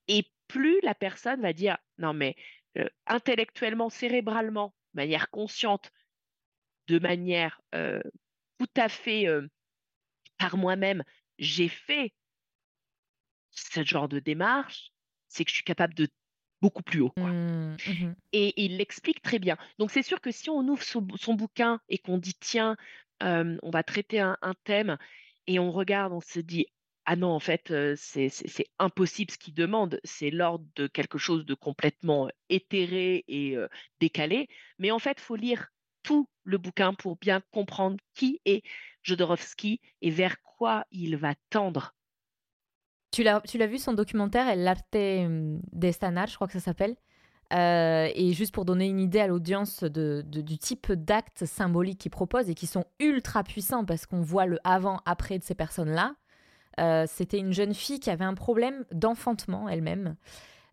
et 0.07 0.25
plus 0.47 0.79
la 0.81 0.95
personne 0.95 1.41
va 1.41 1.53
dire 1.53 1.77
non 1.97 2.13
mais 2.13 2.35
intellectuellement, 3.05 3.89
cérébralement, 3.89 4.73
de 4.93 5.01
manière 5.01 5.29
consciente, 5.29 5.91
de 6.87 6.99
manière 6.99 7.61
tout 7.71 8.69
à 8.75 8.89
fait 8.89 9.27
par 10.37 10.57
moi-même, 10.57 11.03
j'ai 11.37 11.67
fait 11.67 12.13
ce 13.51 13.83
genre 13.83 14.07
de 14.07 14.19
démarche, 14.19 14.91
c'est 15.27 15.45
que 15.45 15.49
je 15.49 15.55
suis 15.55 15.63
capable 15.63 15.93
de 15.93 16.07
beaucoup 16.61 16.83
plus 16.83 17.01
haut. 17.01 17.13
Mmh, 17.17 17.75
mmh 17.87 18.15
et, 18.33 18.65
il 18.65 18.77
l'explique 18.77 19.21
très 19.21 19.39
bien. 19.39 19.57
Donc 19.79 19.91
c'est 19.91 20.03
sûr 20.03 20.21
que 20.21 20.31
si 20.31 20.49
on 20.49 20.67
ouvre 20.67 20.83
son, 20.83 21.01
bouquin 21.33 21.79
et 21.89 21.97
qu'on 21.97 22.17
dit 22.17 22.35
tiens, 22.39 22.77
on 23.19 23.69
va 23.71 23.83
traiter 23.83 24.19
un, 24.19 24.37
thème 24.63 24.97
et 25.47 25.59
on 25.59 25.71
regarde, 25.71 26.13
on 26.13 26.21
se 26.21 26.39
dit 26.39 26.67
ah 27.05 27.15
non, 27.15 27.31
en 27.31 27.39
fait, 27.39 27.73
c'est 27.95 28.29
impossible 28.77 29.31
ce 29.31 29.37
qu'il 29.37 29.55
demande. 29.55 29.99
C'est 30.03 30.29
l'ordre 30.29 30.65
de 30.75 30.85
quelque 30.85 31.17
chose 31.17 31.45
de 31.45 31.55
complètement 31.55 32.29
éthéré 32.49 33.25
et 33.27 33.57
décalé. 33.99 34.47
Mais 34.77 34.91
en 34.91 34.99
fait, 34.99 35.17
il 35.17 35.21
faut 35.21 35.35
lire 35.35 35.67
tout 36.03 36.29
le 36.43 36.57
bouquin 36.57 36.93
pour 36.93 37.17
bien 37.17 37.41
comprendre 37.51 37.97
qui 38.13 38.39
est 38.45 38.63
Jodorowsky 39.03 39.81
et 40.01 40.09
vers 40.11 40.41
quoi 40.43 40.85
il 40.91 41.17
va 41.17 41.33
tendre 41.49 41.95
Tu 43.11 43.23
l'as, 43.23 43.41
tu 43.41 43.57
l'as 43.57 43.67
vu 43.67 43.77
son 43.77 43.93
documentaire, 43.93 44.47
El 44.47 44.67
arte 44.67 44.93
de 44.93 45.91
sanar, 45.91 46.27
je 46.27 46.35
crois 46.35 46.47
que 46.47 46.53
ça 46.53 46.59
s'appelle. 46.59 46.95
Euh, 47.53 48.09
et 48.15 48.31
juste 48.31 48.53
pour 48.53 48.63
donner 48.63 48.87
une 48.87 48.99
idée 48.99 49.19
à 49.19 49.27
l'audience 49.27 49.83
de, 49.83 50.23
du 50.25 50.57
type 50.57 50.93
d'actes 50.93 51.45
symboliques 51.45 51.99
qu'il 51.99 52.11
propose 52.11 52.49
et 52.49 52.55
qui 52.55 52.67
sont 52.67 52.85
ultra 52.99 53.43
puissants 53.43 53.83
parce 53.83 54.05
qu'on 54.05 54.21
voit 54.21 54.45
le 54.45 54.57
avant-après 54.63 55.37
de 55.37 55.43
ces 55.43 55.55
personnes-là. 55.55 56.15
Euh, 56.79 57.05
c'était 57.07 57.39
une 57.39 57.51
jeune 57.51 57.73
fille 57.73 57.99
qui 57.99 58.09
avait 58.09 58.23
un 58.23 58.33
problème 58.33 58.85
d'enfantement 58.93 59.67
elle-même. 59.67 60.15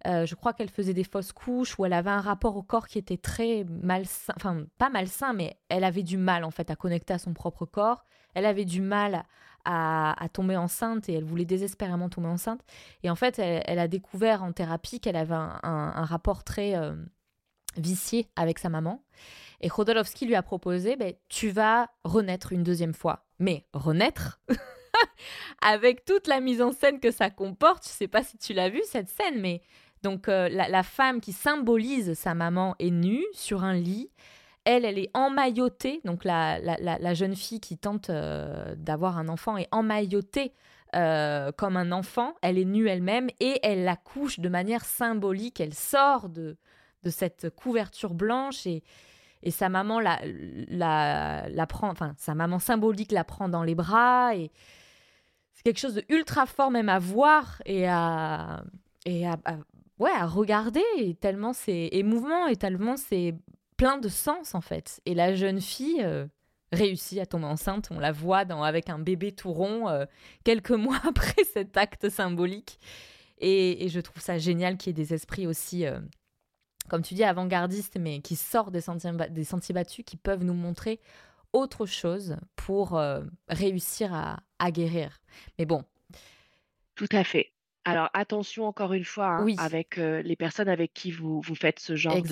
Euh, 0.06 0.24
je 0.26 0.36
crois 0.36 0.52
qu'elle 0.52 0.70
faisait 0.70 0.94
des 0.94 1.02
fausses 1.02 1.32
couches 1.32 1.76
ou 1.78 1.84
elle 1.84 1.92
avait 1.92 2.10
un 2.10 2.20
rapport 2.20 2.56
au 2.56 2.62
corps 2.62 2.86
qui 2.86 2.98
était 2.98 3.16
très 3.16 3.64
malsain, 3.82 4.32
enfin 4.36 4.64
pas 4.78 4.90
malsain, 4.90 5.32
mais 5.32 5.58
elle 5.68 5.82
avait 5.82 6.04
du 6.04 6.16
mal 6.16 6.44
en 6.44 6.52
fait 6.52 6.70
à 6.70 6.76
connecter 6.76 7.14
à 7.14 7.18
son 7.18 7.34
propre 7.34 7.66
corps. 7.66 8.04
Elle 8.34 8.46
avait 8.46 8.64
du 8.64 8.80
mal 8.80 9.24
à, 9.64 10.28
tomber 10.32 10.56
enceinte 10.56 11.08
et 11.08 11.14
elle 11.14 11.24
voulait 11.24 11.44
désespérément 11.44 12.08
tomber 12.08 12.28
enceinte. 12.28 12.60
Et 13.02 13.10
en 13.10 13.14
fait, 13.14 13.38
elle, 13.38 13.78
a 13.78 13.88
découvert 13.88 14.42
en 14.42 14.52
thérapie 14.52 15.00
qu'elle 15.00 15.16
avait 15.16 15.34
un, 15.34 16.04
rapport 16.04 16.44
très 16.44 16.76
euh, 16.76 16.94
vicié 17.76 18.28
avec 18.36 18.58
sa 18.58 18.68
maman. 18.68 19.02
Et 19.60 19.68
Jodorowsky 19.68 20.26
lui 20.26 20.34
a 20.34 20.42
proposé, 20.42 20.96
ben, 20.96 21.12
tu 21.28 21.50
vas 21.50 21.90
renaître 22.04 22.52
une 22.52 22.62
deuxième 22.62 22.94
fois. 22.94 23.26
Mais 23.38 23.66
renaître? 23.72 24.40
Avec 25.60 26.04
toute 26.04 26.26
la 26.26 26.40
mise 26.40 26.62
en 26.62 26.72
scène 26.72 27.00
que 27.00 27.10
ça 27.10 27.30
comporte. 27.30 27.84
Je 27.84 27.90
sais 27.90 28.08
pas 28.08 28.22
si 28.22 28.38
tu 28.38 28.52
l'as 28.52 28.68
vu 28.68 28.80
cette 28.84 29.08
scène, 29.08 29.40
mais 29.40 29.62
donc 30.02 30.28
euh, 30.28 30.48
la 30.48 30.82
femme 30.82 31.20
qui 31.20 31.32
symbolise 31.32 32.14
sa 32.14 32.34
maman 32.34 32.74
est 32.78 32.90
nue 32.90 33.24
sur 33.32 33.64
un 33.64 33.74
lit. 33.74 34.10
Elle, 34.68 34.84
elle 34.84 34.98
est 34.98 35.10
emmaillotée. 35.14 36.02
Donc 36.04 36.24
la, 36.24 36.58
la, 36.58 36.98
la- 36.98 37.14
jeune 37.14 37.34
fille 37.34 37.58
qui 37.58 37.78
tente 37.78 38.10
euh, 38.10 38.74
d'avoir 38.76 39.16
un 39.16 39.28
enfant 39.28 39.56
est 39.56 39.68
emmaillotée 39.72 40.52
euh, 40.94 41.50
comme 41.52 41.78
un 41.78 41.90
enfant. 41.90 42.34
Elle 42.42 42.58
est 42.58 42.66
nue 42.66 42.86
elle-même 42.86 43.28
et 43.40 43.58
elle 43.62 43.84
la 43.84 43.96
couche 43.96 44.40
de 44.40 44.48
manière 44.50 44.84
symbolique. 44.84 45.58
Elle 45.58 45.72
sort 45.72 46.28
de, 46.28 46.58
de 47.02 47.10
cette 47.10 47.48
couverture 47.48 48.12
blanche 48.12 48.66
et, 48.66 48.82
et 49.42 49.50
sa 49.50 49.70
maman 49.70 50.00
la, 50.00 50.18
la, 50.68 51.48
la 51.48 51.66
prend, 51.66 51.94
sa 52.18 52.34
maman 52.34 52.58
symbolique 52.58 53.12
la 53.12 53.24
prend 53.24 53.48
dans 53.48 53.62
les 53.62 53.74
bras 53.74 54.34
et 54.36 54.50
c'est 55.54 55.62
quelque 55.62 55.80
chose 55.80 55.94
de 55.94 56.04
ultra 56.10 56.44
fort 56.44 56.70
même 56.70 56.88
à 56.90 56.98
voir 56.98 57.62
et 57.64 57.88
à 57.88 58.62
et 59.06 59.26
à- 59.26 59.38
ouais 59.98 60.10
à 60.10 60.26
regarder 60.26 60.84
et 60.98 61.14
tellement 61.14 61.52
c'est 61.52 61.88
émouvant 61.92 62.46
et 62.48 62.56
tellement 62.56 62.96
c'est 62.96 63.34
plein 63.78 63.96
de 63.96 64.10
sens 64.10 64.54
en 64.54 64.60
fait. 64.60 65.00
Et 65.06 65.14
la 65.14 65.34
jeune 65.34 65.62
fille 65.62 66.02
euh, 66.02 66.26
réussit 66.72 67.18
à 67.18 67.24
tomber 67.24 67.46
enceinte. 67.46 67.88
On 67.90 67.98
la 67.98 68.12
voit 68.12 68.44
dans 68.44 68.62
avec 68.62 68.90
un 68.90 68.98
bébé 68.98 69.32
tout 69.32 69.52
rond 69.52 69.88
euh, 69.88 70.04
quelques 70.44 70.70
mois 70.72 71.00
après 71.08 71.44
cet 71.44 71.78
acte 71.78 72.10
symbolique. 72.10 72.78
Et, 73.40 73.88
je 73.88 74.00
trouve 74.00 74.20
ça 74.20 74.36
génial 74.36 74.76
qu'il 74.76 74.90
y 74.90 75.00
ait 75.00 75.04
des 75.04 75.14
esprits 75.14 75.46
aussi 75.46 75.86
euh, 75.86 76.00
comme 76.88 77.02
tu 77.02 77.14
dis 77.14 77.22
avant-gardistes 77.22 77.96
mais 77.98 78.20
qui 78.20 78.34
sortent 78.34 78.72
des 78.72 78.80
sentiers, 78.80 79.74
battus 79.74 80.04
qui 80.04 80.16
peuvent 80.16 80.42
nous 80.42 80.54
montrer 80.54 81.00
autre 81.52 81.86
chose 81.86 82.36
pour 82.56 83.00
réussir 83.48 84.12
à 84.58 84.70
guérir. 84.70 85.20
Mais 85.58 85.66
bon. 85.66 85.84
Tout 86.94 87.08
à 87.12 87.24
fait. 87.24 87.52
Alors 87.84 88.10
attention 88.12 88.66
encore 88.66 88.92
une 88.92 89.04
fois 89.04 89.28
hein, 89.28 89.46
Oui. 89.46 89.56
avec 89.56 89.98
euh, 89.98 90.20
les 90.22 90.36
personnes 90.36 90.68
avec 90.68 90.92
qui 90.92 91.10
vous, 91.10 91.40
vous 91.40 91.54
faites 91.54 91.78
ce 91.80 91.96
genre 91.96 92.22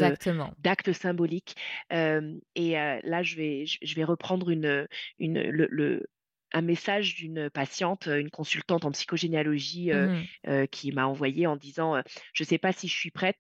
d'actes 0.59 0.93
symboliques. 0.93 1.57
Euh, 1.93 2.39
et 2.55 2.79
euh, 2.79 3.01
là, 3.05 3.23
je 3.23 3.37
vais, 3.37 3.65
je, 3.67 3.95
vais 3.95 4.05
reprendre 4.05 4.51
une, 4.51 4.87
une, 5.19 5.41
le, 5.43 5.67
le- 5.71 6.07
un 6.53 6.61
message 6.63 7.15
d'une 7.17 7.51
patiente, 7.51 8.07
une 8.07 8.31
consultante 8.31 8.85
en 8.85 8.93
psychogénéalogie 8.93 9.91
euh, 9.93 10.67
qui 10.71 10.93
m'a 10.93 11.07
envoyé 11.07 11.47
en 11.47 11.57
disant 11.57 12.01
Je 12.35 12.43
ne 12.45 12.47
sais 12.47 12.59
pas 12.59 12.73
si 12.73 12.87
je 12.89 12.95
suis 12.97 13.11
prête 13.11 13.37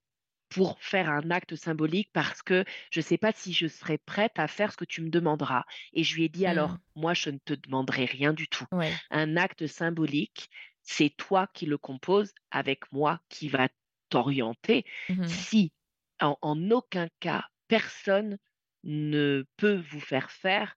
pour 0.48 0.80
faire 0.80 1.11
un 1.11 1.30
acte 1.30 1.57
symbolique 1.57 2.11
parce 2.12 2.42
que 2.42 2.64
je 2.90 3.00
ne 3.00 3.04
sais 3.04 3.18
pas 3.18 3.32
si 3.32 3.52
je 3.52 3.66
serai 3.66 3.98
prête 3.98 4.38
à 4.38 4.48
faire 4.48 4.72
ce 4.72 4.76
que 4.76 4.84
tu 4.84 5.02
me 5.02 5.11
demanderas. 5.11 5.64
Et 5.92 6.04
je 6.04 6.14
lui 6.16 6.24
ai 6.24 6.28
dit 6.28 6.46
Alors, 6.46 6.76
Mhm. 6.76 6.82
moi, 6.94 7.14
je 7.14 7.30
ne 7.30 7.38
te 7.38 7.54
demanderai 7.54 8.04
rien 8.04 8.32
du 8.32 8.48
tout. 8.48 8.66
ouais 8.70 9.00
Un 9.11 9.36
acte 9.36 9.66
symbolique, 9.66 10.48
c'est 10.87 11.11
toi 11.16 11.49
qui 11.55 11.66
le 11.66 11.78
composes 11.78 12.32
avec 12.51 12.91
moi 12.93 13.20
qui 13.28 13.49
va 13.49 13.68
t'orienter 14.09 14.84
Mhm. 15.09 15.47
si 15.47 15.72
en, 16.20 16.39
en 16.43 16.70
aucun 16.70 17.09
cas 17.20 17.45
personne 17.68 18.39
ne 18.84 19.45
peut 19.57 19.82
vous 19.91 20.01
faire 20.01 20.30
faire, 20.30 20.76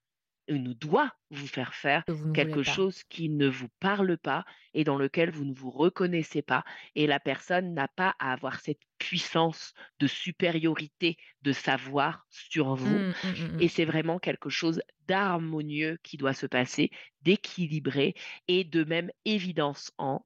ne 0.57 0.73
doit 0.73 1.13
vous 1.29 1.47
faire 1.47 1.73
faire 1.73 2.03
vous 2.07 2.29
quelque 2.31 2.63
chose 2.63 3.03
qui 3.03 3.29
ne 3.29 3.47
vous 3.47 3.69
parle 3.79 4.17
pas 4.17 4.45
et 4.73 4.83
dans 4.83 4.97
lequel 4.97 5.29
vous 5.31 5.45
ne 5.45 5.53
vous 5.53 5.69
reconnaissez 5.71 6.41
pas. 6.41 6.63
Et 6.95 7.07
la 7.07 7.19
personne 7.19 7.73
n'a 7.73 7.87
pas 7.87 8.15
à 8.19 8.33
avoir 8.33 8.59
cette 8.59 8.81
puissance 8.97 9.73
de 9.99 10.07
supériorité 10.07 11.17
de 11.41 11.51
savoir 11.53 12.25
sur 12.29 12.75
vous. 12.75 12.99
Mm, 12.99 13.13
mm, 13.23 13.27
mm, 13.29 13.61
Et 13.61 13.67
c'est 13.67 13.85
vraiment 13.85 14.19
quelque 14.19 14.49
chose 14.49 14.81
d'harmonieux 15.07 15.97
qui 16.03 16.17
doit 16.17 16.33
se 16.33 16.45
passer, 16.45 16.91
d'équilibré 17.21 18.13
et 18.47 18.63
de 18.63 18.83
même 18.83 19.11
évidence 19.25 19.91
en. 19.97 20.25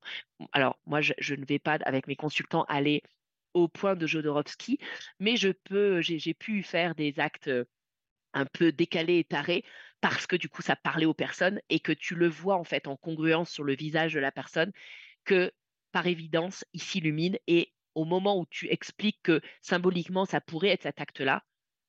Alors, 0.51 0.80
moi, 0.86 1.01
je, 1.01 1.13
je 1.19 1.36
ne 1.36 1.45
vais 1.45 1.59
pas, 1.59 1.78
avec 1.86 2.07
mes 2.07 2.15
consultants, 2.15 2.63
aller 2.67 3.03
au 3.53 3.67
point 3.67 3.95
de 3.95 4.07
Jodorowsky, 4.07 4.80
mais 5.19 5.38
je 5.38 5.49
peux, 5.49 6.01
j'ai 6.01 6.17
j'ai 6.19 6.34
pu 6.34 6.63
faire 6.63 6.95
des 6.95 7.19
actes 7.19 7.47
euh, 7.49 7.65
un 8.34 8.45
peu 8.45 8.71
décalés 8.71 9.19
et 9.19 9.24
tarés 9.24 9.63
parce 10.03 10.27
que 10.27 10.35
du 10.35 10.49
coup, 10.49 10.61
ça 10.61 10.75
parlait 10.75 11.05
aux 11.05 11.13
personnes 11.13 11.61
et 11.69 11.79
que 11.79 11.93
tu 11.93 12.13
le 12.13 12.27
vois 12.27 12.57
en 12.57 12.65
fait 12.65 12.89
en 12.89 12.97
congruence 12.97 13.49
sur 13.49 13.63
le 13.63 13.73
visage 13.73 14.13
de 14.13 14.19
la 14.19 14.33
personne 14.33 14.73
que 15.23 15.53
par 15.93 16.07
évidence, 16.07 16.65
il 16.73 16.81
s'illumine 16.81 17.37
et 17.47 17.71
au 17.95 18.03
moment 18.03 18.37
où 18.37 18.45
tu 18.45 18.69
expliques 18.69 19.21
que 19.23 19.39
symboliquement, 19.61 20.25
ça 20.25 20.41
pourrait 20.41 20.71
être 20.71 20.83
cet 20.83 20.99
acte-là, 20.99 21.45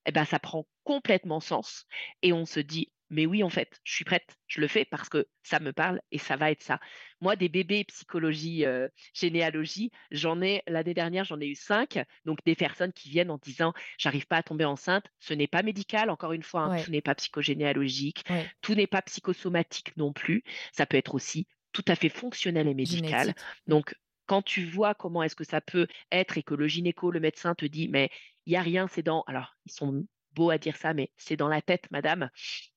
eh 0.07 0.13
ben, 0.13 0.25
ça 0.25 0.39
prend 0.39 0.65
complètement 0.85 1.41
sens 1.41 1.87
et 2.23 2.33
on 2.33 2.47
se 2.47 2.61
dit, 2.61 2.93
mais 3.15 3.27
oui, 3.27 3.43
en 3.43 3.49
fait, 3.49 3.81
je 3.85 3.95
suis 3.95 4.05
prête, 4.05 4.37
je 4.49 4.61
le 4.61 4.67
fais 4.67 4.85
parce 4.85 5.09
que 5.09 5.27
ça 5.43 5.61
me 5.61 5.73
parle 5.73 6.01
et 6.11 6.19
ça 6.19 6.37
va 6.37 6.51
être 6.51 6.63
ça. 6.63 6.81
Moi, 7.21 7.37
des 7.37 7.49
bébés 7.49 7.85
psychologie, 7.85 8.67
euh, 8.67 8.89
généalogie, 9.15 9.93
j'en 10.11 10.43
ai, 10.43 10.63
l'année 10.67 10.95
dernière, 10.95 11.25
j'en 11.25 11.41
ai 11.41 11.47
eu 11.47 11.55
cinq, 11.55 12.05
donc 12.25 12.41
des 12.45 12.57
personnes 12.57 12.93
qui 12.93 13.09
viennent 13.09 13.31
en 13.31 13.39
disant, 13.39 13.73
j'arrive 13.99 14.27
pas 14.27 14.39
à 14.39 14.43
tomber 14.43 14.65
enceinte, 14.65 15.07
ce 15.21 15.33
n'est 15.33 15.47
pas 15.47 15.63
médical, 15.63 16.11
encore 16.11 16.33
une 16.33 16.43
fois, 16.43 16.63
hein, 16.63 16.71
Ouais. 16.71 16.83
tout 16.83 16.91
n'est 16.91 17.01
pas 17.01 17.15
psychogénéalogique, 17.15 18.25
Ouais. 18.29 18.51
tout 18.61 18.75
n'est 18.75 18.89
pas 18.89 19.01
psychosomatique 19.03 19.97
non 19.97 20.13
plus, 20.13 20.43
ça 20.73 20.85
peut 20.85 20.97
être 20.97 21.15
aussi 21.15 21.47
tout 21.73 21.85
à 21.87 21.95
fait 21.95 22.09
fonctionnel 22.09 22.67
et 22.69 22.75
médical. 22.75 23.21
Génétique. 23.29 23.45
Donc, 23.69 23.95
quand 24.27 24.43
tu 24.43 24.65
vois 24.65 24.95
comment 24.95 25.23
est-ce 25.23 25.37
que 25.37 25.45
ça 25.45 25.61
peut 25.61 25.87
être 26.11 26.37
et 26.39 26.43
que 26.43 26.55
le 26.55 26.67
gynéco, 26.67 27.11
le 27.11 27.21
médecin 27.21 27.55
te 27.55 27.67
dit, 27.67 27.89
mais 27.89 28.11
il 28.47 28.51
n'y 28.51 28.57
a 28.57 28.63
rien, 28.63 28.89
c'est 28.89 29.03
dans... 29.03 29.23
Alors, 29.27 29.55
ils 29.67 29.73
sont 29.73 30.05
beaux 30.35 30.51
à 30.51 30.59
dire 30.59 30.77
ça, 30.77 30.95
mais 30.95 31.11
c'est 31.17 31.37
dans 31.37 31.49
la 31.49 31.63
tête, 31.63 31.91
madame. 31.91 32.31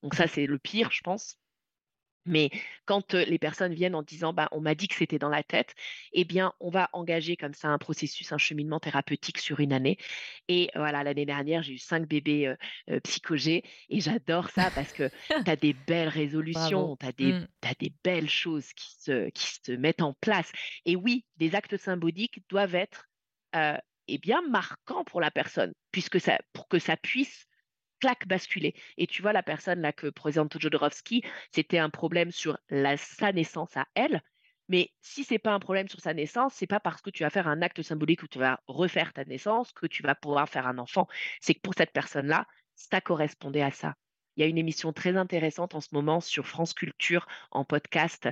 Donc 0.04 0.16
ça, 0.16 0.28
c'est 0.28 0.46
le 0.46 0.60
pire, 0.60 0.92
je 0.92 1.02
pense. 1.02 1.38
Mais 2.26 2.50
quand 2.86 3.14
euh, 3.14 3.24
les 3.26 3.40
personnes 3.40 3.74
viennent 3.74 3.96
en 3.96 4.04
disant, 4.04 4.34
bah, 4.34 4.50
on 4.52 4.60
m'a 4.60 4.76
dit 4.76 4.90
que 4.90 4.96
c'était 4.96 5.18
dans 5.18 5.30
la 5.30 5.44
tête, 5.44 5.74
eh 6.12 6.26
bien, 6.26 6.54
on 6.60 6.70
va 6.70 6.90
engager 6.92 7.38
comme 7.38 7.54
ça 7.54 7.70
un 7.70 7.78
processus, 7.78 8.32
un 8.34 8.38
cheminement 8.38 8.82
thérapeutique 8.82 9.38
sur 9.38 9.62
une 9.62 9.72
année. 9.72 9.98
Et 10.50 10.70
voilà, 10.76 11.04
l'année 11.04 11.26
dernière, 11.26 11.64
j'ai 11.64 11.74
eu 11.74 11.78
cinq 11.78 12.06
bébés 12.08 12.48
euh, 12.48 12.56
euh, 12.90 13.00
psychogés 13.02 13.64
et 13.90 14.02
j'adore 14.02 14.50
ça 14.50 14.72
parce 14.72 14.92
que 14.92 15.10
tu 15.46 15.50
as 15.50 15.56
des 15.56 15.74
belles 15.74 16.10
résolutions, 16.10 16.98
tu 16.98 17.06
as 17.06 17.12
des, 17.14 17.34
Mm. 17.34 17.48
t'as 17.62 17.74
des 17.80 17.94
belles 18.04 18.30
choses 18.30 18.74
qui 18.74 18.96
se, 19.00 19.30
qui 19.30 19.48
se 19.64 19.72
mettent 19.72 20.02
en 20.02 20.14
place. 20.14 20.52
Et 20.86 20.96
oui, 20.96 21.26
des 21.38 21.56
actes 21.56 21.78
symboliques 21.78 22.44
doivent 22.50 22.76
être 22.76 23.08
euh, 23.56 23.78
eh 24.08 24.18
bien 24.18 24.42
marquants 24.50 25.04
pour 25.04 25.22
la 25.22 25.32
personne, 25.32 25.74
puisque 25.92 26.20
ça, 26.20 26.38
pour 26.54 26.68
que 26.68 26.80
ça 26.80 26.98
puisse 26.98 27.48
clac 28.00 28.28
basculer. 28.28 28.76
Et 28.98 29.08
tu 29.08 29.22
vois, 29.22 29.34
la 29.34 29.44
personne 29.44 29.82
là 29.82 29.94
que 29.94 30.08
présente 30.08 30.60
Jodorowsky, 30.60 31.24
c'était 31.52 31.80
un 31.80 31.90
problème 31.90 32.32
sur 32.32 32.58
la, 32.70 32.98
sa 32.98 33.32
naissance 33.34 33.76
à 33.78 33.88
elle. 33.96 34.22
Mais 34.70 34.92
si 35.02 35.24
c'est 35.24 35.40
pas 35.40 35.54
un 35.54 35.60
problème 35.60 35.88
sur 35.88 36.02
sa 36.02 36.14
naissance, 36.14 36.54
c'est 36.54 36.68
pas 36.68 36.80
parce 36.80 37.02
que 37.02 37.10
tu 37.10 37.24
vas 37.24 37.30
faire 37.30 37.48
un 37.48 37.62
acte 37.62 37.82
symbolique 37.82 38.24
où 38.24 38.28
tu 38.28 38.40
vas 38.40 38.60
refaire 38.68 39.14
ta 39.14 39.24
naissance 39.26 39.72
que 39.72 39.88
tu 39.88 40.04
vas 40.04 40.16
pouvoir 40.16 40.50
faire 40.50 40.68
un 40.68 40.78
enfant. 40.78 41.08
C'est 41.42 41.56
que 41.56 41.62
pour 41.62 41.74
cette 41.76 41.94
personne-là, 41.94 42.46
ça 42.76 43.02
correspondait 43.02 43.62
à 43.62 43.72
ça. 43.72 43.96
Il 44.38 44.42
y 44.42 44.44
a 44.44 44.48
une 44.48 44.60
émission 44.60 44.94
très 44.94 45.18
intéressante 45.18 45.74
en 45.74 45.82
ce 45.82 45.90
moment 45.94 46.22
sur 46.22 46.48
France 46.48 46.76
Culture 46.76 47.28
en 47.52 47.66
podcast 47.66 48.30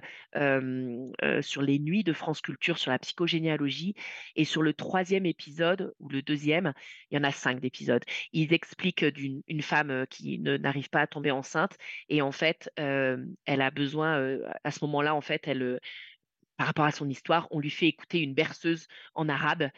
sur 1.41 1.61
les 1.63 1.79
nuits 1.79 2.03
de 2.03 2.13
France 2.13 2.41
Culture 2.41 2.77
sur 2.77 2.91
la 2.91 2.99
psychogénéalogie. 2.99 3.95
Et 4.35 4.45
sur 4.45 4.61
le 4.61 4.73
troisième 4.73 5.25
épisode 5.25 5.95
ou 5.99 6.07
le 6.09 6.21
deuxième, 6.21 6.73
il 7.09 7.15
y 7.15 7.17
en 7.17 7.23
a 7.23 7.31
cinq 7.31 7.59
d'épisodes. 7.59 8.03
Ils 8.33 8.53
expliquent 8.53 9.03
d'une 9.03 9.41
une 9.47 9.61
femme 9.63 10.05
qui 10.09 10.39
n'arrive 10.39 10.89
pas 10.89 11.01
à 11.01 11.07
tomber 11.07 11.31
enceinte 11.31 11.75
et 12.07 12.21
en 12.21 12.31
fait, 12.31 12.69
elle 12.77 13.61
a 13.61 13.71
besoin 13.71 14.37
à 14.63 14.71
ce 14.71 14.85
moment-là, 14.85 15.15
en 15.15 15.21
fait, 15.21 15.47
elle 15.47 15.79
par 16.57 16.67
rapport 16.67 16.85
à 16.85 16.91
son 16.91 17.09
histoire, 17.09 17.47
on 17.51 17.59
lui 17.59 17.69
fait 17.69 17.87
écouter 17.87 18.21
une 18.21 18.33
berceuse 18.33 18.87
en 19.13 19.27
arabe. 19.27 19.69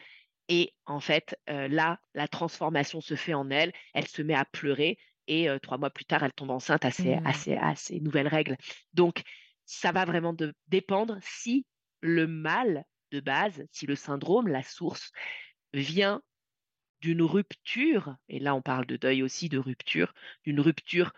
Et 0.48 0.74
en 0.86 1.00
fait, 1.00 1.36
là, 1.46 2.00
la 2.14 2.28
transformation 2.28 3.00
se 3.00 3.14
fait 3.14 3.34
en 3.34 3.50
elle. 3.50 3.72
Elle 3.94 4.06
se 4.06 4.22
met 4.22 4.34
à 4.34 4.44
pleurer. 4.44 4.98
Et 5.28 5.48
euh, 5.48 5.60
trois 5.60 5.78
mois 5.78 5.90
plus 5.90 6.06
tard, 6.06 6.24
elle 6.24 6.32
tombe 6.34 6.50
enceinte 6.50 6.84
à 6.86 6.90
ses, 6.90 7.14
à 7.24 7.32
Mm. 7.32 7.34
ses- 7.34 7.56
à 7.56 7.76
ses 7.76 8.00
nouvelles 8.00 8.28
règles. 8.28 8.56
Donc, 8.94 9.22
ça 9.66 9.92
va 9.92 10.04
vraiment 10.06 10.32
de, 10.34 10.54
dépendre 10.68 11.18
si 11.22 11.66
le 12.02 12.26
mal 12.26 12.84
de 13.12 13.20
base, 13.20 13.64
si 13.72 13.86
le 13.86 13.96
syndrome, 13.96 14.48
la 14.48 14.62
source, 14.64 15.12
vient 15.74 16.22
d'une 17.00 17.22
rupture, 17.22 18.16
et 18.28 18.40
là 18.40 18.54
on 18.54 18.62
parle 18.62 18.86
de 18.86 18.96
deuil 18.96 19.22
aussi, 19.22 19.48
de 19.48 19.58
rupture, 19.58 20.14
d'une 20.44 20.60
rupture 20.60 21.12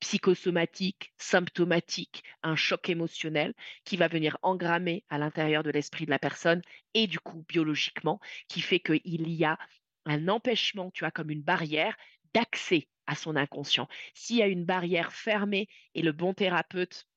psychosomatique, 0.00 1.12
symptomatique, 1.18 2.24
un 2.42 2.56
choc 2.56 2.88
émotionnel 2.88 3.54
qui 3.84 3.96
va 3.96 4.08
venir 4.08 4.38
engrammer 4.42 5.04
à 5.10 5.18
l'intérieur 5.18 5.62
de 5.62 5.70
l'esprit 5.70 6.06
de 6.06 6.10
la 6.10 6.18
personne 6.18 6.62
et 6.94 7.06
du 7.06 7.20
coup 7.20 7.44
biologiquement, 7.48 8.20
qui 8.48 8.62
fait 8.62 8.80
qu'il 8.80 9.30
y 9.30 9.44
a 9.44 9.58
un 10.06 10.28
empêchement, 10.28 10.90
tu 10.90 11.00
vois, 11.04 11.10
comme 11.10 11.30
une 11.30 11.42
barrière 11.42 11.96
d'accès 12.34 12.88
à 13.10 13.16
son 13.16 13.34
inconscient. 13.34 13.88
S'il 14.14 14.36
y 14.36 14.42
a 14.42 14.46
une 14.46 14.64
barrière 14.64 15.12
fermée 15.12 15.68
et 15.94 16.02
le 16.02 16.12
bon 16.12 16.32
thérapeute 16.32 17.08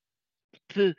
peut 0.67 0.95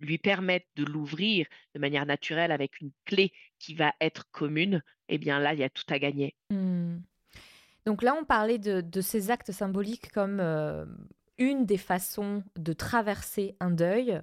lui 0.00 0.16
permettre 0.16 0.66
de 0.76 0.84
l'ouvrir 0.84 1.46
de 1.74 1.78
manière 1.78 2.06
naturelle 2.06 2.50
avec 2.50 2.80
une 2.80 2.90
clé 3.04 3.32
qui 3.58 3.74
va 3.74 3.92
être 4.00 4.30
commune, 4.30 4.82
eh 5.10 5.18
bien 5.18 5.38
là, 5.40 5.52
il 5.52 5.60
y 5.60 5.62
a 5.62 5.68
tout 5.68 5.84
à 5.90 5.98
gagner. 5.98 6.34
Mmh. 6.48 6.96
Donc 7.84 8.02
là, 8.02 8.14
on 8.18 8.24
parlait 8.24 8.58
de, 8.58 9.00
ces 9.02 9.30
actes 9.30 9.52
symboliques 9.52 10.10
comme 10.10 10.40
euh, 10.40 10.86
une 11.36 11.66
des 11.66 11.76
façons 11.76 12.42
de 12.56 12.72
traverser 12.72 13.56
un 13.60 13.70
deuil. 13.70 14.22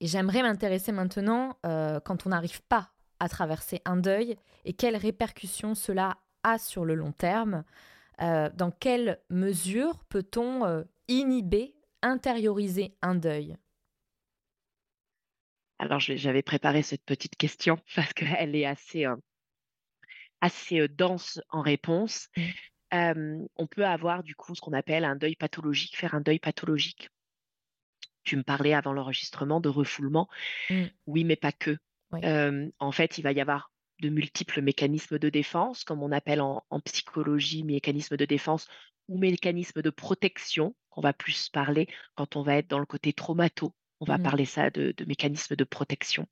Et 0.00 0.06
j'aimerais 0.06 0.42
m'intéresser 0.42 0.92
maintenant 0.92 1.56
euh, 1.64 1.98
quand 2.00 2.26
on 2.26 2.30
n'arrive 2.30 2.62
pas 2.62 2.90
à 3.20 3.28
traverser 3.30 3.80
un 3.86 3.96
deuil 3.96 4.36
et 4.66 4.74
quelles 4.74 4.96
répercussions 4.96 5.74
cela 5.74 6.18
a 6.42 6.58
sur 6.58 6.84
le 6.84 6.94
long 6.94 7.12
terme. 7.12 7.64
Euh, 8.20 8.50
dans 8.54 8.70
quelle 8.70 9.20
mesure 9.30 10.04
peut-on 10.08 10.84
inhiber, 11.08 11.74
intérioriser 12.02 12.96
un 13.02 13.14
deuil? 13.14 13.56
Alors, 15.78 16.00
j'avais 16.00 16.42
préparé 16.42 16.82
cette 16.82 17.04
petite 17.04 17.36
question 17.36 17.78
parce 17.94 18.12
qu'elle 18.12 18.56
est 18.56 18.66
assez, 18.66 19.06
assez 20.40 20.88
dense 20.88 21.40
en 21.50 21.62
réponse. 21.62 22.28
Mmh. 22.90 23.44
on 23.56 23.66
peut 23.66 23.84
avoir 23.84 24.22
du 24.22 24.34
coup 24.34 24.54
ce 24.54 24.62
qu'on 24.62 24.72
appelle 24.72 25.04
un 25.04 25.14
deuil 25.14 25.36
pathologique, 25.36 25.96
faire 25.96 26.14
un 26.14 26.22
deuil 26.22 26.38
pathologique. 26.38 27.10
Tu 28.24 28.36
me 28.36 28.42
parlais 28.42 28.74
avant 28.74 28.92
l'enregistrement 28.92 29.60
de 29.60 29.68
refoulement. 29.68 30.28
Mmh. 30.70 30.84
Oui, 31.06 31.24
mais 31.24 31.36
pas 31.36 31.52
que. 31.52 31.78
en 32.12 32.92
fait, 32.92 33.18
il 33.18 33.22
va 33.22 33.32
y 33.32 33.40
avoir 33.40 33.70
de 34.00 34.08
multiples 34.08 34.62
mécanismes 34.62 35.18
de 35.18 35.28
défense, 35.28 35.84
comme 35.84 36.02
on 36.02 36.12
appelle 36.12 36.40
en, 36.40 36.64
en 36.70 36.80
psychologie 36.80 37.64
mécanismes 37.64 38.16
de 38.16 38.24
défense 38.24 38.66
ou 39.08 39.18
mécanismes 39.18 39.82
de 39.82 39.90
protection, 39.90 40.74
qu'on 40.90 41.00
va 41.00 41.12
plus 41.12 41.48
parler 41.48 41.88
quand 42.14 42.36
on 42.36 42.42
va 42.42 42.56
être 42.56 42.68
dans 42.68 42.78
le 42.78 42.86
côté 42.86 43.12
traumato, 43.12 43.74
on 44.00 44.04
va 44.04 44.18
mmh 44.18 44.22
parler 44.22 44.44
ça 44.44 44.70
de, 44.70 44.94
mécanismes 45.06 45.56
de 45.56 45.64
protection. 45.64 46.26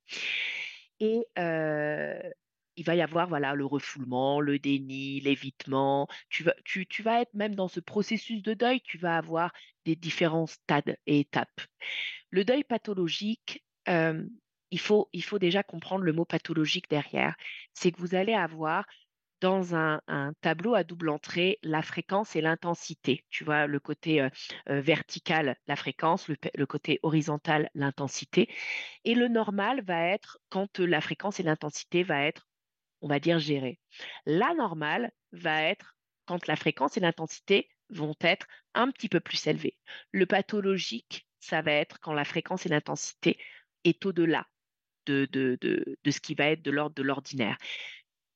Et 1.00 1.26
il 2.76 2.84
va 2.84 2.94
y 2.94 3.00
avoir 3.00 3.28
voilà 3.28 3.54
le 3.54 3.64
refoulement, 3.64 4.40
le 4.40 4.58
déni, 4.58 5.20
l'évitement. 5.20 6.08
Tu 6.28 6.44
vas, 6.44 6.54
tu, 6.64 7.02
vas 7.02 7.22
être 7.22 7.34
même 7.34 7.54
dans 7.54 7.68
ce 7.68 7.80
processus 7.80 8.42
de 8.42 8.54
deuil, 8.54 8.80
tu 8.82 8.98
vas 8.98 9.16
avoir 9.16 9.52
des 9.84 9.96
différents 9.96 10.46
stades 10.46 10.96
et 11.06 11.20
étapes. 11.20 11.60
Le 12.30 12.44
deuil 12.44 12.64
pathologique, 12.64 13.64
il, 14.70 14.80
faut, 14.80 15.08
déjà 15.38 15.62
comprendre 15.62 16.04
le 16.04 16.12
mot 16.12 16.24
pathologique 16.24 16.90
derrière. 16.90 17.36
C'est 17.74 17.92
que 17.92 18.00
vous 18.00 18.14
allez 18.14 18.34
avoir 18.34 18.86
dans 19.40 19.74
un, 19.74 20.00
tableau 20.40 20.74
à 20.74 20.82
double 20.84 21.10
entrée 21.10 21.58
la 21.62 21.82
fréquence 21.82 22.36
et 22.36 22.40
l'intensité. 22.40 23.24
Tu 23.30 23.44
vois, 23.44 23.66
le 23.66 23.78
côté 23.80 24.20
euh, 24.22 24.30
euh, 24.70 24.80
vertical, 24.80 25.56
la 25.66 25.76
fréquence, 25.76 26.28
le, 26.28 26.66
côté 26.66 26.98
horizontal, 27.02 27.70
l'intensité. 27.74 28.48
Et 29.04 29.14
le 29.14 29.28
normal 29.28 29.82
va 29.84 30.06
être 30.06 30.38
quand 30.48 30.78
la 30.78 31.00
fréquence 31.00 31.38
et 31.38 31.42
l'intensité 31.42 32.02
va 32.02 32.24
être, 32.24 32.48
on 33.02 33.08
va 33.08 33.20
dire, 33.20 33.38
gérées. 33.38 33.78
La 34.24 34.54
normale 34.54 35.12
va 35.32 35.62
être 35.62 35.96
quand 36.24 36.46
la 36.46 36.56
fréquence 36.56 36.96
et 36.96 37.00
l'intensité 37.00 37.68
vont 37.90 38.16
être 38.20 38.46
un 38.74 38.90
petit 38.90 39.08
peu 39.08 39.20
plus 39.20 39.46
élevées. 39.46 39.78
Le 40.12 40.26
pathologique, 40.26 41.28
ça 41.40 41.62
va 41.62 41.72
être 41.72 42.00
quand 42.00 42.14
la 42.14 42.24
fréquence 42.24 42.66
et 42.66 42.68
l'intensité 42.68 43.38
est 43.84 44.04
au-delà 44.06 44.46
de, 45.06 45.26
de, 45.32 45.58
de, 45.60 46.10
ce 46.10 46.20
qui 46.20 46.34
va 46.34 46.46
être 46.46 46.62
de 46.62 46.70
l'ordre 46.70 46.94
de 46.94 47.02
l'ordinaire. 47.02 47.56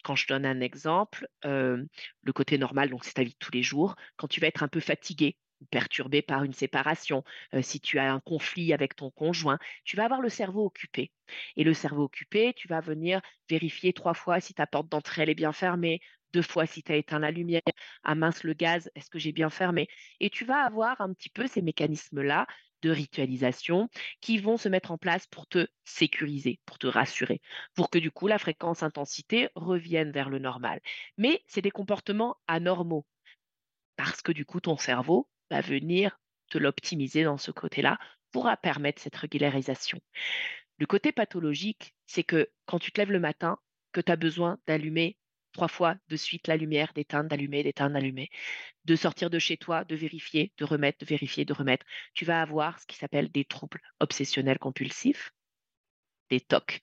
Quand 0.02 0.16
je 0.16 0.26
donne 0.26 0.46
un 0.46 0.60
exemple, 0.60 1.28
le 1.44 2.32
côté 2.32 2.56
normal, 2.56 2.90
donc 2.90 3.04
c'est 3.04 3.14
ta 3.14 3.22
vie 3.22 3.32
de 3.32 3.38
tous 3.38 3.52
les 3.52 3.62
jours, 3.62 3.96
quand 4.16 4.28
tu 4.28 4.40
vas 4.40 4.46
être 4.46 4.62
un 4.62 4.68
peu 4.68 4.80
fatigué 4.80 5.36
perturbé 5.70 6.22
par 6.22 6.42
une 6.42 6.54
séparation, 6.54 7.22
si 7.60 7.80
tu 7.80 7.98
as 7.98 8.10
un 8.10 8.20
conflit 8.20 8.72
avec 8.72 8.96
ton 8.96 9.10
conjoint, 9.10 9.58
tu 9.84 9.96
vas 9.96 10.06
avoir 10.06 10.22
le 10.22 10.30
cerveau 10.30 10.64
occupé. 10.64 11.12
Et 11.56 11.64
le 11.64 11.74
cerveau 11.74 12.04
occupé, 12.04 12.54
tu 12.54 12.66
vas 12.66 12.80
venir 12.80 13.20
vérifier 13.48 13.92
trois 13.92 14.14
fois 14.14 14.40
si 14.40 14.54
ta 14.54 14.66
porte 14.66 14.88
d'entrée 14.88 15.24
est 15.28 15.34
bien 15.34 15.52
fermée, 15.52 16.00
deux 16.32 16.40
fois 16.40 16.64
si 16.64 16.82
tu 16.82 16.92
as 16.92 16.96
éteint 16.96 17.18
la 17.18 17.30
lumière, 17.30 17.60
ah 18.04 18.14
mince 18.14 18.42
le 18.42 18.54
gaz, 18.54 18.90
est-ce 18.94 19.10
que 19.10 19.18
j'ai 19.18 19.32
bien 19.32 19.50
fermé? 19.50 19.88
Et 20.20 20.30
tu 20.30 20.46
vas 20.46 20.64
avoir 20.64 21.00
un 21.02 21.12
petit 21.12 21.28
peu 21.28 21.46
ces 21.46 21.60
mécanismes-là 21.60 22.46
de 22.83 22.91
ritualisation 22.91 23.89
qui 24.20 24.39
vont 24.39 24.57
se 24.57 24.68
mettre 24.68 24.91
en 24.91 24.99
place 24.99 25.26
pour 25.26 25.47
te 25.47 25.66
sécuriser, 25.85 26.61
pour 26.66 26.78
te 26.78 26.87
rassurer, 26.87 27.41
pour 27.74 27.91
que 27.91 27.99
du 27.99 28.11
coup 28.11 28.26
la 28.26 28.39
fréquence 28.39 28.83
intensité 28.83 29.49
revienne 29.55 30.12
vers 30.12 30.31
le 30.31 30.39
normal. 30.39 30.81
Mais 31.16 31.43
c'est 31.47 31.62
des 31.62 31.70
comportements 31.70 32.37
anormaux 32.47 33.07
parce 33.97 34.22
que 34.22 34.33
du 34.33 34.45
coup 34.45 34.61
ton 34.61 34.76
cerveau 34.76 35.28
va 35.51 35.61
venir 35.61 36.18
te 36.51 36.59
l'optimiser 36.59 37.24
dans 37.24 37.39
ce 37.39 37.51
côté-là 37.51 37.99
pour 38.33 38.51
permettre 38.62 39.03
cette 39.03 39.16
régularisation. 39.16 40.01
Le 40.78 40.87
côté 40.87 41.12
pathologique, 41.12 41.95
c'est 42.07 42.24
que 42.24 42.51
quand 42.66 42.78
tu 42.78 42.93
te 42.93 43.01
lèves 43.01 43.12
le 43.12 43.20
matin, 43.20 43.59
que 43.93 44.01
tu 44.01 44.11
as 44.11 44.16
besoin 44.16 44.59
d'allumer 44.66 45.18
trois 45.53 45.68
fois 45.68 45.96
de 46.09 46.16
suite 46.16 46.46
la 46.48 46.57
lumière, 46.57 46.92
d'éteindre, 46.94 47.28
d'allumer, 47.28 47.62
d'éteindre, 47.62 47.94
d'allumer, 47.94 48.30
de 48.84 48.96
sortir 48.96 49.30
de 49.30 49.38
chez 49.38 49.57
toi, 49.57 49.84
de 49.84 49.96
vérifier, 49.96 50.53
de 50.59 50.64
remettre, 50.64 50.98
de 50.98 51.07
vérifier, 51.07 51.44
de 51.44 51.53
remettre. 51.53 51.86
Tu 52.14 52.24
vas 52.24 52.42
avoir 52.42 52.78
ce 52.80 52.86
qui 52.86 52.96
s'appelle 52.96 53.30
des 53.30 53.44
troubles 53.44 53.80
obsessionnels 54.01 54.59
compulsifs, 54.59 55.32
des 56.30 56.40
TOC, 56.40 56.80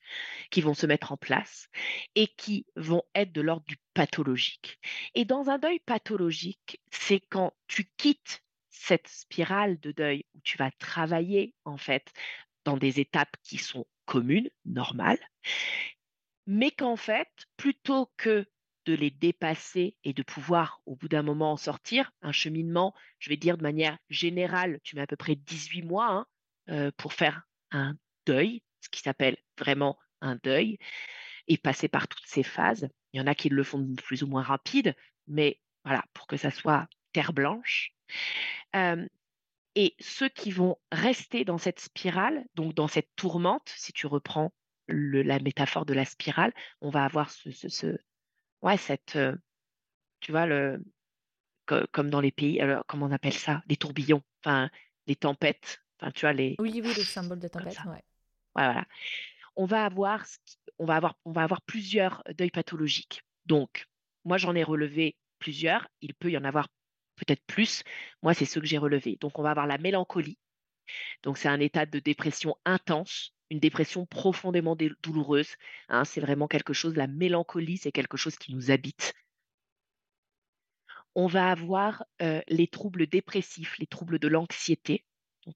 qui 0.50 0.60
vont 0.60 0.74
se 0.74 0.86
mettre 0.86 1.12
en 1.12 1.16
place 1.16 1.68
et 2.14 2.26
qui 2.26 2.66
vont 2.76 3.02
être 3.14 3.32
de 3.32 3.40
l'ordre 3.40 3.66
du 3.66 3.78
pathologique. 3.94 4.78
Et 5.14 5.24
dans 5.24 5.48
un 5.48 5.58
deuil 5.58 5.80
pathologique, 5.80 6.80
c'est 6.92 7.20
quand 7.20 7.54
tu 7.66 7.90
quittes 7.96 8.42
cette 8.70 9.08
spirale 9.08 9.80
de 9.80 9.92
deuil 9.92 10.24
où 10.34 10.40
tu 10.42 10.58
vas 10.58 10.70
travailler 10.72 11.54
en 11.64 11.78
fait 11.78 12.12
dans 12.64 12.76
des 12.76 13.00
étapes 13.00 13.34
qui 13.42 13.58
sont 13.58 13.86
communes, 14.04 14.50
normales, 14.64 15.20
mais 16.46 16.70
qu'en 16.70 16.96
fait, 16.96 17.28
plutôt 17.56 18.10
que 18.16 18.46
de 18.88 18.94
les 18.94 19.10
dépasser 19.10 19.96
et 20.02 20.14
de 20.14 20.22
pouvoir 20.22 20.80
au 20.86 20.96
bout 20.96 21.08
d'un 21.08 21.22
moment 21.22 21.52
en 21.52 21.56
sortir. 21.58 22.10
Un 22.22 22.32
cheminement, 22.32 22.94
je 23.18 23.28
vais 23.28 23.36
dire 23.36 23.58
de 23.58 23.62
manière 23.62 23.98
générale, 24.08 24.80
tu 24.82 24.96
mets 24.96 25.02
à 25.02 25.06
peu 25.06 25.16
près 25.16 25.34
18 25.34 25.82
mois 25.82 26.08
hein, 26.08 26.26
euh, 26.70 26.90
pour 26.96 27.12
faire 27.12 27.42
un 27.70 27.96
deuil, 28.24 28.62
ce 28.80 28.88
qui 28.88 29.02
s'appelle 29.02 29.36
vraiment 29.58 29.98
un 30.22 30.36
deuil, 30.42 30.78
et 31.48 31.58
passer 31.58 31.88
par 31.88 32.08
toutes 32.08 32.26
ces 32.26 32.42
phases. 32.42 32.88
Il 33.12 33.18
y 33.18 33.20
en 33.22 33.26
a 33.26 33.34
qui 33.34 33.50
le 33.50 33.62
font 33.62 33.94
plus 33.94 34.22
ou 34.22 34.26
moins 34.26 34.42
rapide, 34.42 34.96
mais 35.26 35.60
voilà, 35.84 36.02
pour 36.14 36.26
que 36.26 36.38
ça 36.38 36.50
soit 36.50 36.88
terre 37.12 37.34
blanche. 37.34 37.92
Euh, 38.74 39.06
et 39.74 39.96
ceux 40.00 40.30
qui 40.30 40.50
vont 40.50 40.78
rester 40.90 41.44
dans 41.44 41.58
cette 41.58 41.80
spirale, 41.80 42.46
donc 42.54 42.72
dans 42.72 42.88
cette 42.88 43.10
tourmente, 43.16 43.68
si 43.76 43.92
tu 43.92 44.06
reprends 44.06 44.50
la 44.88 45.40
métaphore 45.40 45.84
de 45.84 45.92
la 45.92 46.06
spirale, 46.06 46.54
on 46.80 46.88
va 46.88 47.04
avoir 47.04 47.28
ce, 47.28 47.50
ouais, 48.62 48.76
cette, 48.76 49.18
tu 50.20 50.32
vois, 50.32 50.46
le, 50.46 50.82
comme 51.92 52.10
dans 52.10 52.20
les 52.20 52.32
pays, 52.32 52.60
alors, 52.60 52.84
comment 52.86 53.06
on 53.06 53.12
appelle 53.12 53.32
ça? 53.32 53.62
Les 53.68 53.76
tourbillons, 53.76 54.22
enfin, 54.42 54.70
les 55.06 55.16
tempêtes, 55.16 55.82
enfin, 56.00 56.10
tu 56.12 56.22
vois, 56.22 56.32
les. 56.32 56.56
Oui, 56.58 56.80
oui, 56.82 56.94
le 56.96 57.02
symbole 57.02 57.38
de 57.38 57.48
tempête, 57.48 57.78
ouais. 57.86 58.04
voilà. 58.54 58.86
On 59.56 59.66
va 59.66 59.84
avoir, 59.84 60.24
on 60.78 60.86
va 60.86 60.96
avoir, 60.96 61.14
on 61.24 61.32
va 61.32 61.42
avoir 61.42 61.62
plusieurs 61.62 62.22
deuils 62.36 62.50
pathologiques. 62.50 63.22
Donc, 63.46 63.86
moi, 64.24 64.38
j'en 64.38 64.54
ai 64.54 64.62
relevé 64.62 65.16
plusieurs. 65.38 65.88
Il 66.00 66.14
peut 66.14 66.30
y 66.30 66.38
en 66.38 66.44
avoir 66.44 66.68
peut-être 67.16 67.42
plus. 67.46 67.82
Moi, 68.22 68.34
c'est 68.34 68.44
ceux 68.44 68.60
que 68.60 68.66
j'ai 68.66 68.78
relevés. 68.78 69.16
Donc, 69.20 69.38
on 69.38 69.42
va 69.42 69.50
avoir 69.50 69.66
la 69.66 69.78
mélancolie. 69.78 70.38
Donc, 71.22 71.38
c'est 71.38 71.48
un 71.48 71.60
état 71.60 71.86
de 71.86 71.98
dépression 71.98 72.56
intense 72.64 73.34
une 73.50 73.60
dépression 73.60 74.06
profondément 74.06 74.76
douloureuse. 75.02 75.54
Hein, 75.88 76.04
c'est 76.04 76.20
vraiment 76.20 76.48
quelque 76.48 76.72
chose, 76.72 76.96
la 76.96 77.06
mélancolie, 77.06 77.78
c'est 77.78 77.92
quelque 77.92 78.16
chose 78.16 78.36
qui 78.36 78.54
nous 78.54 78.70
habite. 78.70 79.14
On 81.14 81.26
va 81.26 81.50
avoir 81.50 82.04
euh, 82.22 82.42
les 82.48 82.68
troubles 82.68 83.06
dépressifs, 83.06 83.78
les 83.78 83.86
troubles 83.86 84.18
de 84.18 84.28
l'anxiété 84.28 85.04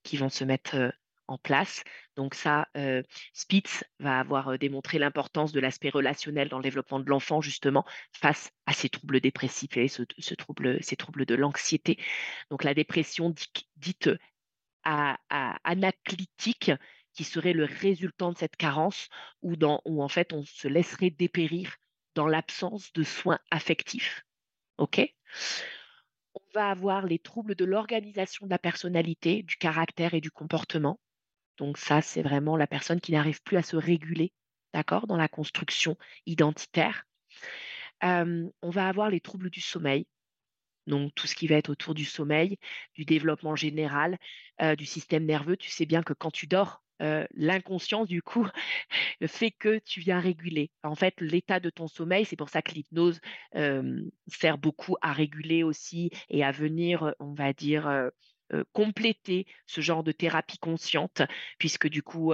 qui 0.03 0.17
vont 0.17 0.31
se 0.31 0.45
mettre 0.45 0.77
euh, 0.77 0.91
en 1.29 1.39
place. 1.39 1.85
Donc 2.17 2.35
ça, 2.35 2.69
euh, 2.77 3.03
Spitz 3.33 3.85
va 4.01 4.19
avoir 4.19 4.59
démontré 4.59 4.99
l'importance 4.99 5.53
de 5.53 5.61
l'aspect 5.61 5.91
relationnel 5.91 6.49
dans 6.49 6.59
le 6.59 6.65
développement 6.65 7.01
de 7.01 7.09
l'enfant, 7.09 7.41
justement, 7.41 7.85
face 8.13 8.51
à 8.67 8.73
ces 8.73 8.89
troubles 8.89 9.21
dépressifs 9.21 9.77
et 9.77 9.89
ce, 9.89 10.03
trouble, 10.35 10.83
ces 10.83 10.97
troubles 10.97 11.27
de 11.27 11.35
l'anxiété. 11.35 11.99
Donc 12.51 12.65
la 12.65 12.75
dépression 12.75 13.33
dite, 13.77 14.11
anaclitique, 14.85 16.73
qui 17.15 17.25
serait 17.25 17.53
le 17.53 17.65
résultant 17.65 18.33
de 18.33 18.39
cette 18.39 18.57
carence 18.57 19.09
ou 19.43 19.57
dans, 19.57 19.81
où 19.85 20.03
en 20.03 20.09
fait 20.09 20.33
on 20.33 20.45
se 20.45 20.69
laisserait 20.69 21.11
dépérir 21.11 21.77
dans 22.15 22.27
l'absence 22.27 22.93
de 22.93 23.03
soins 23.03 23.39
affectifs. 23.51 24.25
OK? 24.79 25.01
On 26.35 26.41
va 26.55 26.71
avoir 26.71 27.07
les 27.07 27.19
troubles 27.19 27.55
de 27.55 27.65
l'organisation 27.65 28.47
de 28.47 28.51
la 28.51 28.59
personnalité, 28.59 29.43
du 29.43 29.57
caractère 29.57 30.15
et 30.15 30.21
du 30.21 30.31
comportement. 30.31 31.01
Donc 31.59 31.79
ça, 31.79 32.01
c'est 32.01 32.23
vraiment 32.23 32.57
la 32.57 32.67
personne 32.67 33.01
qui 33.01 33.13
n'arrive 33.13 33.43
plus 33.43 33.57
à 33.57 33.63
se 33.63 33.77
réguler, 33.77 34.33
d'accord, 34.73 35.07
dans 35.07 35.17
la 35.17 35.29
construction 35.29 35.97
identitaire. 36.27 37.05
on 38.03 38.51
va 38.63 38.89
avoir 38.89 39.11
les 39.11 39.21
troubles 39.21 39.51
du 39.51 39.61
sommeil, 39.61 40.07
donc 40.87 41.15
tout 41.15 41.27
ce 41.27 41.35
qui 41.35 41.47
va 41.47 41.57
être 41.57 41.71
autour 41.71 41.95
du 41.95 42.05
sommeil, 42.05 42.59
du 42.95 43.05
développement 43.05 43.55
général, 43.55 44.19
du 44.79 44.87
système 44.87 45.25
nerveux. 45.25 45.57
Tu 45.57 45.71
sais 45.71 45.87
bien 45.87 46.03
que 46.03 46.15
quand 46.15 46.31
tu 46.31 46.47
dors, 46.47 46.83
l'inconscient, 47.01 48.05
du 48.05 48.23
coup, 48.23 48.47
fait 49.27 49.51
que 49.51 49.79
tu 49.79 50.01
viens 50.01 50.21
réguler. 50.21 50.71
En 50.83 50.95
fait, 50.95 51.21
l'état 51.21 51.61
de 51.61 51.71
ton 51.71 51.89
sommeil, 51.89 52.25
c'est 52.25 52.37
pour 52.37 52.49
ça 52.49 52.63
que 52.63 52.73
l'hypnose 52.73 53.21
sert 54.29 54.59
beaucoup 54.59 54.97
à 55.01 55.13
réguler 55.13 55.63
aussi 55.63 56.11
et 56.29 56.45
à 56.45 56.53
venir, 56.53 57.15
on 57.19 57.35
va 57.35 57.53
dire, 57.53 58.11
compléter 58.73 59.47
ce 59.67 59.81
genre 59.81 60.05
de 60.05 60.13
thérapie 60.13 60.59
consciente, 60.59 61.23
puisque 61.59 61.89
du 61.89 62.03
coup, 62.03 62.33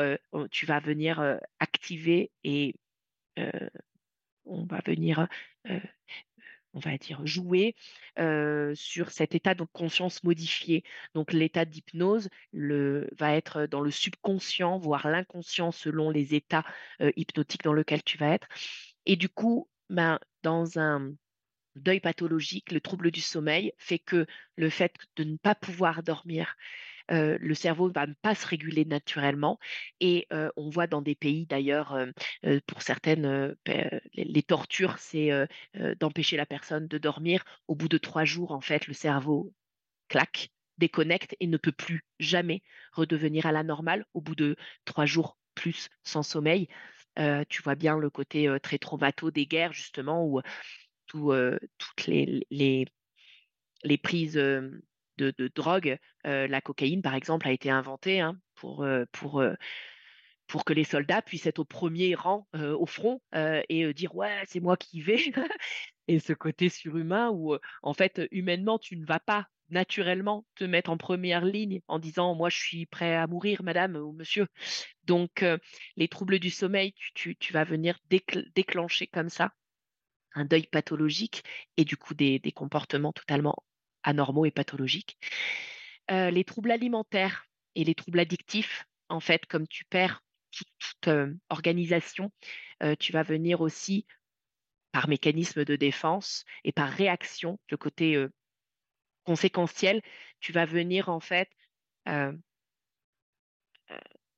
tu 0.51 0.67
vas 0.67 0.81
venir 0.81 1.39
activer 1.61 2.31
et 2.45 2.75
on 4.45 4.65
va 4.65 4.81
venir 4.85 5.29
on 6.79 6.91
va 6.91 6.97
dire, 6.97 7.21
jouer 7.27 7.75
sur 8.75 9.11
cet 9.11 9.35
état 9.35 9.55
de 9.55 9.65
conscience 9.65 10.23
modifié. 10.23 10.85
Donc 11.15 11.33
l'état 11.33 11.65
d'hypnose 11.65 12.29
va 12.53 13.35
être 13.35 13.67
dans 13.67 13.81
le 13.81 13.91
subconscient, 13.91 14.79
voire 14.79 15.09
l'inconscient 15.09 15.73
selon 15.73 16.11
les 16.11 16.35
états 16.37 16.65
hypnotiques 17.17 17.65
dans 17.65 17.73
lesquels 17.73 18.05
tu 18.05 18.17
vas 18.17 18.31
être. 18.31 18.47
Et 19.07 19.17
du 19.17 19.29
coup, 19.29 19.69
ben, 19.91 20.21
dans 20.43 20.79
un 20.79 21.13
deuil 21.77 22.01
pathologique, 22.01 22.73
le 22.73 22.81
trouble 22.81 23.11
du 23.11 23.21
sommeil 23.21 23.73
fait 23.79 23.99
que 23.99 24.27
le 24.57 24.71
fait 24.71 24.95
de 25.17 25.25
ne 25.25 25.37
pas 25.37 25.55
pouvoir 25.55 26.03
dormir, 26.03 26.57
le 27.11 27.55
cerveau 27.55 27.89
ne 27.89 27.95
va 27.95 28.07
pas 28.23 28.35
se 28.35 28.47
réguler 28.47 28.85
naturellement. 28.85 29.59
Et 30.01 30.27
on 30.57 30.71
voit 30.71 30.87
dans 30.87 31.03
des 31.03 31.15
pays 31.15 31.47
d'ailleurs, 31.47 31.99
pour 32.67 32.83
certaines, 32.83 33.57
les, 34.15 34.43
tortures, 34.43 34.99
c'est 34.99 35.31
d'empêcher 36.01 36.37
la 36.37 36.47
personne 36.47 36.87
de 36.87 36.99
dormir. 36.99 37.45
Au 37.67 37.75
bout 37.75 37.89
de 37.89 37.99
trois 37.99 38.25
jours, 38.25 38.53
en 38.53 38.61
fait, 38.61 38.87
le 38.87 38.95
cerveau 38.95 39.53
claque, 40.09 40.51
déconnecte 40.79 41.35
et 41.41 41.47
ne 41.47 41.57
peut 41.57 41.73
plus 41.73 42.05
jamais 42.21 42.63
redevenir 42.93 43.47
à 43.47 43.53
la 43.53 43.65
normale 43.65 44.07
au 44.15 44.21
bout 44.21 44.37
de 44.37 44.57
trois 44.85 45.07
jours 45.07 45.37
plus 45.55 45.89
sans 46.05 46.23
sommeil. 46.23 46.69
tu 47.49 47.63
vois 47.63 47.75
bien 47.75 47.99
le 47.99 48.11
côté 48.11 48.49
très 48.63 48.79
traumato 48.79 49.31
des 49.31 49.47
guerres, 49.47 49.73
justement, 49.73 50.25
où 50.25 50.41
toutes 51.07 52.07
les, 52.07 52.47
les, 52.51 52.87
les 53.83 53.99
prises 53.99 54.41
de, 55.19 55.51
drogue. 55.55 55.99
la 56.25 56.61
cocaïne, 56.61 57.03
par 57.03 57.15
exemple, 57.15 57.49
a 57.49 57.53
été 57.53 57.71
inventée 57.71 58.21
hein, 58.21 58.39
pour, 58.55 58.87
pour, 59.13 59.43
pour 60.47 60.65
que 60.65 60.73
les 60.73 60.85
soldats 60.85 61.23
puissent 61.23 61.47
être 61.47 61.59
au 61.59 61.65
premier 61.65 62.15
rang 62.15 62.49
au 62.55 62.87
front 62.87 63.21
et 63.69 63.93
dire 63.95 64.15
ouais, 64.15 64.43
c'est 64.47 64.61
moi 64.61 64.77
qui 64.77 65.01
vais. 65.01 65.19
et 66.09 66.19
ce 66.19 66.33
côté 66.33 66.69
surhumain 66.69 67.31
où, 67.31 67.57
en 67.83 67.95
fait, 67.95 68.23
humainement, 68.31 68.79
tu 68.79 68.97
ne 68.97 69.05
vas 69.05 69.21
pas 69.21 69.49
naturellement 69.71 70.47
te 70.55 70.65
mettre 70.65 70.91
en 70.91 70.97
première 70.97 71.45
ligne 71.45 71.81
en 71.89 71.99
disant 71.99 72.35
moi 72.35 72.49
je 72.49 72.59
suis 72.59 72.87
prêt 72.87 73.15
à 73.15 73.27
mourir 73.27 73.63
madame 73.63 73.97
ou 73.97 74.13
monsieur 74.13 74.47
donc 75.05 75.45
les 75.97 76.09
troubles 76.09 76.39
du 76.39 76.51
sommeil 76.51 76.95
tu, 77.15 77.37
vas 77.53 77.65
venir 77.65 77.99
déclencher 78.55 79.07
comme 79.07 79.29
ça 79.29 79.53
un 80.35 80.45
deuil 80.45 80.67
pathologique 80.67 81.45
et 81.77 81.85
du 81.85 81.97
coup 81.97 82.15
des 82.15 82.53
comportements 82.55 83.13
totalement 83.13 83.57
anormaux 84.03 84.45
et 84.45 84.51
pathologiques. 84.51 85.19
Euh, 86.11 86.31
les 86.31 86.45
troubles 86.45 86.71
alimentaires 86.71 87.47
et 87.75 87.85
les 87.85 87.95
troubles 87.95 88.21
addictifs, 88.21 88.87
en 89.09 89.21
fait, 89.21 89.47
comme 89.47 89.67
tu 89.69 89.85
perds 89.85 90.23
toute, 90.51 91.09
euh, 91.09 91.35
organisation, 91.51 92.33
euh, 92.83 92.95
tu 92.99 93.13
vas 93.13 93.23
venir 93.23 93.61
aussi 93.61 94.07
par 94.93 95.09
mécanisme 95.09 95.65
de 95.65 95.77
défense 95.77 96.45
et 96.65 96.73
par 96.73 96.89
réaction, 96.89 97.61
le 97.71 97.77
côté 97.77 98.27
conséquentiel, 99.25 100.01
tu 100.41 100.53
vas 100.53 100.65
venir 100.65 101.11
en 101.11 101.21
fait 101.21 101.51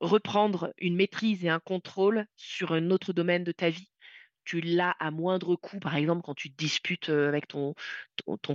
reprendre 0.00 0.74
une 0.78 0.96
maîtrise 0.96 1.44
et 1.44 1.48
un 1.48 1.60
contrôle 1.60 2.26
sur 2.36 2.72
un 2.72 2.90
autre 2.90 3.12
domaine 3.12 3.44
de 3.44 3.52
ta 3.52 3.70
vie 3.70 3.90
tu 4.44 4.60
l'as 4.60 4.96
à 4.98 5.10
moindre 5.10 5.56
coût, 5.56 5.78
par 5.80 5.96
exemple 5.96 6.22
quand 6.22 6.34
tu 6.34 6.50
te 6.50 6.56
disputes 6.56 7.08
avec 7.08 7.48
ton, 7.48 7.74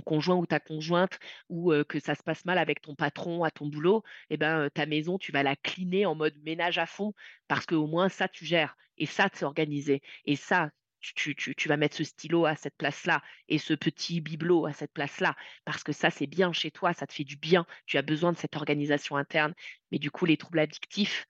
conjoint 0.04 0.36
ou 0.36 0.46
ta 0.46 0.60
conjointe, 0.60 1.18
ou 1.48 1.72
que 1.88 2.00
ça 2.00 2.14
se 2.14 2.22
passe 2.22 2.44
mal 2.44 2.58
avec 2.58 2.80
ton 2.82 2.94
patron 2.94 3.44
à 3.44 3.50
ton 3.50 3.66
boulot, 3.66 4.02
eh 4.30 4.36
ben, 4.36 4.68
ta 4.70 4.86
maison, 4.86 5.18
tu 5.18 5.32
vas 5.32 5.42
la 5.42 5.56
cleaner 5.56 6.06
en 6.06 6.14
mode 6.14 6.36
ménage 6.44 6.78
à 6.78 6.86
fond, 6.86 7.14
parce 7.48 7.66
qu'au 7.66 7.86
moins 7.86 8.08
ça, 8.08 8.28
tu 8.28 8.44
gères, 8.44 8.76
et 8.98 9.06
ça, 9.06 9.28
c'est 9.32 9.44
organisé, 9.44 10.02
et 10.24 10.36
ça, 10.36 10.70
tu, 11.00 11.34
tu, 11.36 11.54
tu, 11.54 11.68
vas 11.68 11.76
mettre 11.76 11.96
ce 11.96 12.04
stylo 12.04 12.46
à 12.46 12.56
cette 12.56 12.76
place-là 12.76 13.22
et 13.48 13.58
ce 13.58 13.74
petit 13.74 14.20
bibelot 14.20 14.66
à 14.66 14.72
cette 14.72 14.92
place-là, 14.92 15.36
parce 15.64 15.84
que 15.84 15.92
ça, 15.92 16.10
c'est 16.10 16.26
bien 16.26 16.52
chez 16.52 16.70
toi, 16.70 16.92
ça 16.92 17.06
te 17.06 17.12
fait 17.12 17.24
du 17.24 17.36
bien, 17.36 17.66
tu 17.86 17.98
as 17.98 18.02
besoin 18.02 18.32
de 18.32 18.38
cette 18.38 18.56
organisation 18.56 19.16
interne. 19.16 19.54
Mais 19.92 19.98
du 19.98 20.10
coup, 20.10 20.26
les 20.26 20.36
troubles 20.36 20.58
addictifs 20.58 21.26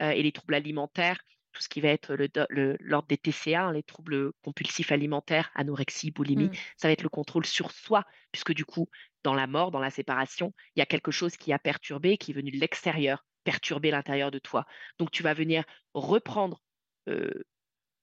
et 0.00 0.22
les 0.22 0.32
troubles 0.32 0.54
alimentaires, 0.54 1.20
tout 1.58 1.64
ce 1.64 1.68
qui 1.68 1.80
va 1.80 1.88
être 1.88 2.16
l'ordre 2.78 3.08
des 3.08 3.18
TCA, 3.18 3.64
hein, 3.64 3.72
les 3.72 3.82
troubles 3.82 4.32
compulsifs 4.44 4.92
alimentaires, 4.92 5.50
anorexie, 5.56 6.12
boulimie, 6.12 6.44
mmh. 6.44 6.52
ça 6.76 6.86
va 6.86 6.92
être 6.92 7.02
le 7.02 7.08
contrôle 7.08 7.44
sur 7.44 7.72
soi, 7.72 8.04
puisque 8.30 8.52
du 8.52 8.64
coup, 8.64 8.88
dans 9.24 9.34
la 9.34 9.48
mort, 9.48 9.72
dans 9.72 9.80
la 9.80 9.90
séparation, 9.90 10.54
il 10.76 10.78
y 10.78 10.82
a 10.82 10.86
quelque 10.86 11.10
chose 11.10 11.36
qui 11.36 11.52
a 11.52 11.58
perturbé, 11.58 12.16
qui 12.16 12.30
est 12.30 12.34
venu 12.34 12.52
de 12.52 12.58
l'extérieur, 12.58 13.26
perturber 13.42 13.90
l'intérieur 13.90 14.30
de 14.30 14.38
toi. 14.38 14.66
Donc 15.00 15.10
tu 15.10 15.24
vas 15.24 15.34
venir 15.34 15.64
reprendre 15.94 16.62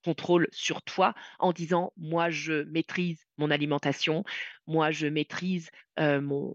contrôle 0.03 0.49
sur 0.51 0.81
toi 0.81 1.15
en 1.39 1.53
disant 1.53 1.93
moi 1.95 2.29
je 2.29 2.63
maîtrise 2.63 3.25
mon 3.37 3.51
alimentation, 3.51 4.25
moi 4.67 4.91
je 4.91 5.07
maîtrise 5.07 5.69
mon, 5.97 6.53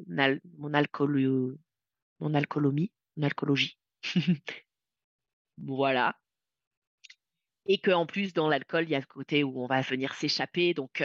mon, 0.58 0.74
alcool, 0.74 1.56
mon 2.20 2.34
alcoolomie, 2.34 2.92
mon 3.16 3.22
alcoologie. 3.22 3.78
voilà, 5.56 6.19
et 7.70 7.78
qu'en 7.78 8.04
plus 8.04 8.32
dans 8.32 8.48
l'alcool 8.48 8.84
il 8.84 8.90
y 8.90 8.94
a 8.96 9.00
le 9.00 9.06
côté 9.06 9.44
où 9.44 9.62
on 9.62 9.66
va 9.66 9.80
venir 9.80 10.14
s'échapper 10.14 10.74
donc 10.74 11.04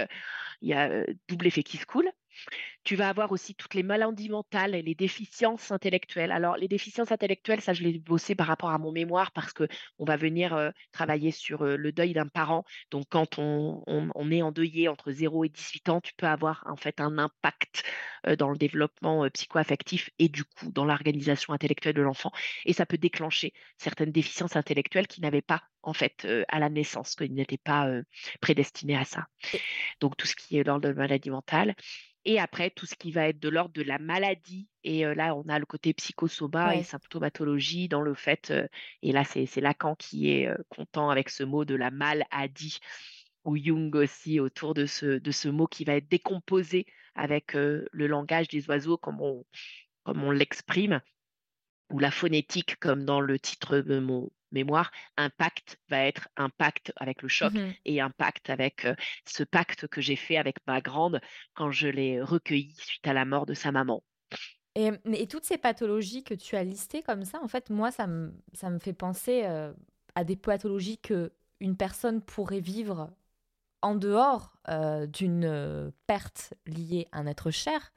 il 0.62 0.70
y 0.70 0.74
a 0.74 1.06
double 1.28 1.48
effet 1.48 1.64
qui 1.64 1.78
se 1.78 1.86
coule 1.86 2.10
tu 2.86 2.96
vas 2.96 3.10
avoir 3.10 3.32
aussi 3.32 3.56
toutes 3.56 3.74
les 3.74 3.84
maladies 3.84 4.30
mentales 4.30 4.76
et 4.76 4.84
les 4.84 4.94
déficiences 4.94 5.72
intellectuelles. 5.72 6.32
Alors, 6.32 6.56
les 6.56 6.68
déficiences 6.68 7.12
intellectuelles, 7.12 7.60
ça, 7.60 7.74
je 7.74 7.84
l'ai 7.84 7.98
bossé 7.98 8.36
par 8.36 8.46
rapport 8.46 8.70
à 8.70 8.78
mon 8.78 8.92
mémoire 8.92 9.32
parce 9.32 9.54
que 9.54 9.68
on 9.98 10.06
va 10.06 10.16
venir 10.18 10.72
travailler 10.92 11.32
sur 11.32 11.64
le 11.64 11.92
deuil 11.92 12.14
d'un 12.14 12.28
parent. 12.28 12.64
Donc, 12.92 13.06
quand 13.10 13.40
on, 13.40 13.84
on, 13.88 14.32
est 14.32 14.44
endeuillé 14.44 14.88
entre 14.88 15.12
0 15.12 15.46
et 15.46 15.50
18 15.50 15.90
ans, 15.90 16.00
tu 16.02 16.14
peux 16.14 16.28
avoir 16.28 16.64
en 16.68 16.76
fait 16.76 17.02
un 17.02 17.18
impact 17.18 17.84
dans 18.38 18.50
le 18.52 18.58
développement 18.58 19.28
psychoaffectif 19.32 20.10
et 20.20 20.30
du 20.30 20.44
coup 20.44 20.72
dans 20.72 20.86
l'organisation 20.86 21.54
intellectuelle 21.54 21.96
de 21.96 22.02
l'enfant. 22.04 22.32
Et 22.66 22.74
ça 22.74 22.86
peut 22.86 22.98
déclencher 22.98 23.54
certaines 23.80 24.12
déficiences 24.12 24.56
intellectuelles 24.56 25.08
qui 25.08 25.22
n'avaient 25.22 25.42
pas 25.42 25.64
en 25.82 25.94
fait 25.94 26.28
à 26.50 26.60
la 26.60 26.70
naissance, 26.70 27.16
qu'ils 27.16 27.34
n'étaient 27.34 27.58
pas 27.58 27.90
prédestinés 28.42 28.98
à 28.98 29.06
ça. 29.06 29.26
Donc, 30.02 30.18
tout 30.18 30.28
ce 30.28 30.36
qui 30.36 30.58
est 30.58 30.64
l'ordre 30.64 30.88
de 30.88 30.94
maladie 30.94 31.32
mentale. 31.32 31.76
Et 32.26 32.40
après, 32.40 32.72
tout 32.72 32.88
ce 32.88 32.96
qui 32.96 33.12
va 33.12 33.28
être 33.28 33.40
de 33.40 33.50
l'ordre 33.50 33.74
de 33.74 33.84
la 33.84 34.00
maladie. 34.00 34.68
Et 34.84 35.04
là, 35.16 35.36
on 35.36 35.48
a 35.48 35.60
le 35.60 35.66
côté 35.66 35.94
psychosoma 35.94 36.76
et 36.76 36.84
symptomatologie 36.84 37.88
dans 37.88 38.02
le 38.02 38.16
fait, 38.16 38.52
et 39.04 39.12
là, 39.12 39.24
c'est 39.24 39.62
Lacan 39.62 39.96
qui 39.96 40.32
est 40.32 40.50
content 40.70 41.10
avec 41.10 41.30
ce 41.30 41.44
mot 41.44 41.66
de 41.66 41.76
la 41.76 41.92
maladie, 41.92 42.80
ou 43.44 43.58
Jung 43.58 43.96
aussi 43.96 44.40
autour 44.40 44.74
de 44.74 44.88
ce, 44.88 45.20
de 45.20 45.32
ce 45.32 45.50
mot 45.50 45.68
qui 45.68 45.86
va 45.86 45.96
être 45.96 46.10
décomposé 46.10 46.88
avec 47.14 47.54
le 47.54 48.08
langage 48.08 48.48
des 48.48 48.68
oiseaux 48.70 48.98
comme 48.98 49.22
on, 49.22 49.46
comme 50.04 50.24
on 50.24 50.32
l'exprime, 50.32 51.02
ou 51.92 52.00
la 52.00 52.12
phonétique 52.12 52.78
comme 52.80 53.06
dans 53.06 53.22
le 53.22 53.38
titre 53.40 53.78
de 53.78 54.00
mon, 54.00 54.32
mémoire, 54.52 54.92
un 55.18 55.30
pacte 55.30 55.78
va 55.90 56.06
être 56.06 56.30
un 56.38 56.50
pacte 56.50 56.94
avec 56.98 57.22
le 57.22 57.28
choc 57.28 57.54
mmh 57.54 57.74
et 57.86 58.02
un 58.02 58.10
pacte 58.10 58.50
avec 58.50 58.88
ce 59.26 59.44
pacte 59.44 59.88
que 59.88 60.02
j'ai 60.02 60.16
fait 60.16 60.38
avec 60.38 60.58
ma 60.68 60.82
grande 60.82 61.20
quand 61.54 61.72
je 61.72 61.88
l'ai 61.88 62.22
recueillie 62.22 62.76
suite 62.78 63.08
à 63.08 63.14
la 63.14 63.26
mort 63.26 63.46
de 63.46 63.54
sa 63.54 63.72
maman. 63.72 64.04
Et, 64.76 64.92
et, 65.14 65.28
toutes 65.28 65.46
ces 65.46 65.58
pathologies 65.58 66.24
que 66.24 66.34
tu 66.34 66.56
as 66.56 66.64
listées 66.64 67.02
comme 67.02 67.24
ça, 67.24 67.42
en 67.42 67.48
fait, 67.48 67.70
moi, 67.70 67.92
ça 67.92 68.08
me, 68.08 68.34
ça 68.54 68.70
me 68.70 68.80
fait 68.80 68.94
penser 68.94 69.44
à 70.16 70.24
des 70.24 70.36
pathologies 70.36 70.98
que 70.98 71.32
une 71.60 71.78
personne 71.78 72.22
pourrait 72.22 72.60
vivre 72.60 73.12
en 73.82 73.96
dehors 73.96 74.54
d'une 75.08 75.92
perte 76.08 76.54
liée 76.66 77.08
à 77.12 77.20
un 77.20 77.28
être 77.28 77.52
cher, 77.52 77.94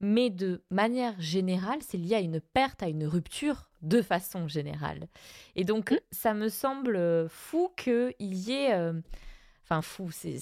mais 0.00 0.30
de 0.30 0.62
manière 0.70 1.18
générale, 1.20 1.78
c'est 1.80 1.96
lié 1.96 2.16
à 2.16 2.20
une 2.20 2.40
perte, 2.40 2.82
à 2.82 2.88
une 2.88 3.06
rupture 3.06 3.70
de 3.84 4.02
façon 4.02 4.48
générale. 4.48 5.08
Et 5.56 5.64
donc, 5.64 5.92
Mmh. 5.92 5.98
ça 6.10 6.34
me 6.34 6.48
semble 6.48 6.96
euh, 6.96 7.28
fou 7.28 7.70
qu'il 7.76 8.14
y 8.20 8.52
ait... 8.52 8.74
euh, 8.74 8.92
Enfin, 9.66 9.80
fou, 9.80 10.10
c'est 10.10 10.36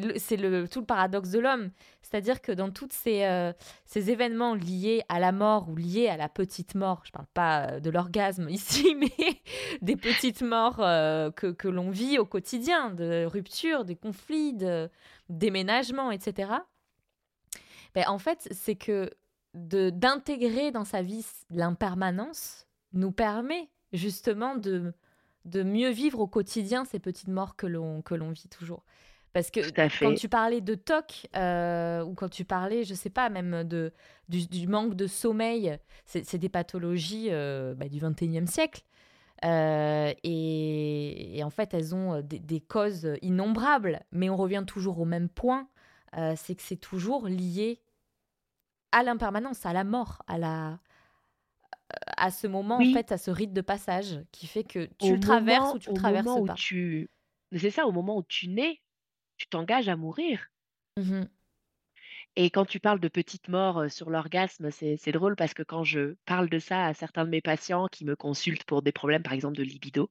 le, 0.00 0.14
le- 0.14 0.66
tout 0.66 0.80
le 0.80 0.86
paradoxe 0.86 1.28
de 1.28 1.38
l'homme. 1.38 1.70
C'est-à-dire 2.00 2.40
que 2.40 2.52
dans 2.52 2.70
tous 2.70 2.88
ces, 2.90 3.24
euh, 3.24 3.52
ces 3.84 4.10
événements 4.10 4.54
liés 4.54 5.02
à 5.10 5.20
la 5.20 5.30
mort 5.30 5.68
ou 5.68 5.76
liés 5.76 6.08
à 6.08 6.16
la 6.16 6.30
petite 6.30 6.74
mort, 6.74 7.02
je 7.04 7.10
parle 7.12 7.26
pas 7.34 7.80
de 7.80 7.90
l'orgasme 7.90 8.48
ici, 8.48 8.94
mais 8.94 9.12
des 9.82 9.96
petites 9.96 10.40
morts 10.40 10.80
euh, 10.80 11.30
que, 11.30 11.48
que 11.48 11.68
l'on 11.68 11.90
vit 11.90 12.18
au 12.18 12.24
quotidien, 12.24 12.88
de 12.90 13.26
ruptures, 13.26 13.84
des 13.84 13.96
conflits, 13.96 14.54
de 14.54 14.88
déménagements, 15.28 16.10
etc. 16.10 16.50
Ben, 17.94 18.04
en 18.08 18.18
fait, 18.18 18.48
c'est 18.52 18.74
que 18.76 19.10
de 19.54 19.90
d'intégrer 19.90 20.70
dans 20.70 20.86
sa 20.86 21.02
vie 21.02 21.26
l'impermanence 21.50 22.66
nous 22.92 23.12
permet 23.12 23.68
justement 23.92 24.56
de, 24.56 24.92
de 25.44 25.62
mieux 25.62 25.90
vivre 25.90 26.20
au 26.20 26.26
quotidien 26.26 26.84
ces 26.84 26.98
petites 26.98 27.28
morts 27.28 27.56
que 27.56 27.66
l'on 27.66 28.02
que 28.02 28.14
l'on 28.14 28.30
vit 28.30 28.48
toujours. 28.48 28.84
Parce 29.32 29.50
que 29.50 29.60
quand 29.98 30.14
tu 30.14 30.28
parlais 30.28 30.60
de 30.60 30.74
TOC, 30.74 31.28
euh, 31.36 32.04
ou 32.04 32.14
quand 32.14 32.28
tu 32.28 32.44
parlais, 32.44 32.84
je 32.84 32.92
sais 32.92 33.10
pas, 33.10 33.30
même 33.30 33.64
de, 33.64 33.92
du, 34.28 34.46
du 34.46 34.68
manque 34.68 34.94
de 34.94 35.06
sommeil, 35.06 35.78
c'est 36.04 36.36
des 36.36 36.50
pathologies 36.50 37.28
euh, 37.30 37.74
bah, 37.74 37.88
du 37.88 37.98
21e 37.98 38.46
siècle. 38.46 38.82
Euh, 39.44 40.12
et, 40.22 41.38
et 41.38 41.44
en 41.44 41.50
fait, 41.50 41.72
elles 41.72 41.94
ont 41.94 42.20
des, 42.20 42.40
des 42.40 42.60
causes 42.60 43.08
innombrables, 43.22 44.00
mais 44.12 44.28
on 44.28 44.36
revient 44.36 44.64
toujours 44.66 45.00
au 45.00 45.06
même 45.06 45.30
point, 45.30 45.66
c'est 46.36 46.54
que 46.54 46.62
c'est 46.62 46.76
toujours 46.76 47.26
lié 47.26 47.80
à 48.92 49.02
l'impermanence, 49.02 49.64
à 49.64 49.72
la 49.72 49.82
mort, 49.82 50.22
à 50.26 50.36
la 50.36 50.78
à 52.16 52.30
ce 52.30 52.46
moment 52.46 52.80
en 52.80 52.84
fait, 52.84 53.12
à 53.12 53.18
ce 53.18 53.30
rite 53.30 53.52
de 53.52 53.60
passage 53.60 54.20
qui 54.32 54.46
fait 54.46 54.64
que 54.64 54.88
tu 54.98 55.12
Au 55.12 55.16
le 55.16 55.18
traverses 55.18 55.74
moment 55.74 55.74
ou 55.74 55.78
tu 55.78 55.92
le 55.92 55.92
traverses 55.92 56.08
moment 56.08 56.40
où 56.40 56.48
pas. 56.48 56.62
tu 56.64 57.10
c'est 57.54 57.70
ça, 57.70 57.86
au 57.86 57.92
moment 57.92 58.16
où 58.16 58.22
tu 58.22 58.48
nais, 58.48 58.80
tu 59.38 59.46
t'engages 59.48 59.88
à 59.88 59.96
mourir. 59.96 60.48
Mhm. 60.96 61.32
Et 62.36 62.50
quand 62.50 62.64
tu 62.66 62.78
parles 62.80 63.00
de 63.00 63.08
petites 63.08 63.48
morts, 63.48 63.80
heu, 63.82 63.88
sur 63.88 64.10
l'orgasme, 64.10 64.70
c'est 64.70 64.96
c'est 64.98 65.12
drôle 65.12 65.34
parce 65.36 65.54
que 65.54 65.62
quand 65.62 65.84
je 65.84 66.14
parle 66.26 66.48
de 66.50 66.58
ça 66.58 66.86
à 66.86 66.94
certains 66.94 67.24
de 67.24 67.30
mes 67.30 67.40
patients 67.42 67.86
qui 67.88 68.04
me 68.04 68.16
consultent 68.16 68.64
pour 68.64 68.82
des 68.82 68.92
problèmes, 68.92 69.22
par 69.22 69.32
exemple, 69.32 69.56
de 69.56 69.62
libido, 69.62 70.10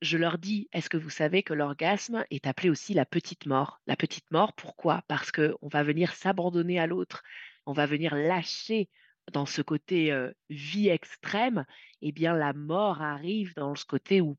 je 0.00 0.16
leur 0.16 0.38
dis: 0.38 0.68
«Est-ce 0.72 0.88
que 0.90 0.96
vous 0.96 1.10
savez 1.10 1.42
que 1.42 1.54
l'orgasme 1.54 2.24
est 2.30 2.46
appelé 2.46 2.70
aussi 2.70 2.94
la 2.94 3.06
petite 3.06 3.46
mort?» 3.46 3.80
la 3.86 3.96
petite 3.96 4.30
mort, 4.30 4.52
pourquoi? 4.54 5.02
Parce 5.08 5.32
qu'on 5.32 5.68
va 5.68 5.82
venir 5.84 6.14
s'abandonner 6.14 6.78
à 6.78 6.86
l'autre, 6.86 7.22
on 7.66 7.72
va 7.72 7.86
venir 7.86 8.14
lâcher 8.14 8.90
dans 9.32 9.46
ce 9.46 9.62
côté, 9.62 10.12
vie 10.50 10.88
extrême 10.88 11.64
et 12.02 12.12
bien 12.12 12.34
la 12.34 12.52
mort 12.52 13.02
arrive 13.02 13.54
dans 13.54 13.74
ce 13.74 13.84
côté 13.84 14.20
où 14.20 14.36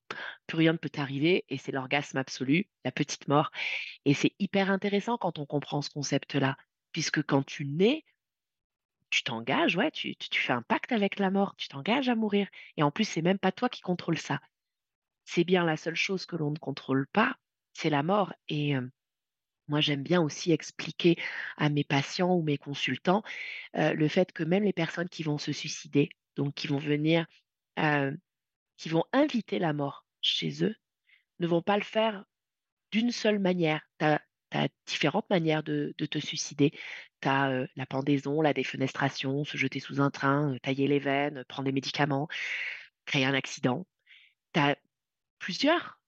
plus 0.47 0.57
rien 0.57 0.73
ne 0.73 0.77
peut 0.77 0.89
t'arriver 0.89 1.45
et 1.49 1.57
c'est 1.57 1.71
l'orgasme 1.71 2.17
absolu, 2.17 2.69
la 2.85 2.91
petite 2.91 3.27
mort. 3.27 3.51
Et 4.05 4.13
c'est 4.13 4.33
hyper 4.39 4.71
intéressant 4.71 5.17
quand 5.17 5.39
on 5.39 5.45
comprend 5.45 5.81
ce 5.81 5.89
concept-là, 5.89 6.57
puisque 6.91 7.23
quand 7.23 7.43
tu 7.43 7.65
nais, 7.65 8.03
tu 9.09 9.23
t'engages, 9.23 9.75
ouais, 9.75 9.91
tu 9.91 10.15
tu 10.15 10.39
fais 10.39 10.53
un 10.53 10.61
pacte 10.61 10.91
avec 10.91 11.19
la 11.19 11.31
mort, 11.31 11.55
tu 11.55 11.67
t'engages 11.67 12.09
à 12.09 12.15
mourir. 12.15 12.47
Et 12.77 12.83
en 12.83 12.91
plus, 12.91 13.05
c'est 13.05 13.21
même 13.21 13.39
pas 13.39 13.51
toi 13.51 13.69
qui 13.69 13.81
contrôle 13.81 14.17
ça. 14.17 14.39
C'est 15.25 15.43
bien 15.43 15.63
la 15.65 15.77
seule 15.77 15.95
chose 15.95 16.25
que 16.25 16.35
l'on 16.35 16.51
ne 16.51 16.57
contrôle 16.57 17.07
pas, 17.07 17.35
c'est 17.73 17.89
la 17.89 18.03
mort. 18.03 18.33
Et 18.47 18.75
moi, 19.69 19.81
j'aime 19.81 20.03
bien 20.03 20.21
aussi 20.21 20.51
expliquer 20.51 21.17
à 21.57 21.69
mes 21.69 21.83
patients 21.83 22.33
ou 22.33 22.41
mes 22.41 22.57
consultants, 22.57 23.23
le 23.73 24.07
fait 24.07 24.31
que 24.31 24.43
même 24.43 24.63
les 24.63 24.73
personnes 24.73 25.09
qui 25.09 25.23
vont 25.23 25.37
se 25.37 25.51
suicider, 25.51 26.09
donc 26.35 26.53
qui 26.55 26.67
vont 26.67 26.77
venir, 26.77 27.25
qui 28.77 28.89
vont 28.89 29.05
inviter 29.13 29.59
la 29.59 29.73
mort 29.73 30.05
chez 30.21 30.63
eux, 30.63 30.75
ne 31.39 31.47
vont 31.47 31.61
pas 31.61 31.77
le 31.77 31.83
faire 31.83 32.25
d'une 32.91 33.11
seule 33.11 33.39
manière. 33.39 33.81
Tu 33.99 34.05
as 34.05 34.67
différentes 34.85 35.29
manières 35.29 35.63
de 35.63 35.93
te 35.93 36.19
suicider. 36.19 36.71
Tu 37.21 37.27
as, 37.27 37.67
la 37.75 37.85
pendaison, 37.85 38.41
la 38.41 38.53
défenestration, 38.53 39.43
se 39.43 39.57
jeter 39.57 39.79
sous 39.79 40.01
un 40.01 40.09
train, 40.09 40.57
tailler 40.63 40.87
les 40.87 40.99
veines, 40.99 41.43
prendre 41.47 41.65
des 41.65 41.71
médicaments, 41.71 42.27
créer 43.05 43.25
un 43.25 43.33
accident. 43.33 43.85
Tu 44.53 44.59
as 44.59 44.77
plusieurs 45.37 45.98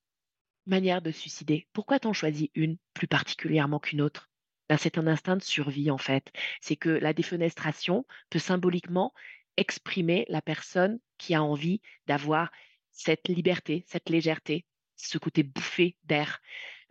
manières 0.66 1.02
de 1.02 1.12
suicider. 1.12 1.68
Pourquoi 1.74 2.00
t'en 2.00 2.14
choisis 2.14 2.50
une 2.56 2.78
plus 2.94 3.08
particulièrement 3.08 3.80
qu'une 3.80 4.02
autre? 4.02 4.30
Ben, 4.70 4.78
c'est 4.78 4.98
un 4.98 5.08
instinct 5.08 5.38
de 5.38 5.44
survie, 5.44 5.92
en 5.92 5.98
fait. 5.98 6.32
C'est 6.62 6.76
que 6.78 6.90
la 6.90 7.14
défenestration 7.14 8.06
peut 8.30 8.40
symboliquement 8.40 9.14
exprimer 9.58 10.26
la 10.30 10.42
personne 10.42 11.00
qui 11.18 11.36
a 11.36 11.44
envie 11.44 11.82
d'avoir 12.08 12.52
cette 12.92 13.28
liberté, 13.28 13.84
cette 13.88 14.10
légèreté, 14.10 14.66
ce 14.96 15.18
côté 15.18 15.44
bouffé 15.44 15.98
d'air. 16.04 16.42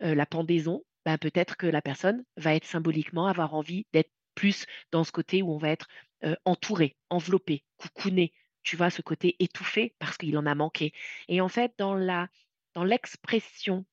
Heu, 0.03 0.13
la 0.13 0.25
pendaison, 0.25 0.83
ben, 1.05 1.17
peut-être 1.17 1.57
que 1.57 1.67
la 1.67 1.81
personne 1.81 2.23
va 2.37 2.55
être 2.55 2.65
symboliquement 2.65 3.27
avoir 3.27 3.53
envie 3.55 3.87
d'être 3.93 4.11
plus 4.35 4.65
dans 4.91 5.03
ce 5.03 5.11
côté 5.11 5.41
où 5.41 5.51
on 5.53 5.57
va 5.57 5.69
être, 5.69 5.87
heu, 6.23 6.37
entouré, 6.45 6.97
enveloppé, 7.09 7.65
coucouné. 7.77 8.33
Tu 8.63 8.75
vois? 8.75 8.89
Ce 8.91 9.01
côté 9.01 9.35
étouffé 9.39 9.95
parce 9.99 10.17
qu'il 10.17 10.37
en 10.37 10.45
a 10.45 10.55
manqué 10.55 10.93
et 11.27 11.41
en 11.41 11.49
fait, 11.49 11.73
dans 11.77 11.95
la 11.95 12.29
dans 12.73 12.83
l'expression 12.83 13.85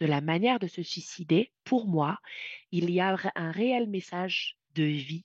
de 0.00 0.06
la 0.06 0.20
manière 0.20 0.58
de 0.58 0.66
se 0.66 0.82
suicider, 0.82 1.52
pour 1.64 1.86
moi, 1.86 2.18
il 2.70 2.90
y 2.90 3.00
a 3.00 3.16
un 3.34 3.50
réel 3.50 3.88
message 3.88 4.58
de 4.74 4.82
vie 4.84 5.24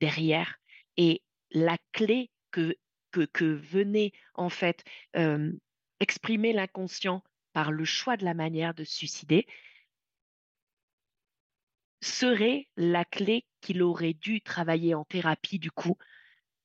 derrière 0.00 0.56
et 0.96 1.22
la 1.50 1.76
clé 1.92 2.30
que 2.50 3.44
venait 3.44 4.12
en 4.34 4.48
fait, 4.48 4.84
hem, 5.14 5.58
exprimer 6.00 6.52
l'inconscient 6.52 7.22
par 7.52 7.72
le 7.72 7.84
choix 7.84 8.16
de 8.16 8.24
la 8.24 8.34
manière 8.34 8.74
de 8.74 8.84
se 8.84 8.94
suicider 8.94 9.46
serait 12.02 12.68
la 12.76 13.04
clé 13.06 13.46
qu'il 13.60 13.82
aurait 13.82 14.14
dû 14.14 14.40
travailler 14.42 14.94
en 14.94 15.04
thérapie 15.04 15.58
du 15.58 15.70
coup, 15.70 15.96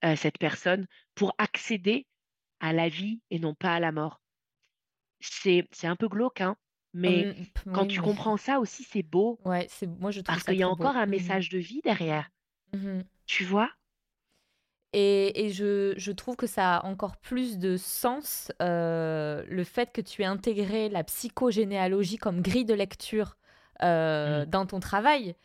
heu, 0.05 0.15
cette 0.15 0.37
personne 0.39 0.87
pour 1.15 1.35
accéder 1.37 2.07
à 2.61 2.73
la 2.73 2.89
vie 2.89 3.21
et 3.31 3.39
non 3.39 3.55
pas 3.55 3.75
à 3.75 3.79
la 3.79 3.91
mort. 3.93 4.21
C'est 5.29 5.67
c'est 5.71 5.87
un 5.87 5.95
peu 5.95 6.07
glauque, 6.07 6.41
hein, 6.41 6.55
mais 6.93 7.27
Mmh, 7.27 7.45
quand 7.71 7.85
oui, 7.85 7.87
tu 7.87 8.01
mais 8.01 8.01
comprends 8.01 8.37
ça 8.37 8.59
aussi, 8.59 8.83
c'est 8.83 9.03
beau 9.03 9.41
ouais, 9.45 9.65
c'est 9.69 9.87
moi 9.87 10.11
je 10.11 10.19
trouve 10.21 10.43
parce 10.43 10.45
qu'il 10.45 10.55
y 10.57 10.63
a 10.63 10.69
beau. 10.69 10.69
encore 10.69 10.97
un 10.97 11.05
Mmh 11.15 11.37
mh. 11.37 11.39
message 11.39 11.49
de 11.49 11.59
vie 11.59 11.81
derrière. 11.83 12.29
Mmh 12.73 13.05
Tu 13.27 13.43
vois? 13.45 13.71
Et 14.93 15.45
et 15.45 15.51
je 15.51 15.93
je 15.97 16.11
trouve 16.11 16.35
que 16.37 16.47
ça 16.47 16.77
a 16.77 16.85
encore 16.85 17.17
plus 17.17 17.57
de 17.57 17.75
sens, 17.77 18.51
heu, 18.61 19.45
le 19.47 19.63
fait 19.65 19.91
que 19.91 20.01
tu 20.01 20.21
aies 20.21 20.25
intégré 20.25 20.89
la 20.89 21.03
psychogénéalogie 21.03 22.17
comme 22.17 22.41
grille 22.41 22.65
de 22.65 22.73
lecture, 22.73 23.37
heu, 23.83 24.45
Mmh. 24.45 24.45
dans 24.47 24.65
ton 24.65 24.79
travail. 24.79 25.35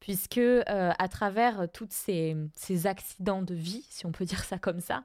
Puisque, 0.00 0.38
heu, 0.38 0.64
à 0.68 1.08
travers 1.10 1.68
toutes 1.72 1.92
ces, 1.92 2.36
ces 2.54 2.86
accidents 2.86 3.42
de 3.42 3.54
vie, 3.56 3.86
si 3.90 4.06
on 4.06 4.12
peut 4.12 4.24
dire 4.26 4.44
ça 4.44 4.58
comme 4.58 4.80
ça, 4.80 5.04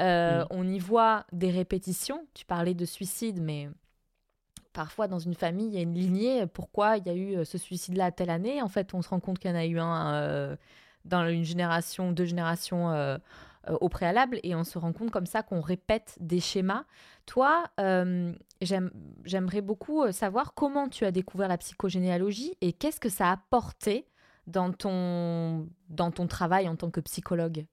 heu, 0.00 0.44
Mmh. 0.44 0.46
on 0.50 0.66
y 0.68 0.78
voit 0.78 1.26
des 1.32 1.50
répétitions. 1.50 2.26
Tu 2.34 2.44
parlais 2.46 2.74
de 2.74 2.84
suicide, 2.84 3.40
mais 3.42 3.68
parfois 4.72 5.08
dans 5.08 5.18
une 5.18 5.34
famille, 5.34 5.66
il 5.68 5.74
y 5.74 5.78
a 5.78 5.82
une 5.82 5.94
lignée. 5.94 6.46
Pourquoi 6.46 6.96
il 6.98 7.06
y 7.06 7.10
a 7.10 7.14
eu, 7.14 7.36
heu, 7.36 7.44
ce 7.44 7.58
suicide-là 7.58 8.12
telle 8.12 8.30
année? 8.30 8.62
En 8.62 8.68
fait, 8.68 8.94
on 8.94 9.02
se 9.02 9.08
rend 9.08 9.20
compte 9.20 9.38
qu'il 9.38 9.50
y 9.50 9.54
en 9.54 9.56
a 9.56 9.66
eu 9.66 9.78
un, 9.78 10.22
heu, 10.52 10.58
dans 11.04 11.26
une 11.28 11.44
génération, 11.44 12.12
2 12.12 12.24
générations, 12.24 13.18
au 13.80 13.88
préalable 13.88 14.38
et 14.44 14.54
on 14.54 14.62
se 14.64 14.78
rend 14.78 14.92
compte 14.92 15.10
comme 15.10 15.26
ça 15.26 15.42
qu'on 15.42 15.60
répète 15.60 16.16
des 16.20 16.40
schémas. 16.40 16.84
Toi, 17.26 17.64
j'aimerais 18.60 19.60
beaucoup, 19.60 20.10
savoir 20.12 20.54
comment 20.54 20.88
tu 20.88 21.04
as 21.04 21.10
découvert 21.12 21.48
la 21.48 21.58
psychogénéalogie 21.58 22.54
et 22.60 22.72
qu'est-ce 22.72 23.00
que 23.00 23.08
ça 23.08 23.28
a 23.28 23.32
apporté 23.32 24.06
dans 24.46 24.72
ton 24.72 25.68
dans 25.88 26.10
ton 26.12 26.26
travail 26.28 26.68
en 26.68 26.76
tant 26.76 26.90
que 26.90 27.00
psychologue? 27.00 27.66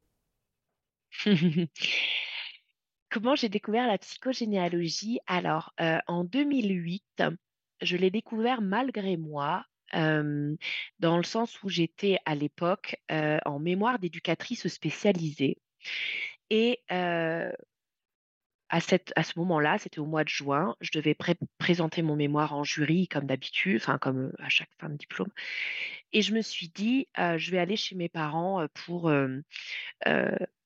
Comment 3.09 3.35
j'ai 3.35 3.49
découvert 3.49 3.87
la 3.87 3.97
psychogénéalogie? 3.97 5.19
Alors, 5.27 5.73
heu, 5.79 5.99
en 6.07 6.23
2008, 6.23 7.23
je 7.81 7.97
l'ai 7.97 8.09
découvert 8.11 8.61
malgré 8.61 9.17
moi, 9.17 9.65
hem, 9.91 10.57
dans 10.99 11.17
le 11.17 11.23
sens 11.23 11.61
où 11.63 11.69
j'étais 11.69 12.17
à 12.25 12.35
l'époque, 12.35 12.97
heu, 13.11 13.39
en 13.45 13.59
mémoire 13.59 13.99
d'éducatrice 13.99 14.67
spécialisée 14.67 15.57
et 16.51 16.83
à 18.69 18.79
cette 18.81 19.13
à 19.15 19.23
ce 19.23 19.37
moment-là, 19.39 19.77
c'était 19.77 19.99
au 19.99 20.05
mois 20.05 20.23
de 20.23 20.29
juin, 20.29 20.75
je 20.81 20.89
devais 20.93 21.13
pré 21.13 21.35
présenter 21.59 22.01
mon 22.01 22.15
mémoire 22.15 22.53
en 22.53 22.63
jury 22.63 23.07
comme 23.07 23.25
d'habitude, 23.27 23.77
enfin 23.77 23.97
comme, 23.99 24.31
à 24.39 24.49
chaque 24.49 24.71
fin 24.79 24.89
de 24.89 24.95
diplôme 24.97 25.31
et 26.13 26.21
je 26.23 26.33
me 26.35 26.41
suis 26.41 26.69
dit: 26.69 27.07
«Heu, 27.19 27.37
je 27.39 27.51
vais 27.51 27.59
aller 27.59 27.77
chez 27.77 27.95
mes 27.95 28.09
parents, 28.09 28.65
pour, 28.73 29.11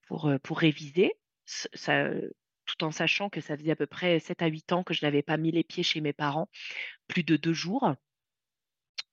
pour, 0.07 0.29
heu, 0.29 0.39
pour 0.39 0.59
réviser». 0.59 1.13
Heu, 1.89 2.33
tout 2.65 2.83
en 2.83 2.91
sachant 2.91 3.29
que 3.29 3.41
ça 3.41 3.57
faisait 3.57 3.71
à 3.71 3.75
peu 3.77 3.87
près 3.87 4.19
7 4.19 4.41
à 4.41 4.47
8 4.47 4.71
ans 4.73 4.83
que 4.83 4.93
je 4.93 5.05
n'avais 5.05 5.23
pas 5.23 5.37
mis 5.37 5.51
les 5.51 5.63
pieds 5.63 5.83
chez 5.83 6.01
mes 6.01 6.13
parents, 6.13 6.49
plus 7.07 7.23
de 7.23 7.37
2 7.37 7.53
jours. 7.53 7.95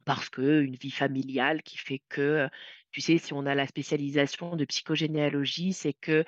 Parce 0.05 0.28
qu'une 0.28 0.76
vie 0.76 0.90
familiale 0.90 1.62
qui 1.62 1.78
fait 1.78 2.03
que, 2.11 2.20
heu, 2.47 2.49
tu 2.90 3.01
sais, 3.01 3.16
si 3.18 3.32
on 3.32 3.47
a 3.47 3.55
la 3.55 3.66
spécialisation 3.66 4.55
de 4.57 4.64
psychogénéalogie, 4.66 5.72
c'est 5.72 5.95
que 5.95 6.24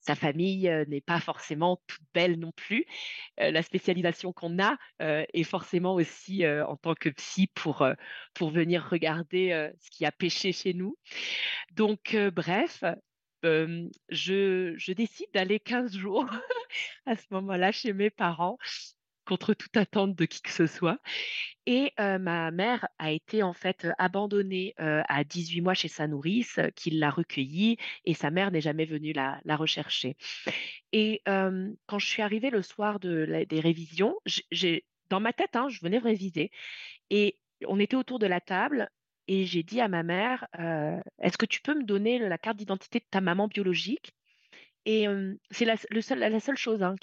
sa 0.00 0.14
famille 0.14 0.70
n'est 0.88 1.00
pas 1.02 1.20
forcément 1.20 1.82
toute 1.88 2.02
belle 2.14 2.38
non 2.38 2.52
plus. 2.52 2.86
la 3.38 3.62
spécialisation 3.62 4.32
qu'on 4.32 4.58
a 4.60 4.78
est 5.00 5.44
forcément 5.44 5.94
aussi 5.94 6.46
en 6.48 6.76
tant 6.76 6.94
que 6.94 7.10
psy 7.10 7.48
pour, 7.54 7.86
pour 8.34 8.50
venir 8.50 8.88
regarder 8.88 9.70
ce 9.80 9.90
qui 9.90 10.06
a 10.06 10.12
péché 10.12 10.52
chez 10.52 10.74
nous. 10.74 10.96
Donc, 11.72 12.16
bref, 12.34 12.84
je, 14.08 14.92
décide 14.92 15.28
d'aller 15.34 15.60
15 15.60 15.96
jours 15.96 16.26
à 17.06 17.16
ce 17.16 17.24
moment-là 17.30 17.72
chez 17.72 17.92
mes 17.92 18.10
parents 18.10 18.58
contre 19.24 19.54
toute 19.54 19.76
attente 19.76 20.14
de 20.14 20.24
qui 20.24 20.40
que 20.40 20.52
ce 20.52 20.66
soit. 20.66 21.00
Et 21.66 21.92
ma 21.98 22.52
mère 22.52 22.86
a 22.98 23.10
été 23.10 23.42
en 23.42 23.52
fait 23.52 23.88
abandonnée 23.98 24.74
à 24.78 25.24
18 25.24 25.62
mois 25.62 25.74
chez 25.74 25.88
sa 25.88 26.06
nourrice, 26.06 26.60
qui 26.76 26.90
l'a 26.90 27.10
recueillie, 27.10 27.76
et 28.04 28.14
sa 28.14 28.30
mère 28.30 28.52
n'est 28.52 28.60
jamais 28.60 28.84
venue 28.84 29.12
la, 29.12 29.40
rechercher. 29.56 30.16
Et 30.92 31.22
quand 31.24 31.98
je 31.98 32.06
suis 32.06 32.22
arrivée 32.22 32.50
le 32.50 32.62
soir 32.62 33.00
de 33.00 33.44
des 33.48 33.60
révisions, 33.60 34.16
j'ai 34.52 34.84
dans 35.08 35.20
ma 35.20 35.32
tête, 35.32 35.56
hein, 35.56 35.68
je 35.68 35.80
venais 35.80 35.98
réviser, 35.98 36.52
et 37.10 37.36
on 37.66 37.80
était 37.80 37.96
autour 37.96 38.18
de 38.18 38.26
la 38.26 38.40
table, 38.40 38.90
et 39.28 39.44
j'ai 39.44 39.62
dit 39.62 39.80
à 39.80 39.88
ma 39.88 40.02
mère, 40.02 40.46
est-ce 41.20 41.38
que 41.38 41.46
tu 41.46 41.60
peux 41.60 41.74
me 41.74 41.84
donner 41.84 42.18
la 42.18 42.38
carte 42.38 42.56
d'identité 42.56 43.00
de 43.00 43.06
ta 43.10 43.20
maman 43.20 43.48
biologique? 43.48 44.12
Et 44.84 45.06
c'est 45.50 45.64
la, 45.64 45.76
seule 45.76 46.56
chose 46.56 46.82
hein, 46.82 46.94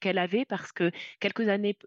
qu'elle 0.00 0.18
avait 0.18 0.44
parce 0.44 0.72
que 0.72 0.90
quelques 1.20 1.48
années 1.48 1.78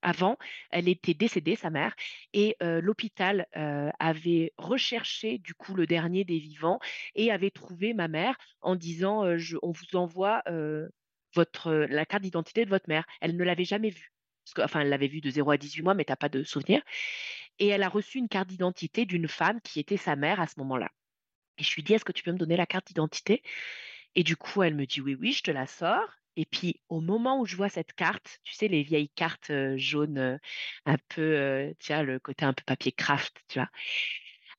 avant, 0.00 0.38
elle 0.70 0.88
était 0.88 1.12
décédée, 1.12 1.54
sa 1.54 1.68
mère, 1.68 1.94
et 2.32 2.56
l'hôpital 2.60 3.46
avait 3.98 4.52
recherché 4.56 5.38
du 5.38 5.54
coup 5.54 5.74
le 5.74 5.86
dernier 5.86 6.24
des 6.24 6.38
vivants 6.38 6.78
et 7.14 7.30
avait 7.30 7.50
trouvé 7.50 7.92
ma 7.92 8.08
mère 8.08 8.36
en 8.62 8.74
disant 8.74 9.24
on 9.62 9.70
vous 9.70 9.96
envoie 9.96 10.42
la 11.66 12.06
carte 12.06 12.22
d'identité 12.22 12.64
de 12.64 12.70
votre 12.70 12.88
mère. 12.88 13.04
Elle 13.20 13.36
ne 13.36 13.44
l'avait 13.44 13.64
jamais 13.64 13.90
vue. 13.90 14.12
Parce 14.54 14.66
enfin, 14.66 14.80
elle 14.80 14.88
l'avait 14.88 15.06
vue 15.06 15.20
de 15.20 15.30
0 15.30 15.50
à 15.50 15.56
18 15.56 15.82
mois, 15.82 15.94
mais 15.94 16.04
tu 16.04 16.12
n'as 16.12 16.16
pas 16.16 16.28
de 16.28 16.42
souvenir. 16.42 16.82
Et 17.60 17.68
elle 17.68 17.84
a 17.84 17.88
reçu 17.88 18.18
une 18.18 18.28
carte 18.28 18.48
d'identité 18.48 19.06
d'une 19.06 19.28
femme 19.28 19.60
qui 19.60 19.78
était 19.78 19.96
sa 19.96 20.16
mère 20.16 20.40
à 20.40 20.48
ce 20.48 20.54
moment-là. 20.58 20.90
Et 21.58 21.62
je 21.62 21.74
lui 21.74 21.82
dis, 21.82 21.94
est-ce 21.94 22.04
que 22.04 22.12
tu 22.12 22.24
peux 22.24 22.32
me 22.32 22.38
donner 22.38 22.56
la 22.56 22.66
carte 22.66 22.88
d'identité? 22.88 23.42
Et 24.14 24.24
du 24.24 24.36
coup, 24.36 24.62
elle 24.62 24.74
me 24.74 24.86
dit 24.86 25.00
oui, 25.00 25.14
oui, 25.14 25.32
je 25.32 25.42
te 25.42 25.50
la 25.52 25.66
sors. 25.66 26.08
Et 26.36 26.46
puis, 26.46 26.80
au 26.88 27.00
moment 27.00 27.40
où 27.40 27.46
je 27.46 27.56
vois 27.56 27.68
cette 27.68 27.92
carte, 27.92 28.40
tu 28.44 28.54
sais, 28.54 28.66
les 28.66 28.82
vieilles 28.82 29.10
cartes 29.10 29.52
jaunes, 29.76 30.40
un 30.86 30.96
peu, 31.08 31.74
tu 31.78 31.92
vois, 31.92 32.02
le 32.02 32.18
côté 32.18 32.44
un 32.44 32.54
peu 32.54 32.64
papier 32.64 32.92
craft, 32.92 33.42
tu 33.48 33.58
vois, 33.58 33.68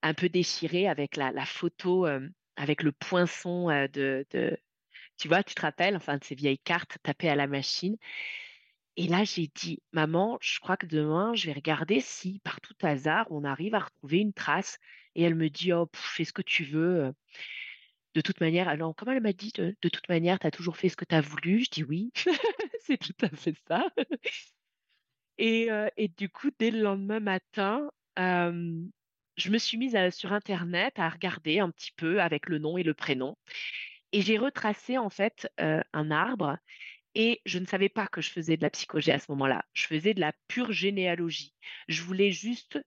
un 0.03 0.13
peu 0.13 0.29
déchiré 0.29 0.87
avec 0.87 1.15
la, 1.15 1.45
photo, 1.45 2.07
avec 2.55 2.83
le 2.83 2.91
poinçon 2.91 3.67
de, 3.67 4.25
de, 4.31 4.57
tu 5.17 5.27
vois, 5.27 5.43
tu 5.43 5.55
te 5.55 5.61
rappelles, 5.61 5.95
enfin, 5.95 6.17
de 6.17 6.23
ces 6.23 6.35
vieilles 6.35 6.59
cartes 6.59 6.97
tapées 7.03 7.29
à 7.29 7.35
la 7.35 7.47
machine. 7.47 7.97
Et 8.97 9.07
là, 9.07 9.23
j'ai 9.23 9.49
dit, 9.55 9.81
maman, 9.93 10.37
je 10.41 10.59
crois 10.59 10.77
que 10.77 10.85
demain, 10.85 11.33
je 11.33 11.47
vais 11.47 11.53
regarder 11.53 12.01
si, 12.01 12.39
par 12.43 12.59
tout 12.61 12.75
hasard, 12.81 13.27
on 13.29 13.43
arrive 13.43 13.75
à 13.75 13.79
retrouver 13.79 14.19
une 14.19 14.33
trace. 14.33 14.77
Et 15.15 15.23
elle 15.23 15.35
me 15.35 15.49
dit, 15.49 15.73
oh, 15.73 15.89
fais 15.93 16.25
ce 16.25 16.33
que 16.33 16.41
tu 16.41 16.63
veux 16.63 17.13
de 18.13 18.21
toute 18.21 18.41
manière, 18.41 18.67
alors, 18.67 18.95
comme 18.95 19.09
elle 19.09 19.21
m'a 19.21 19.33
dit, 19.33 19.51
de, 19.55 19.75
toute 19.81 20.09
manière, 20.09 20.39
tu 20.39 20.47
as 20.47 20.51
toujours 20.51 20.77
fait 20.77 20.89
ce 20.89 20.97
que 20.97 21.05
tu 21.05 21.15
as 21.15 21.21
voulu? 21.21 21.63
Je 21.63 21.69
dis 21.71 21.83
oui, 21.83 22.11
c'est 22.81 22.97
tout 22.97 23.13
à 23.21 23.29
fait 23.29 23.55
ça. 23.67 23.85
Et, 25.37 25.69
du 26.17 26.29
coup, 26.29 26.49
dès 26.59 26.71
le 26.71 26.81
lendemain 26.81 27.19
matin, 27.19 27.89
je 28.17 29.49
me 29.49 29.57
suis 29.57 29.77
mise 29.77 29.97
sur 30.11 30.33
Internet 30.33 30.99
à 30.99 31.09
regarder 31.09 31.59
un 31.59 31.71
petit 31.71 31.91
peu 31.95 32.21
avec 32.21 32.47
le 32.49 32.59
nom 32.59 32.77
et 32.77 32.83
le 32.83 32.93
prénom. 32.93 33.37
Et 34.11 34.21
j'ai 34.21 34.37
retracé 34.37 34.97
en 34.97 35.09
fait 35.09 35.49
un 35.57 36.11
arbre. 36.11 36.57
Et 37.15 37.41
je 37.45 37.59
ne 37.59 37.65
savais 37.65 37.89
pas 37.89 38.07
que 38.07 38.21
je 38.21 38.29
faisais 38.29 38.57
de 38.57 38.61
la 38.61 38.69
psychologie 38.69 39.11
à 39.11 39.19
ce 39.19 39.25
moment-là. 39.29 39.65
Je 39.73 39.85
faisais 39.85 40.13
de 40.13 40.21
la 40.21 40.33
pure 40.47 40.71
généalogie. 40.71 41.53
Je 41.87 42.03
voulais 42.03 42.31
juste 42.31 42.79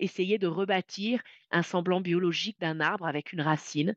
essayer 0.00 0.38
de 0.38 0.48
rebâtir 0.48 1.22
un 1.52 1.62
semblant 1.62 2.00
biologique 2.00 2.58
d'un 2.58 2.80
arbre 2.80 3.06
avec 3.06 3.32
une 3.32 3.40
racine 3.40 3.94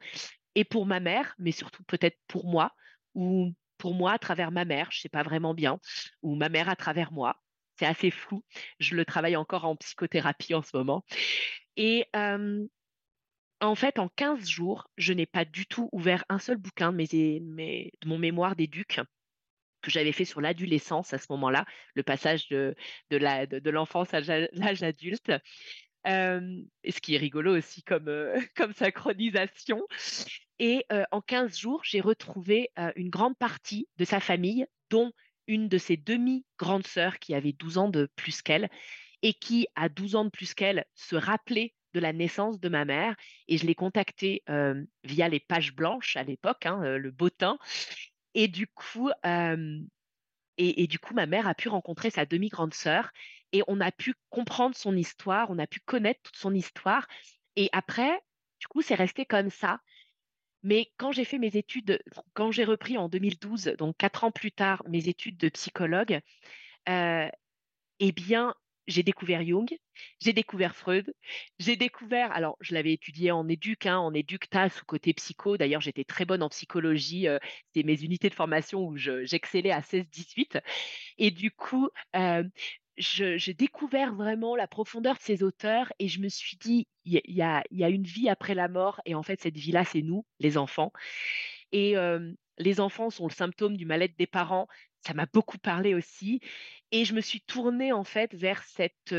et 0.53 0.63
pour 0.63 0.86
ma 0.86 0.99
mère, 0.99 1.36
mais 1.39 1.51
surtout 1.51 1.84
peut-être 1.84 2.18
pour 2.28 2.45
moi, 2.45 2.74
ou 3.16 3.51
pour 3.78 3.93
moi 3.93 4.13
à 4.13 4.20
travers 4.20 4.51
ma 4.51 4.63
mère, 4.66 4.89
je 4.91 4.99
ne 4.99 5.01
sais 5.01 5.09
pas 5.09 5.24
vraiment 5.24 5.53
bien, 5.53 5.80
ou 6.22 6.36
ma 6.36 6.49
mère 6.49 6.70
à 6.70 6.76
travers 6.76 7.11
moi. 7.11 7.36
C'est 7.78 7.86
assez 7.86 8.11
flou. 8.11 8.45
Je 8.80 8.95
le 8.95 9.03
travaille 9.03 9.36
encore 9.36 9.66
en 9.66 9.76
psychothérapie 9.76 10.53
en 10.53 10.61
ce 10.61 10.78
moment. 10.78 11.03
Et 11.76 12.07
en 13.59 13.76
fait, 13.76 13.99
en 13.99 14.07
15 14.09 14.47
jours, 14.47 14.88
je 14.97 15.13
n'ai 15.13 15.26
pas 15.26 15.45
du 15.45 15.66
tout 15.66 15.89
ouvert 15.91 16.24
un 16.30 16.39
seul 16.39 16.57
bouquin 16.57 16.91
de, 16.91 16.97
mes, 16.97 17.91
de 18.01 18.07
mon 18.07 18.18
mémoire 18.18 18.55
d'éduc 18.55 19.01
que 19.86 19.91
j'avais 19.91 20.11
fait 20.11 20.25
sur 20.25 20.41
l'adolescence 20.41 21.13
à 21.13 21.17
ce 21.17 21.27
moment-là, 21.29 21.65
le 21.93 22.03
passage 22.03 22.47
de, 22.49 22.75
de 23.11 23.69
l'enfance 23.69 24.13
à 24.13 24.19
l'âge 24.21 24.83
adulte 24.83 25.31
et 26.05 26.91
ce 26.91 27.01
qui 27.01 27.15
est 27.15 27.17
rigolo 27.17 27.57
aussi 27.57 27.83
comme, 27.83 28.11
comme 28.55 28.73
synchronisation. 28.73 29.81
Et 30.59 30.86
en 31.11 31.21
15 31.21 31.57
jours, 31.57 31.81
j'ai 31.83 32.01
retrouvé 32.01 32.69
une 32.95 33.09
grande 33.09 33.38
partie 33.38 33.88
de 33.97 34.05
sa 34.05 34.19
famille, 34.19 34.65
dont 34.89 35.11
une 35.47 35.67
de 35.67 35.77
ses 35.77 35.97
demi-grandes 35.97 36.88
sœurs 36.88 37.19
qui 37.19 37.33
avait 37.33 37.53
12 37.53 37.77
ans 37.77 37.89
de 37.89 38.09
plus 38.15 38.41
qu'elle 38.41 38.69
et 39.21 39.33
qui, 39.33 39.67
à 39.75 39.89
12 39.89 40.15
ans 40.15 40.25
de 40.25 40.29
plus 40.29 40.53
qu'elle, 40.53 40.86
se 40.93 41.15
rappelait 41.15 41.73
de 41.93 41.99
la 41.99 42.13
naissance 42.13 42.59
de 42.59 42.69
ma 42.69 42.86
mère. 42.86 43.15
Et 43.47 43.57
je 43.57 43.65
l'ai 43.65 43.75
contactée 43.75 44.43
via 45.03 45.29
les 45.29 45.39
pages 45.39 45.73
blanches 45.73 46.17
à 46.17 46.23
l'époque, 46.23 46.65
hein, 46.65 46.97
le 46.97 47.11
bottin. 47.11 47.57
Et 48.36 48.47
du 48.47 48.67
coup, 48.67 49.09
et, 50.57 50.83
et, 50.83 50.88
du 50.88 50.99
coup, 50.99 51.13
ma 51.13 51.25
mère 51.25 51.47
a 51.47 51.55
pu 51.55 51.69
rencontrer 51.69 52.09
sa 52.11 52.25
demi-grande 52.25 52.73
sœur 52.73 53.11
et 53.51 53.63
on 53.67 53.81
a 53.81 53.91
pu 53.91 54.13
comprendre 54.29 54.75
son 54.75 54.95
histoire, 54.95 55.49
on 55.49 55.57
a 55.57 55.67
pu 55.67 55.79
connaître 55.79 56.21
toute 56.21 56.38
son 56.38 56.53
histoire. 56.53 57.07
Et 57.55 57.69
après, 57.71 58.21
du 58.59 58.67
coup, 58.67 58.81
c'est 58.81 58.95
resté 58.95 59.25
comme 59.25 59.49
ça. 59.49 59.79
Mais 60.63 60.91
quand 60.97 61.11
j'ai 61.11 61.25
fait 61.25 61.38
mes 61.38 61.55
études, 61.55 62.01
quand 62.33 62.51
j'ai 62.51 62.65
repris 62.65 62.97
en 62.97 63.07
2012, 63.07 63.75
donc 63.77 63.95
quatre 63.97 64.23
ans 64.23 64.31
plus 64.31 64.51
tard, 64.51 64.83
mes 64.88 65.07
études 65.07 65.38
de 65.38 65.49
psychologue, 65.49 66.19
euh, 66.89 67.29
eh 67.99 68.11
bien, 68.11 68.55
j'ai 68.88 69.03
découvert 69.03 69.43
Jung, 69.43 69.67
j'ai 70.19 70.33
découvert 70.33 70.75
Freud, 70.75 71.13
j'ai 71.59 71.75
découvert, 71.75 72.31
alors 72.31 72.57
je 72.59 72.73
l'avais 72.73 72.93
étudié 72.93 73.31
en 73.31 73.47
éduc, 73.47 73.86
hein, 73.86 73.97
en 73.97 74.13
éductas 74.13 74.69
sous 74.69 74.86
côté 74.86 75.13
psycho, 75.13 75.57
d'ailleurs 75.57 75.81
j'étais 75.81 76.03
très 76.03 76.25
bonne 76.25 76.43
en 76.43 76.49
psychologie, 76.49 77.27
euh, 77.27 77.39
c'était 77.67 77.86
mes 77.86 78.01
unités 78.01 78.29
de 78.29 78.33
formation 78.33 78.86
où 78.86 78.97
j'excellais 78.97 79.71
à 79.71 79.81
16-18, 79.81 80.61
et 81.17 81.31
du 81.31 81.51
coup, 81.51 81.89
euh, 82.15 82.43
j'ai 82.97 83.53
découvert 83.53 84.13
vraiment 84.15 84.55
la 84.55 84.67
profondeur 84.67 85.15
de 85.15 85.21
ces 85.21 85.43
auteurs 85.43 85.91
et 85.99 86.07
je 86.07 86.21
me 86.21 86.29
suis 86.29 86.57
dit, 86.57 86.88
il 87.03 87.21
y, 87.27 87.41
a, 87.41 87.63
une 87.71 88.03
vie 88.03 88.29
après 88.29 88.55
la 88.55 88.69
mort 88.69 89.01
et 89.05 89.15
en 89.15 89.23
fait, 89.23 89.41
cette 89.41 89.57
vie-là, 89.57 89.83
c'est 89.83 90.01
nous, 90.01 90.25
les 90.39 90.57
enfants. 90.57 90.93
Et 91.73 91.95
les 92.57 92.79
enfants 92.79 93.09
sont 93.09 93.27
le 93.27 93.33
symptôme 93.33 93.75
du 93.75 93.86
mal-être 93.86 94.17
des 94.17 94.27
parents. 94.27 94.67
Ça 95.06 95.14
m'a 95.14 95.28
beaucoup 95.32 95.58
parlé 95.58 95.93
aussi. 95.93 96.41
Et 96.91 97.06
je 97.06 97.14
me 97.14 97.22
suis 97.22 97.41
tournée 97.41 97.91
en 97.91 98.03
fait 98.03 98.34
vers 98.34 98.64
cette, 98.64 99.14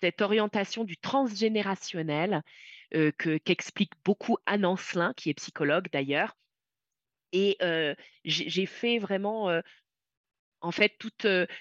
cette 0.00 0.20
orientation 0.20 0.84
du 0.84 0.96
transgénérationnel 0.98 2.42
que 2.90 3.38
qu'explique 3.38 3.92
beaucoup 4.04 4.36
Anne 4.44 4.66
Ancelin, 4.66 5.14
qui 5.14 5.30
est 5.30 5.34
psychologue 5.34 5.88
d'ailleurs. 5.90 6.36
Et 7.32 7.56
j'ai 8.24 8.66
fait 8.66 8.98
vraiment 8.98 9.50
en 10.60 10.70
fait 10.70 10.96
tout, 10.98 11.10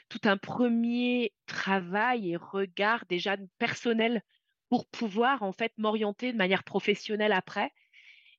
tout 0.09 0.21
un 0.25 0.37
premier 0.37 1.33
travail 1.45 2.31
et 2.31 2.35
regard 2.35 3.05
déjà 3.07 3.37
personnel 3.57 4.21
pour 4.69 4.85
pouvoir 4.87 5.43
en 5.43 5.53
fait 5.53 5.71
m'orienter 5.77 6.33
de 6.33 6.37
manière 6.37 6.63
professionnelle 6.63 7.33
après. 7.33 7.71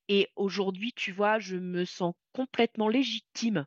Et 0.08 0.28
aujourd'hui, 0.36 0.92
tu 0.92 1.12
vois, 1.12 1.38
je 1.38 1.56
me 1.56 1.84
sens 1.84 2.14
complètement 2.32 2.88
légitime 2.88 3.66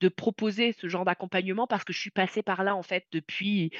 de 0.00 0.08
proposer 0.08 0.74
ce 0.80 0.88
genre 0.88 1.04
d'accompagnement 1.04 1.66
parce 1.66 1.84
que 1.84 1.92
je 1.92 1.98
suis 1.98 2.10
passée 2.10 2.42
par 2.42 2.64
là 2.64 2.74
en 2.76 2.82
fait 2.82 3.06
depuis 3.12 3.70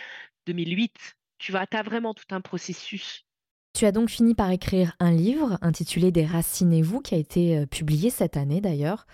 2008. 0.46 1.16
Tu 1.38 1.52
vois, 1.52 1.66
tu 1.66 1.76
as 1.76 1.82
vraiment 1.82 2.14
tout 2.14 2.26
un 2.30 2.40
processus. 2.40 3.24
Tu 3.72 3.86
as 3.86 3.92
donc 3.92 4.10
fini 4.10 4.34
par 4.34 4.50
écrire 4.50 4.94
un 5.00 5.12
livre 5.12 5.58
intitulé 5.62 6.10
Des 6.10 6.26
racines 6.26 6.72
et 6.72 6.82
vous, 6.82 7.00
qui 7.00 7.14
a 7.14 7.18
été 7.18 7.66
publié 7.66 8.10
cette 8.10 8.36
année 8.36 8.60
d'ailleurs, 8.60 9.06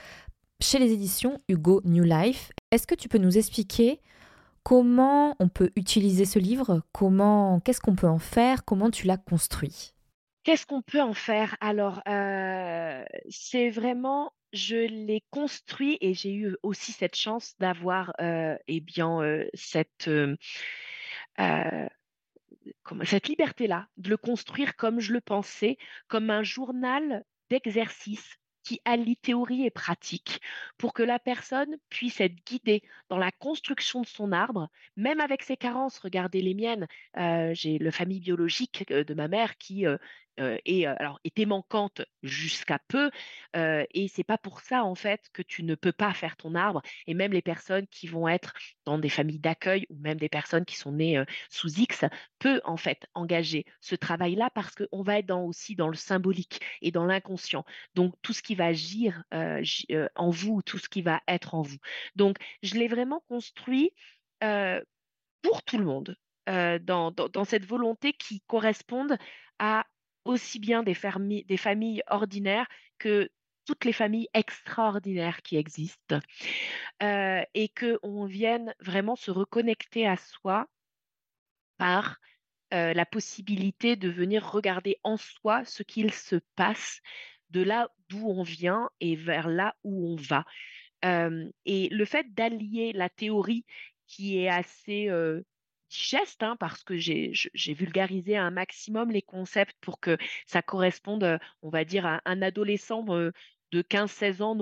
chez 0.60 0.78
les 0.78 0.92
éditions 0.92 1.40
Hugo 1.48 1.82
New 1.84 2.04
Life. 2.04 2.50
Est-ce 2.70 2.86
que 2.86 2.94
tu 2.94 3.08
peux 3.08 3.18
nous 3.18 3.36
expliquer 3.36 4.00
comment 4.62 5.36
on 5.38 5.48
peut 5.48 5.70
utiliser 5.76 6.24
ce 6.24 6.38
livre? 6.38 6.82
Comment, 6.92 7.60
qu'est-ce 7.60 7.80
qu'on 7.80 7.94
peut 7.94 8.08
en 8.08 8.18
faire? 8.18 8.64
Comment 8.64 8.90
tu 8.90 9.06
l'as 9.06 9.18
construit? 9.18 9.92
Qu'est-ce 10.46 10.64
qu'on 10.64 10.80
peut 10.80 11.00
en 11.02 11.12
faire? 11.12 11.56
Alors, 11.60 12.02
euh, 12.06 13.04
c'est 13.28 13.68
vraiment, 13.68 14.32
je 14.52 14.76
l'ai 14.76 15.24
construit 15.32 15.98
et 16.00 16.14
j'ai 16.14 16.32
eu 16.32 16.56
aussi 16.62 16.92
cette 16.92 17.16
chance 17.16 17.56
d'avoir, 17.58 18.12
euh, 18.20 18.56
eh 18.68 18.78
bien, 18.80 19.20
euh, 19.22 19.48
cette 19.54 20.08
cette 23.02 23.26
liberté-là, 23.26 23.88
de 23.96 24.08
le 24.08 24.16
construire 24.16 24.76
comme 24.76 25.00
je 25.00 25.12
le 25.12 25.20
pensais, 25.20 25.78
comme 26.06 26.30
un 26.30 26.44
journal 26.44 27.24
d'exercice 27.50 28.38
qui 28.66 28.80
allie 28.84 29.16
théorie 29.16 29.64
et 29.64 29.70
pratique 29.70 30.40
pour 30.76 30.92
que 30.92 31.04
la 31.04 31.20
personne 31.20 31.76
puisse 31.88 32.20
être 32.20 32.34
guidée 32.44 32.82
dans 33.08 33.16
la 33.16 33.30
construction 33.30 34.00
de 34.00 34.06
son 34.06 34.32
arbre, 34.32 34.68
même 34.96 35.20
avec 35.20 35.44
ses 35.44 35.56
carences. 35.56 36.00
Regardez 36.00 36.42
les 36.42 36.54
miennes. 36.54 36.88
Euh, 37.16 37.54
j'ai 37.54 37.78
le 37.78 37.90
famille 37.92 38.18
biologique 38.18 38.84
euh, 38.90 39.04
de 39.04 39.14
ma 39.14 39.28
mère 39.28 39.56
qui 39.56 39.86
euh, 39.86 39.96
et 40.64 40.86
alors 40.86 41.18
était 41.24 41.46
manquante 41.46 42.02
jusqu'à 42.22 42.78
peu 42.88 43.10
et 43.54 44.08
c'est 44.08 44.24
pas 44.24 44.38
pour 44.38 44.60
ça 44.60 44.84
en 44.84 44.94
fait 44.94 45.28
que 45.32 45.42
tu 45.42 45.62
ne 45.62 45.74
peux 45.74 45.92
pas 45.92 46.12
faire 46.12 46.36
ton 46.36 46.54
arbre 46.54 46.82
et 47.06 47.14
même 47.14 47.32
les 47.32 47.42
personnes 47.42 47.86
qui 47.86 48.06
vont 48.06 48.28
être 48.28 48.52
dans 48.84 48.98
des 48.98 49.08
familles 49.08 49.38
d'accueil 49.38 49.86
ou 49.90 49.96
même 49.98 50.18
des 50.18 50.28
personnes 50.28 50.64
qui 50.64 50.76
sont 50.76 50.92
nées 50.92 51.22
sous 51.48 51.80
X 51.80 52.04
peut 52.38 52.60
en 52.64 52.76
fait 52.76 53.06
engager 53.14 53.64
ce 53.80 53.94
travail 53.94 54.34
là 54.34 54.50
parce 54.50 54.74
qu'on 54.74 55.02
va 55.02 55.18
être 55.18 55.26
dans, 55.26 55.44
aussi 55.44 55.74
dans 55.74 55.88
le 55.88 55.96
symbolique 55.96 56.60
et 56.82 56.90
dans 56.90 57.06
l'inconscient. 57.06 57.64
Donc 57.94 58.14
tout 58.22 58.32
ce 58.32 58.42
qui 58.42 58.54
va 58.54 58.66
agir 58.66 59.22
en 59.32 60.30
vous 60.30 60.62
tout 60.62 60.78
ce 60.78 60.88
qui 60.88 61.02
va 61.02 61.22
être 61.28 61.54
en 61.54 61.62
vous. 61.62 61.78
Donc 62.14 62.36
je 62.62 62.74
l'ai 62.74 62.88
vraiment 62.88 63.22
construit 63.28 63.92
pour 64.40 65.62
tout 65.62 65.78
le 65.78 65.84
monde 65.84 66.16
dans, 66.46 67.10
dans, 67.10 67.44
cette 67.44 67.64
volonté 67.64 68.12
qui 68.12 68.40
corresponde 68.42 69.16
à 69.58 69.86
aussi 70.26 70.58
bien 70.58 70.82
des, 70.82 70.94
familles 70.94 72.02
ordinaires 72.08 72.68
que 72.98 73.30
toutes 73.66 73.84
les 73.84 73.92
familles 73.92 74.28
extraordinaires 74.34 75.42
qui 75.42 75.56
existent 75.56 76.20
euh, 77.02 77.42
et 77.54 77.68
qu'on 77.68 78.24
vienne 78.26 78.74
vraiment 78.80 79.16
se 79.16 79.30
reconnecter 79.30 80.06
à 80.06 80.16
soi 80.16 80.68
par 81.78 82.18
euh, 82.74 82.94
la 82.94 83.06
possibilité 83.06 83.96
de 83.96 84.08
venir 84.08 84.50
regarder 84.50 84.98
en 85.04 85.16
soi 85.16 85.64
ce 85.64 85.82
qu'il 85.82 86.12
se 86.12 86.36
passe 86.54 87.00
de 87.50 87.62
là 87.62 87.90
d'où 88.08 88.28
on 88.28 88.42
vient 88.42 88.90
et 89.00 89.16
vers 89.16 89.48
là 89.48 89.76
où 89.84 90.12
on 90.12 90.16
va. 90.16 90.44
Euh, 91.04 91.50
et 91.64 91.88
le 91.90 92.04
fait 92.04 92.34
d'allier 92.34 92.92
la 92.92 93.08
théorie 93.08 93.64
qui 94.06 94.38
est 94.38 94.48
assez 94.48 95.10
digeste, 95.88 96.42
hein, 96.42 96.56
parce 96.58 96.82
que 96.84 96.96
j'ai 96.96 97.74
vulgarisé 97.74 98.36
un 98.36 98.50
maximum 98.50 99.10
les 99.10 99.22
concepts 99.22 99.76
pour 99.80 100.00
que 100.00 100.16
ça 100.46 100.62
corresponde, 100.62 101.38
on 101.62 101.70
va 101.70 101.84
dire, 101.84 102.06
à 102.06 102.20
un 102.24 102.42
adolescent 102.42 103.04
de 103.04 103.82
15-16 103.82 104.42
ans 104.42 104.54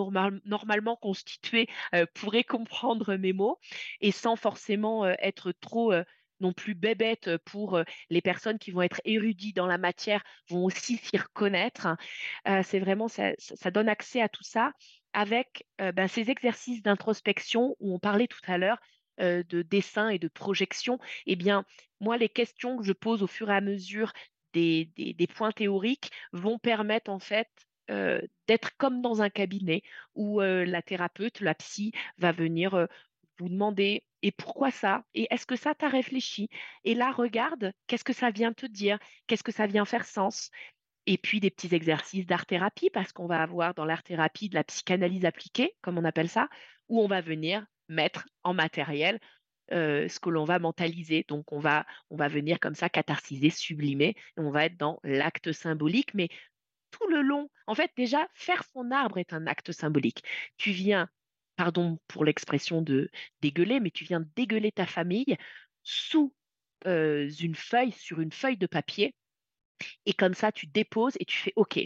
normalement 0.44 0.96
constitué 0.96 1.68
pourrait 2.14 2.44
comprendre 2.44 3.16
mes 3.16 3.32
mots 3.32 3.58
et 4.00 4.12
sans 4.12 4.36
forcément 4.36 5.06
être 5.06 5.52
trop 5.52 5.92
non 6.40 6.52
plus 6.52 6.74
bébête 6.74 7.36
pour 7.44 7.80
les 8.10 8.20
personnes 8.20 8.58
qui 8.58 8.70
vont 8.70 8.82
être 8.82 9.00
érudits 9.04 9.52
dans 9.52 9.66
la 9.66 9.78
matière, 9.78 10.22
vont 10.48 10.64
aussi 10.64 10.96
s'y 10.96 11.16
reconnaître. 11.16 11.88
c'est 12.62 12.80
vraiment, 12.80 13.08
ça, 13.08 13.70
donne 13.72 13.88
accès 13.88 14.20
à 14.20 14.28
tout 14.28 14.44
ça 14.44 14.72
avec 15.12 15.66
ben, 15.78 16.08
ces 16.08 16.30
exercices 16.30 16.82
d'introspection 16.82 17.76
où 17.78 17.94
on 17.94 17.98
parlait 17.98 18.26
tout 18.26 18.40
à 18.46 18.58
l'heure 18.58 18.78
de 19.18 19.62
dessin 19.62 20.08
et 20.08 20.18
de 20.18 20.28
projection, 20.28 20.98
eh 21.26 21.36
bien, 21.36 21.64
moi, 22.00 22.16
les 22.16 22.28
questions 22.28 22.76
que 22.76 22.84
je 22.84 22.92
pose 22.92 23.22
au 23.22 23.26
fur 23.26 23.50
et 23.50 23.54
à 23.54 23.60
mesure 23.60 24.12
des, 24.52 24.88
points 25.34 25.52
théoriques 25.52 26.10
vont 26.32 26.58
permettre 26.58 27.10
en 27.10 27.18
fait 27.18 27.48
d'être 27.88 28.76
comme 28.78 29.02
dans 29.02 29.22
un 29.22 29.30
cabinet 29.30 29.82
où 30.14 30.40
la 30.40 30.82
thérapeute, 30.82 31.40
la 31.40 31.54
psy, 31.54 31.92
va 32.18 32.32
venir 32.32 32.88
vous 33.38 33.48
demander 33.48 34.04
et 34.22 34.32
pourquoi 34.32 34.70
ça? 34.70 35.04
Et 35.14 35.26
est-ce 35.30 35.44
que 35.44 35.56
ça 35.56 35.74
t'a 35.74 35.88
réfléchi? 35.88 36.48
Et 36.84 36.94
là, 36.94 37.12
regarde, 37.12 37.74
qu'est-ce 37.86 38.04
que 38.04 38.14
ça 38.14 38.30
vient 38.30 38.54
te 38.54 38.64
dire? 38.64 38.98
Qu'est-ce 39.26 39.42
que 39.42 39.52
ça 39.52 39.66
vient 39.66 39.84
faire 39.84 40.06
sens 40.06 40.50
et 41.06 41.18
puis 41.18 41.40
des 41.40 41.50
petits 41.50 41.74
exercices 41.74 42.24
d'art-thérapie, 42.26 42.88
parce 42.88 43.12
qu'on 43.12 43.26
va 43.26 43.42
avoir 43.42 43.74
dans 43.74 43.84
l'art-thérapie 43.84 44.48
de 44.48 44.54
la 44.54 44.64
psychanalyse 44.64 45.26
appliquée, 45.26 45.76
comme 45.82 45.98
on 45.98 46.04
appelle 46.04 46.30
ça, 46.30 46.48
où 46.88 47.02
on 47.02 47.06
va 47.06 47.20
venir 47.20 47.66
mettre 47.88 48.26
en 48.42 48.54
matériel 48.54 49.18
ce 49.70 50.20
que 50.20 50.28
l'on 50.28 50.44
va 50.44 50.58
mentaliser. 50.58 51.24
Donc, 51.28 51.52
on 51.52 51.58
va, 51.58 51.86
on 52.10 52.16
va 52.16 52.28
venir 52.28 52.60
comme 52.60 52.74
ça 52.74 52.88
catharsiser, 52.88 53.50
sublimer, 53.50 54.14
on 54.36 54.50
va 54.50 54.66
être 54.66 54.76
dans 54.76 55.00
l'acte 55.04 55.52
symbolique, 55.52 56.12
mais 56.14 56.28
tout 56.90 57.08
le 57.08 57.22
long, 57.22 57.50
en 57.66 57.74
fait, 57.74 57.90
déjà, 57.96 58.28
faire 58.34 58.62
son 58.72 58.90
arbre 58.90 59.18
est 59.18 59.32
un 59.32 59.46
acte 59.46 59.72
symbolique. 59.72 60.22
Tu 60.58 60.70
viens, 60.70 61.08
pardon 61.56 61.98
pour 62.08 62.24
l'expression 62.24 62.82
de 62.82 63.10
dégueuler, 63.40 63.80
mais 63.80 63.90
tu 63.90 64.04
viens 64.04 64.24
dégueuler 64.36 64.70
ta 64.70 64.86
famille 64.86 65.36
sous 65.82 66.34
une 66.84 67.54
feuille, 67.54 67.92
sur 67.92 68.20
une 68.20 68.32
feuille 68.32 68.58
de 68.58 68.66
papier, 68.66 69.14
et 70.06 70.12
comme 70.12 70.34
ça, 70.34 70.52
tu 70.52 70.66
déposes 70.66 71.16
et 71.18 71.24
tu 71.24 71.36
fais 71.36 71.52
OK. 71.56 71.80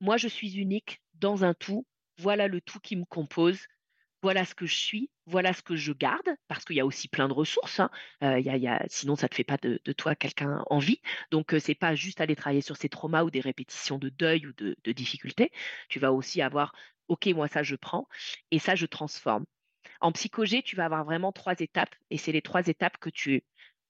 Moi, 0.00 0.16
je 0.16 0.26
suis 0.26 0.58
unique 0.58 1.00
dans 1.14 1.44
un 1.44 1.54
tout. 1.54 1.86
Voilà 2.18 2.48
le 2.48 2.60
tout 2.60 2.80
qui 2.80 2.96
me 2.96 3.04
compose 3.04 3.66
voilà 4.24 4.46
ce 4.46 4.54
que 4.54 4.64
je 4.64 4.74
suis, 4.74 5.10
voilà 5.26 5.52
ce 5.52 5.60
que 5.60 5.76
je 5.76 5.92
garde, 5.92 6.30
parce 6.48 6.64
qu'il 6.64 6.76
y 6.76 6.80
a 6.80 6.86
aussi 6.86 7.08
plein 7.08 7.28
de 7.28 7.34
ressources. 7.34 7.78
Hein. 7.78 7.90
Euh, 8.22 8.40
y 8.40 8.66
a, 8.66 8.82
sinon, 8.88 9.16
ça 9.16 9.26
ne 9.26 9.28
te 9.28 9.34
fait 9.34 9.44
pas 9.44 9.58
de, 9.58 9.76
toi 9.92 10.14
quelqu'un 10.14 10.64
en 10.70 10.78
vie. 10.78 11.02
Donc, 11.30 11.50
ce 11.50 11.70
n'est 11.70 11.74
pas 11.74 11.94
juste 11.94 12.22
aller 12.22 12.34
travailler 12.34 12.62
sur 12.62 12.78
ces 12.78 12.88
traumas 12.88 13.22
ou 13.24 13.30
des 13.30 13.42
répétitions 13.42 13.98
de 13.98 14.08
deuil 14.08 14.46
ou 14.46 14.54
de, 14.54 14.92
difficultés. 14.92 15.52
Tu 15.90 15.98
vas 15.98 16.10
aussi 16.10 16.40
avoir, 16.40 16.74
OK, 17.08 17.26
moi, 17.26 17.48
ça, 17.48 17.62
je 17.62 17.76
prends 17.76 18.08
et 18.50 18.58
ça, 18.58 18.74
je 18.74 18.86
transforme. 18.86 19.44
En 20.00 20.10
psychogé, 20.10 20.62
tu 20.62 20.74
vas 20.74 20.86
avoir 20.86 21.04
vraiment 21.04 21.30
trois 21.30 21.56
étapes 21.58 21.94
et 22.08 22.16
c'est 22.16 22.32
les 22.32 22.40
trois 22.40 22.66
étapes 22.66 22.96
que 22.96 23.10
tu 23.10 23.44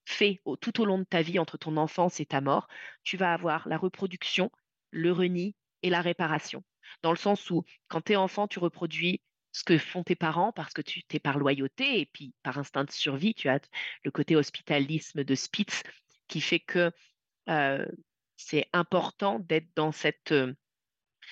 fais 0.04 0.40
tout 0.60 0.80
au 0.80 0.84
long 0.84 0.98
de 0.98 1.04
ta 1.04 1.22
vie 1.22 1.38
entre 1.38 1.58
ton 1.58 1.76
enfance 1.76 2.18
et 2.18 2.26
ta 2.26 2.40
mort. 2.40 2.66
Tu 3.04 3.16
vas 3.16 3.32
avoir 3.32 3.68
la 3.68 3.76
reproduction, 3.78 4.50
le 4.90 5.12
reni 5.12 5.54
et 5.84 5.90
la 5.90 6.00
réparation. 6.00 6.64
Dans 7.02 7.12
le 7.12 7.18
sens 7.18 7.50
où, 7.50 7.64
quand 7.86 8.00
tu 8.00 8.14
es 8.14 8.16
enfant, 8.16 8.48
tu 8.48 8.58
reproduis 8.58 9.20
ce 9.54 9.62
que 9.62 9.78
font 9.78 10.02
tes 10.02 10.16
parents 10.16 10.52
parce 10.52 10.74
que 10.74 10.82
tu 10.82 11.02
es 11.10 11.18
par 11.20 11.38
loyauté 11.38 12.00
et 12.00 12.06
puis 12.06 12.34
par 12.42 12.58
instinct 12.58 12.84
de 12.84 12.90
survie, 12.90 13.34
tu 13.34 13.48
as 13.48 13.60
le 14.02 14.10
côté 14.10 14.34
hospitalisme 14.34 15.22
de 15.22 15.34
Spitz 15.34 15.84
qui 16.26 16.40
fait 16.40 16.58
que 16.58 16.90
c'est 18.36 18.68
important 18.72 19.38
d'être 19.38 19.68
dans 19.76 19.92
cette 19.92 20.34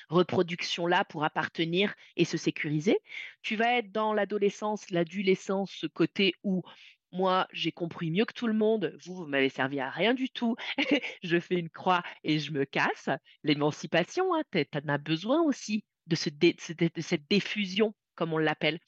reproduction-là 0.09 1.05
pour 1.05 1.25
appartenir 1.25 1.95
et 2.17 2.25
se 2.25 2.37
sécuriser. 2.37 2.99
Tu 3.43 3.57
vas 3.57 3.79
être 3.79 3.91
dans 3.91 4.15
l'adolescence, 4.15 4.89
l'adolescence, 4.91 5.73
ce 5.73 5.87
côté 5.89 6.35
où 6.45 6.63
moi, 7.11 7.47
j'ai 7.53 7.73
compris 7.73 8.11
mieux 8.11 8.25
que 8.25 8.33
tout 8.33 8.47
le 8.47 8.55
monde, 8.55 8.97
vous, 9.05 9.15
vous 9.15 9.27
m'avez 9.27 9.51
servi 9.51 9.81
à 9.81 9.91
rien 9.91 10.15
du 10.15 10.31
tout, 10.31 10.57
je 11.23 11.39
fais 11.41 11.57
une 11.57 11.69
croix 11.69 12.03
et 12.25 12.39
je 12.39 12.53
me 12.53 12.65
casse. 12.65 13.11
L'émancipation, 13.43 14.33
hein, 14.35 14.43
tu 14.51 14.65
en 14.79 14.89
as 14.89 14.99
besoin 14.99 15.43
aussi 15.43 15.85
de, 16.07 16.17
de 16.17 17.01
cette 17.03 17.29
diffusion 17.29 17.95
comme 18.15 18.33
on 18.33 18.39
l'appelle. 18.39 18.79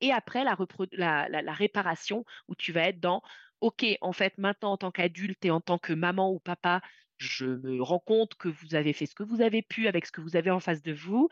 Et 0.00 0.12
après, 0.12 0.44
la, 0.44 1.52
réparation, 1.52 2.24
où 2.48 2.54
tu 2.54 2.72
vas 2.72 2.88
être 2.88 3.00
dans, 3.00 3.22
OK, 3.60 3.84
en 4.00 4.12
fait, 4.12 4.38
maintenant, 4.38 4.72
en 4.72 4.76
tant 4.76 4.90
qu'adulte 4.90 5.44
et 5.44 5.50
en 5.50 5.60
tant 5.60 5.78
que 5.78 5.92
maman 5.92 6.32
ou 6.32 6.38
papa, 6.38 6.80
je 7.16 7.46
me 7.46 7.82
rends 7.82 7.98
compte 7.98 8.36
que 8.36 8.48
vous 8.48 8.76
avez 8.76 8.92
fait 8.92 9.06
ce 9.06 9.14
que 9.14 9.24
vous 9.24 9.40
avez 9.40 9.62
pu 9.62 9.88
avec 9.88 10.06
ce 10.06 10.12
que 10.12 10.20
vous 10.20 10.36
avez 10.36 10.52
en 10.52 10.60
face 10.60 10.82
de 10.82 10.92
vous. 10.92 11.28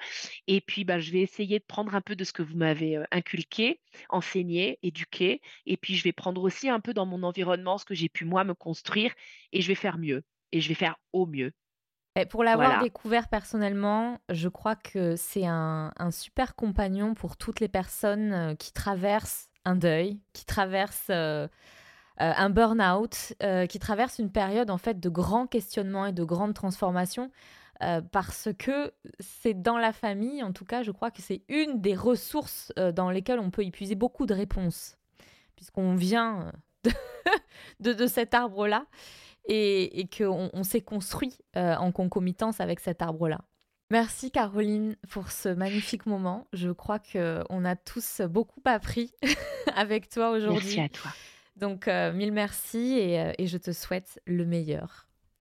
Et 0.49 0.61
puis, 0.61 0.85
bah, 0.85 0.99
je 0.99 1.13
vais 1.13 1.21
essayer 1.21 1.61
de 1.61 1.65
prendre 1.65 1.95
un 1.95 2.01
peu 2.01 2.17
de 2.17 2.25
ce 2.25 2.33
que 2.33 2.43
vous 2.43 2.57
m'avez 2.57 2.99
inculqué, 3.13 3.81
enseigné, 4.09 4.79
éduqué. 4.83 5.41
Et 5.67 5.77
puis, 5.77 5.95
je 5.95 6.03
vais 6.03 6.13
prendre 6.13 6.43
aussi 6.43 6.69
un 6.69 6.81
peu 6.81 6.93
dans 6.93 7.07
mon 7.07 7.23
environnement 7.23 7.79
ce 7.79 7.85
que 7.85 7.95
j'ai 7.95 8.09
pu, 8.09 8.25
moi, 8.25 8.43
me 8.45 8.55
construire. 8.55 9.15
Et 9.53 9.63
je 9.63 9.69
vais 9.69 9.77
faire 9.77 9.99
mieux. 9.99 10.25
Et 10.53 10.61
je 10.61 10.69
vais 10.69 10.75
faire 10.75 10.97
au 11.13 11.27
mieux 11.27 11.53
pour 12.25 12.43
l'avoir 12.43 12.83
découvert 12.83 13.29
personnellement, 13.29 14.19
je 14.31 14.49
crois 14.49 14.75
que 14.75 15.17
c'est 15.17 15.47
un, 15.47 15.93
super 16.11 16.55
compagnon 16.55 17.15
pour 17.15 17.37
toutes 17.37 17.61
les 17.61 17.69
personnes 17.69 18.33
euh, 18.33 18.55
qui 18.55 18.73
traversent 18.73 19.51
un 19.65 19.77
deuil, 19.77 20.19
qui 20.33 20.47
traversent 20.47 21.11
euh, 21.11 21.47
euh, 22.21 22.33
un 22.37 22.49
burn-out, 22.49 23.35
qui 23.69 23.79
traversent 23.79 24.19
une 24.19 24.33
période 24.33 24.71
en 24.71 24.79
fait 24.79 24.99
de 24.99 25.09
grands 25.11 25.47
questionnements 25.47 26.07
et 26.07 26.13
de 26.13 26.25
grandes 26.25 26.55
transformations. 26.55 27.31
parce 28.11 28.49
que 28.59 28.95
c'est 29.21 29.61
dans 29.61 29.77
la 29.77 29.93
famille, 29.93 30.43
en 30.43 30.53
tout 30.53 30.65
cas, 30.65 30.83
je 30.83 30.93
crois 30.93 31.11
que 31.11 31.21
c'est 31.21 31.43
une 31.49 31.83
des 31.83 31.95
ressources 31.95 32.73
dans 32.95 33.11
lesquelles 33.11 33.41
on 33.41 33.51
peut 33.51 33.65
épuiser 33.65 33.97
beaucoup 33.97 34.25
de 34.25 34.33
réponses, 34.33 34.97
puisqu'on 35.57 35.95
vient 35.95 36.53
de 37.81 38.07
cet 38.07 38.33
arbre-là 38.33 38.87
et, 39.49 40.01
et 40.01 40.09
qu'on 40.09 40.51
on, 40.53 40.63
s'est 40.63 40.81
construit 40.81 41.39
euh, 41.57 41.75
en 41.77 41.93
concomitance 41.93 42.61
avec 42.61 42.81
cet 42.81 43.03
arbre-là. 43.03 43.41
Merci 43.91 44.31
Caroline 44.33 44.97
pour 45.11 45.31
ce 45.31 45.49
magnifique 45.49 46.07
moment. 46.07 46.49
Je 46.53 46.71
crois 46.71 46.99
qu'on 46.99 47.65
a 47.65 47.77
tous 47.77 48.21
beaucoup 48.23 48.61
appris 48.65 49.13
avec 49.77 50.09
toi 50.09 50.31
aujourd'hui. 50.31 50.77
Merci 50.77 50.81
à 50.81 50.89
toi. 50.89 51.11
Donc, 51.57 51.89
euh, 51.89 52.13
mille 52.13 52.33
merci 52.33 52.99
et, 52.99 53.21
euh, 53.21 53.33
et 53.39 53.47
je 53.47 53.57
te 53.57 53.73
souhaite 53.73 54.21
le 54.27 54.45
meilleur. 54.45 55.06